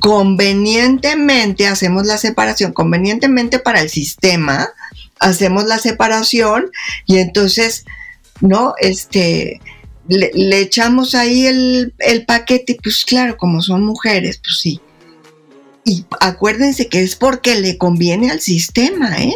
convenientemente 0.00 1.66
hacemos 1.66 2.06
la 2.06 2.18
separación, 2.18 2.72
convenientemente 2.72 3.58
para 3.58 3.80
el 3.80 3.90
sistema, 3.90 4.68
hacemos 5.20 5.64
la 5.66 5.78
separación 5.78 6.70
y 7.06 7.18
entonces, 7.18 7.84
¿no? 8.40 8.74
Este, 8.78 9.60
le, 10.08 10.60
echamos 10.60 11.14
ahí 11.14 11.46
el, 11.46 11.94
el, 11.98 12.24
paquete 12.24 12.72
y 12.72 12.76
pues 12.76 13.04
claro, 13.04 13.36
como 13.36 13.60
son 13.60 13.84
mujeres, 13.84 14.38
pues 14.38 14.58
sí. 14.60 14.80
Y 15.84 16.04
acuérdense 16.20 16.88
que 16.88 17.02
es 17.02 17.16
porque 17.16 17.60
le 17.60 17.78
conviene 17.78 18.30
al 18.30 18.40
sistema, 18.40 19.22
¿eh? 19.22 19.34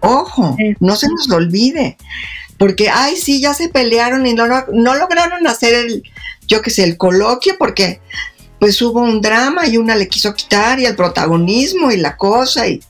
Ojo, 0.00 0.56
no 0.78 0.96
se 0.96 1.08
nos 1.08 1.30
olvide. 1.30 1.96
Porque, 2.58 2.90
ay, 2.90 3.16
sí, 3.16 3.40
ya 3.40 3.54
se 3.54 3.70
pelearon 3.70 4.26
y 4.26 4.34
no, 4.34 4.46
no 4.46 4.94
lograron 4.94 5.46
hacer 5.46 5.74
el, 5.74 6.02
yo 6.46 6.60
qué 6.60 6.70
sé, 6.70 6.84
el 6.84 6.98
coloquio 6.98 7.56
porque 7.58 8.00
pues 8.60 8.80
hubo 8.82 9.00
un 9.00 9.20
drama 9.22 9.66
y 9.66 9.78
una 9.78 9.96
le 9.96 10.06
quiso 10.06 10.34
quitar 10.34 10.78
y 10.78 10.84
el 10.84 10.94
protagonismo 10.94 11.90
y 11.90 11.96
la 11.96 12.16
cosa 12.16 12.68
y 12.68 12.80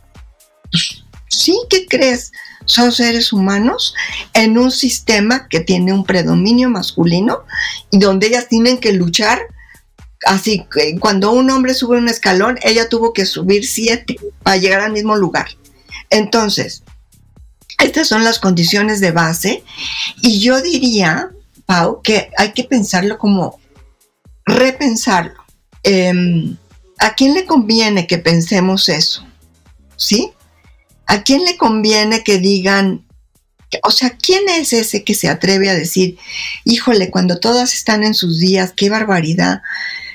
pues, 0.70 1.04
sí, 1.28 1.58
¿qué 1.70 1.86
crees? 1.86 2.32
Son 2.66 2.92
seres 2.92 3.32
humanos 3.32 3.94
en 4.34 4.58
un 4.58 4.70
sistema 4.70 5.48
que 5.48 5.60
tiene 5.60 5.92
un 5.92 6.04
predominio 6.04 6.68
masculino 6.68 7.44
y 7.90 7.98
donde 7.98 8.26
ellas 8.26 8.48
tienen 8.48 8.78
que 8.78 8.92
luchar. 8.92 9.40
Así 10.26 10.66
que 10.70 10.98
cuando 10.98 11.32
un 11.32 11.50
hombre 11.50 11.72
sube 11.72 11.96
un 11.96 12.08
escalón, 12.08 12.58
ella 12.62 12.88
tuvo 12.88 13.12
que 13.12 13.24
subir 13.24 13.66
siete 13.66 14.18
para 14.42 14.58
llegar 14.58 14.80
al 14.80 14.92
mismo 14.92 15.16
lugar. 15.16 15.48
Entonces, 16.10 16.82
estas 17.82 18.08
son 18.08 18.24
las 18.24 18.38
condiciones 18.38 19.00
de 19.00 19.12
base 19.12 19.64
y 20.20 20.40
yo 20.40 20.60
diría, 20.60 21.30
Pau, 21.64 22.02
que 22.02 22.30
hay 22.36 22.52
que 22.52 22.64
pensarlo 22.64 23.18
como 23.18 23.58
repensarlo. 24.44 25.39
Em, 25.82 26.56
¿A 27.00 27.14
quién 27.14 27.32
le 27.32 27.46
conviene 27.46 28.06
que 28.06 28.18
pensemos 28.18 28.90
eso? 28.90 29.26
¿Sí? 29.96 30.32
¿A 31.06 31.22
quién 31.22 31.44
le 31.46 31.56
conviene 31.56 32.22
que 32.22 32.38
digan, 32.38 33.06
o 33.82 33.90
sea, 33.90 34.10
¿quién 34.10 34.48
es 34.50 34.74
ese 34.74 35.02
que 35.02 35.14
se 35.14 35.28
atreve 35.28 35.70
a 35.70 35.74
decir, 35.74 36.18
híjole, 36.64 37.10
cuando 37.10 37.40
todas 37.40 37.72
están 37.72 38.04
en 38.04 38.12
sus 38.12 38.38
días, 38.38 38.74
qué 38.76 38.90
barbaridad? 38.90 39.62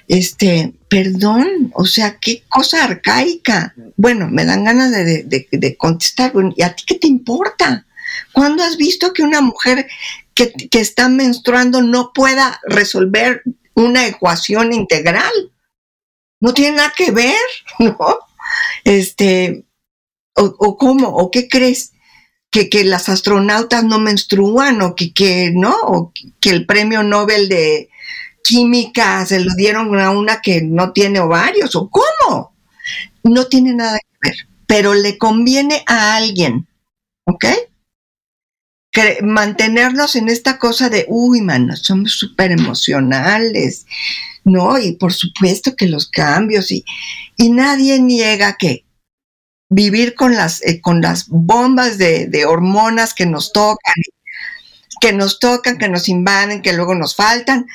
Este, 0.08 0.74
perdón, 0.88 1.72
o 1.74 1.86
sea, 1.88 2.18
qué 2.20 2.44
cosa 2.50 2.84
arcaica. 2.84 3.74
Bueno, 3.98 4.28
me 4.30 4.46
dan 4.46 4.64
ganas 4.64 4.92
de, 4.92 5.76
contestar, 5.80 6.34
¿y 6.56 6.62
a 6.62 6.76
ti 6.76 6.84
qué 6.86 6.96
te 6.96 7.08
importa? 7.08 7.88
¿Cuándo 8.32 8.62
has 8.64 8.78
visto 8.78 9.12
que 9.12 9.24
una 9.24 9.42
mujer 9.42 9.88
que, 10.36 10.52
que 10.52 10.80
está 10.80 11.10
menstruando 11.10 11.82
no 11.82 12.12
pueda 12.14 12.62
resolver 12.68 13.42
una 13.74 14.06
ecuación 14.06 14.72
integral? 14.72 15.34
No 16.40 16.54
tiene 16.54 16.78
nada 16.78 16.94
que 16.96 17.12
ver, 17.12 17.36
¿no? 17.80 18.20
Este, 18.84 19.66
o, 20.36 20.78
cómo, 20.78 21.10
o 21.10 21.32
qué 21.32 21.48
crees, 21.48 21.94
que, 22.52 22.70
que, 22.70 22.84
las 22.84 23.10
astronautas 23.10 23.84
no 23.84 24.00
menstruan, 24.00 24.82
o 24.82 24.96
que, 24.96 25.14
que 25.14 25.52
no, 25.54 25.76
o 25.82 26.14
que 26.40 26.50
el 26.52 26.66
premio 26.66 27.04
Nobel 27.04 27.50
de 27.50 27.90
química 28.44 29.26
se 29.26 29.40
lo 29.40 29.54
dieron 29.56 30.00
a 30.00 30.12
una 30.12 30.42
que 30.42 30.62
no 30.62 30.94
tiene 30.94 31.20
ovarios, 31.20 31.76
o 31.76 31.90
cómo. 31.90 32.56
No 33.24 33.48
tiene 33.48 33.74
nada 33.74 33.98
que 33.98 34.30
ver, 34.30 34.36
pero 34.68 34.94
le 34.94 35.18
conviene 35.18 35.84
a 35.88 36.16
alguien, 36.16 36.68
¿ok? 37.26 37.46
Mantenernos 39.22 40.16
en 40.16 40.30
esta 40.30 40.58
cosa 40.58 40.90
de, 40.90 41.06
uy, 41.08 41.42
mano, 41.42 41.76
somos 41.76 42.14
súper 42.14 42.52
emocionales, 42.52 43.86
¿no? 44.44 44.78
Y 44.80 44.94
por 44.94 45.14
supuesto 45.14 45.76
que 45.76 45.88
los 45.88 46.08
cambios, 46.08 46.72
y, 46.72 46.86
y 47.38 47.50
nadie 47.50 48.00
niega 48.00 48.56
que 48.58 48.86
vivir 49.70 50.16
con 50.16 50.36
las, 50.36 50.62
eh, 50.64 50.80
con 50.82 51.02
las 51.02 51.28
bombas 51.28 51.98
de, 51.98 52.28
de, 52.28 52.46
hormonas 52.46 53.14
que 53.14 53.26
nos 53.26 53.52
tocan, 53.52 53.96
que 55.02 55.12
nos 55.12 55.40
tocan, 55.40 55.78
que 55.78 55.90
nos 55.90 56.08
invaden, 56.08 56.62
que 56.62 56.74
luego 56.74 56.96
nos 56.96 57.16
faltan, 57.16 57.66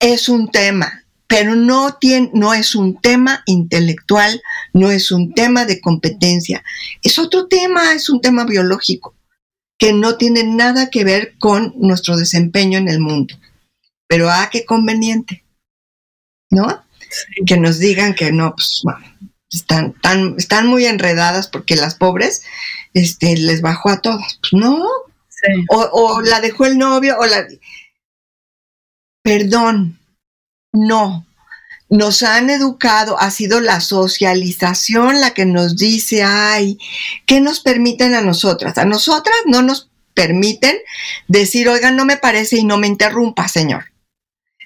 es 0.00 0.28
un 0.28 0.50
tema, 0.50 1.04
pero 1.26 1.54
no, 1.54 1.94
tiene, 1.94 2.30
no 2.34 2.52
es 2.52 2.74
un 2.74 3.00
tema 3.00 3.42
intelectual, 3.46 4.42
no 4.72 4.90
es 4.90 5.10
un 5.10 5.32
tema 5.32 5.64
de 5.64 5.80
competencia, 5.80 6.62
es 7.02 7.18
otro 7.18 7.46
tema, 7.46 7.94
es 7.94 8.10
un 8.10 8.20
tema 8.20 8.44
biológico 8.44 9.14
que 9.78 9.92
no 9.92 10.16
tiene 10.16 10.44
nada 10.44 10.90
que 10.90 11.04
ver 11.04 11.34
con 11.38 11.74
nuestro 11.76 12.16
desempeño 12.16 12.78
en 12.78 12.88
el 12.88 13.00
mundo. 13.00 13.34
Pero 14.08 14.30
ah, 14.30 14.48
qué 14.50 14.64
conveniente, 14.64 15.44
¿no? 16.50 16.84
Que 17.46 17.56
nos 17.56 17.78
digan 17.78 18.14
que 18.14 18.32
no, 18.32 18.54
pues 18.54 18.80
bueno, 18.84 19.00
están, 19.50 19.92
tan, 19.94 20.36
están 20.38 20.66
muy 20.66 20.86
enredadas 20.86 21.48
porque 21.48 21.76
las 21.76 21.94
pobres 21.94 22.42
este, 22.92 23.36
les 23.36 23.60
bajó 23.60 23.90
a 23.90 24.00
todas. 24.00 24.38
Pues 24.40 24.52
no. 24.52 24.86
O, 25.68 25.78
o 25.92 26.22
la 26.22 26.40
dejó 26.40 26.64
el 26.64 26.78
novio, 26.78 27.18
o 27.18 27.26
la. 27.26 27.46
Perdón, 29.22 29.98
no 30.72 31.26
nos 31.94 32.24
han 32.24 32.50
educado, 32.50 33.20
ha 33.20 33.30
sido 33.30 33.60
la 33.60 33.80
socialización 33.80 35.20
la 35.20 35.32
que 35.32 35.46
nos 35.46 35.76
dice, 35.76 36.24
ay, 36.24 36.76
¿qué 37.24 37.40
nos 37.40 37.60
permiten 37.60 38.14
a 38.14 38.20
nosotras? 38.20 38.78
A 38.78 38.84
nosotras 38.84 39.36
no 39.46 39.62
nos 39.62 39.90
permiten 40.12 40.76
decir, 41.28 41.68
oigan, 41.68 41.94
no 41.94 42.04
me 42.04 42.16
parece 42.16 42.56
y 42.56 42.64
no 42.64 42.78
me 42.78 42.88
interrumpa, 42.88 43.46
señor. 43.46 43.92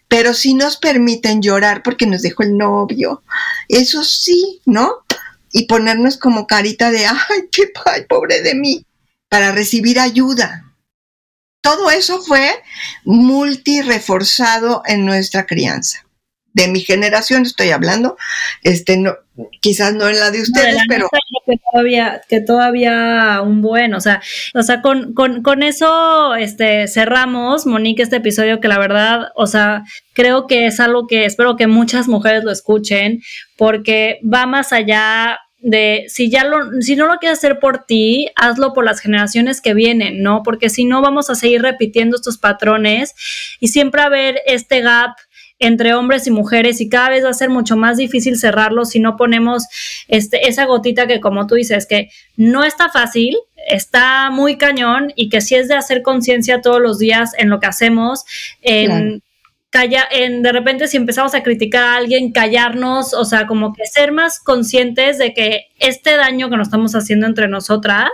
Pero 0.08 0.32
sí 0.32 0.54
nos 0.54 0.78
permiten 0.78 1.42
llorar 1.42 1.82
porque 1.82 2.06
nos 2.06 2.22
dejó 2.22 2.44
el 2.44 2.56
novio. 2.56 3.22
Eso 3.68 4.04
sí, 4.04 4.62
¿no? 4.64 5.04
Y 5.52 5.66
ponernos 5.66 6.16
como 6.16 6.46
carita 6.46 6.90
de, 6.90 7.04
ay, 7.04 7.48
qué 7.52 7.70
pobre 8.08 8.40
de 8.40 8.54
mí, 8.54 8.86
para 9.28 9.52
recibir 9.52 10.00
ayuda. 10.00 10.64
Todo 11.60 11.90
eso 11.90 12.22
fue 12.22 12.62
multi 13.04 13.82
reforzado 13.82 14.80
en 14.86 15.04
nuestra 15.04 15.44
crianza 15.44 16.07
de 16.58 16.68
mi 16.68 16.80
generación 16.80 17.42
estoy 17.42 17.70
hablando, 17.70 18.16
este 18.64 18.96
no, 18.96 19.14
quizás 19.60 19.94
no 19.94 20.08
en 20.08 20.18
la 20.18 20.32
de 20.32 20.42
ustedes, 20.42 20.82
pero 20.88 21.08
que 21.46 21.54
todavía, 21.70 22.20
que 22.28 22.40
todavía 22.40 23.40
un 23.42 23.62
buen, 23.62 23.94
o 23.94 24.00
sea, 24.00 24.20
o 24.54 24.62
sea, 24.64 24.82
con, 24.82 25.14
con, 25.14 25.42
con 25.42 25.62
eso 25.62 26.34
este 26.34 26.88
cerramos, 26.88 27.64
Monique, 27.64 28.02
este 28.02 28.16
episodio 28.16 28.60
que 28.60 28.66
la 28.66 28.78
verdad, 28.78 29.28
o 29.36 29.46
sea, 29.46 29.84
creo 30.14 30.48
que 30.48 30.66
es 30.66 30.80
algo 30.80 31.06
que 31.06 31.24
espero 31.24 31.54
que 31.54 31.68
muchas 31.68 32.08
mujeres 32.08 32.42
lo 32.42 32.50
escuchen, 32.50 33.22
porque 33.56 34.18
va 34.22 34.46
más 34.46 34.72
allá 34.72 35.38
de 35.60 36.04
si 36.08 36.30
ya 36.30 36.44
lo, 36.44 36.80
si 36.80 36.96
no 36.96 37.06
lo 37.06 37.18
quieres 37.18 37.38
hacer 37.38 37.60
por 37.60 37.84
ti, 37.84 38.30
hazlo 38.36 38.72
por 38.72 38.84
las 38.84 39.00
generaciones 39.00 39.60
que 39.60 39.74
vienen, 39.74 40.22
¿no? 40.22 40.42
Porque 40.42 40.70
si 40.70 40.84
no 40.84 41.02
vamos 41.02 41.30
a 41.30 41.34
seguir 41.34 41.62
repitiendo 41.62 42.16
estos 42.16 42.38
patrones 42.38 43.14
y 43.60 43.68
siempre 43.68 44.02
haber 44.02 44.40
este 44.46 44.80
gap 44.80 45.16
entre 45.58 45.94
hombres 45.94 46.26
y 46.26 46.30
mujeres 46.30 46.80
y 46.80 46.88
cada 46.88 47.10
vez 47.10 47.24
va 47.24 47.30
a 47.30 47.34
ser 47.34 47.50
mucho 47.50 47.76
más 47.76 47.96
difícil 47.96 48.38
cerrarlo 48.38 48.84
si 48.84 49.00
no 49.00 49.16
ponemos 49.16 49.64
este, 50.08 50.48
esa 50.48 50.66
gotita 50.66 51.06
que 51.06 51.20
como 51.20 51.46
tú 51.46 51.56
dices, 51.56 51.86
que 51.86 52.10
no 52.36 52.64
está 52.64 52.88
fácil, 52.88 53.36
está 53.68 54.30
muy 54.30 54.56
cañón 54.56 55.12
y 55.16 55.28
que 55.28 55.40
si 55.40 55.54
es 55.54 55.68
de 55.68 55.74
hacer 55.74 56.02
conciencia 56.02 56.60
todos 56.60 56.80
los 56.80 56.98
días 56.98 57.32
en 57.38 57.50
lo 57.50 57.60
que 57.60 57.66
hacemos, 57.66 58.24
en 58.62 59.22
en, 59.72 60.42
de 60.42 60.52
repente 60.52 60.88
si 60.88 60.96
empezamos 60.96 61.34
a 61.34 61.42
criticar 61.42 61.84
a 61.84 61.96
alguien, 61.96 62.32
callarnos, 62.32 63.12
o 63.12 63.24
sea, 63.24 63.46
como 63.46 63.74
que 63.74 63.86
ser 63.86 64.12
más 64.12 64.40
conscientes 64.40 65.18
de 65.18 65.34
que 65.34 65.66
este 65.78 66.16
daño 66.16 66.48
que 66.48 66.56
nos 66.56 66.68
estamos 66.68 66.94
haciendo 66.94 67.26
entre 67.26 67.48
nosotras 67.48 68.10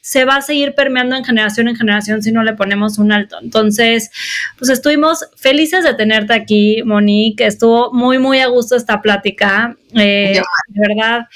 se 0.00 0.24
va 0.24 0.36
a 0.36 0.42
seguir 0.42 0.74
permeando 0.74 1.16
en 1.16 1.24
generación 1.24 1.68
en 1.68 1.76
generación 1.76 2.22
si 2.22 2.30
no 2.30 2.42
le 2.42 2.54
ponemos 2.54 2.98
un 2.98 3.12
alto. 3.12 3.38
Entonces, 3.42 4.10
pues 4.56 4.70
estuvimos 4.70 5.26
felices 5.36 5.84
de 5.84 5.94
tenerte 5.94 6.32
aquí, 6.32 6.82
Monique, 6.84 7.46
estuvo 7.46 7.92
muy, 7.92 8.18
muy 8.18 8.38
a 8.38 8.46
gusto 8.46 8.76
esta 8.76 9.02
plática, 9.02 9.76
eh, 9.94 10.40
de 10.68 10.88
verdad. 10.88 11.26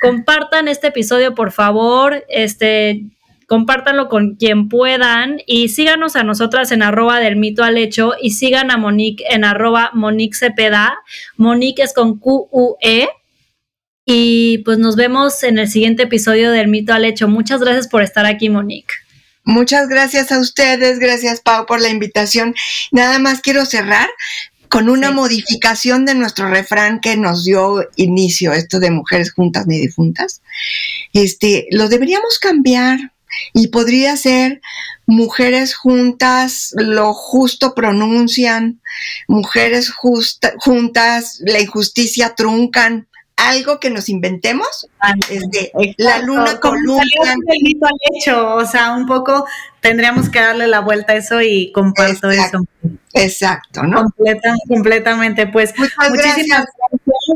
Compartan 0.00 0.68
este 0.68 0.88
episodio, 0.88 1.34
por 1.34 1.52
favor. 1.52 2.24
Este, 2.28 3.02
compártanlo 3.46 4.08
con 4.08 4.36
quien 4.36 4.68
puedan 4.68 5.40
y 5.46 5.68
síganos 5.68 6.16
a 6.16 6.22
nosotras 6.22 6.72
en 6.72 6.82
arroba 6.82 7.20
del 7.20 7.36
mito 7.36 7.64
al 7.64 7.78
hecho 7.78 8.12
y 8.20 8.30
sigan 8.30 8.70
a 8.70 8.76
Monique 8.76 9.24
en 9.28 9.44
arroba 9.44 9.90
Monique 9.94 10.36
Cepeda. 10.36 10.94
Monique 11.36 11.82
es 11.82 11.92
con 11.92 12.18
Q-U-E. 12.18 13.08
Y 14.04 14.58
pues 14.58 14.78
nos 14.78 14.96
vemos 14.96 15.44
en 15.44 15.58
el 15.58 15.68
siguiente 15.68 16.04
episodio 16.04 16.50
del 16.50 16.66
mito 16.68 16.92
al 16.92 17.04
hecho. 17.04 17.28
Muchas 17.28 17.60
gracias 17.60 17.86
por 17.86 18.02
estar 18.02 18.26
aquí, 18.26 18.50
Monique. 18.50 18.94
Muchas 19.44 19.88
gracias 19.88 20.30
a 20.30 20.38
ustedes, 20.38 20.98
gracias 20.98 21.40
Pau 21.40 21.66
por 21.66 21.80
la 21.80 21.88
invitación. 21.88 22.54
Nada 22.92 23.18
más 23.18 23.40
quiero 23.40 23.64
cerrar 23.66 24.08
con 24.68 24.88
una 24.88 25.10
modificación 25.10 26.06
de 26.06 26.14
nuestro 26.14 26.48
refrán 26.48 27.00
que 27.00 27.16
nos 27.16 27.44
dio 27.44 27.86
inicio, 27.96 28.54
esto 28.54 28.80
de 28.80 28.90
mujeres 28.90 29.32
juntas 29.32 29.66
ni 29.66 29.78
difuntas. 29.78 30.40
Este, 31.12 31.66
lo 31.72 31.88
deberíamos 31.90 32.38
cambiar 32.38 33.11
y 33.52 33.68
podría 33.68 34.16
ser 34.16 34.60
mujeres 35.06 35.74
juntas 35.74 36.72
lo 36.76 37.12
justo 37.12 37.74
pronuncian, 37.74 38.80
mujeres 39.28 39.90
juntas 39.90 41.38
la 41.40 41.60
injusticia 41.60 42.34
truncan, 42.34 43.08
algo 43.36 43.80
que 43.80 43.90
nos 43.90 44.08
inventemos, 44.08 44.86
este, 45.28 45.72
la 45.96 46.20
luna 46.20 46.60
con 46.60 46.80
luna. 46.82 47.02
hecho, 48.12 48.54
o 48.54 48.64
sea, 48.64 48.94
un 48.94 49.06
poco 49.06 49.46
tendríamos 49.80 50.28
que 50.28 50.40
darle 50.40 50.68
la 50.68 50.80
vuelta 50.80 51.14
a 51.14 51.16
eso 51.16 51.42
y 51.42 51.72
comparto 51.72 52.30
eso. 52.30 52.64
Exacto, 53.14 53.82
¿no? 53.82 54.04
completamente, 54.68 55.46
pues 55.48 55.74
muchísimas 55.76 56.12
gracias 56.12 56.66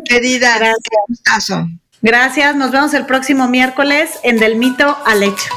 querida. 0.04 0.58
Gracias. 0.58 1.68
Gracias. 2.02 2.56
Nos 2.56 2.70
vemos 2.70 2.94
el 2.94 3.06
próximo 3.06 3.48
miércoles 3.48 4.10
en 4.22 4.38
Del 4.38 4.56
Mito 4.56 4.96
al 5.04 5.22
Hecho. 5.22 5.50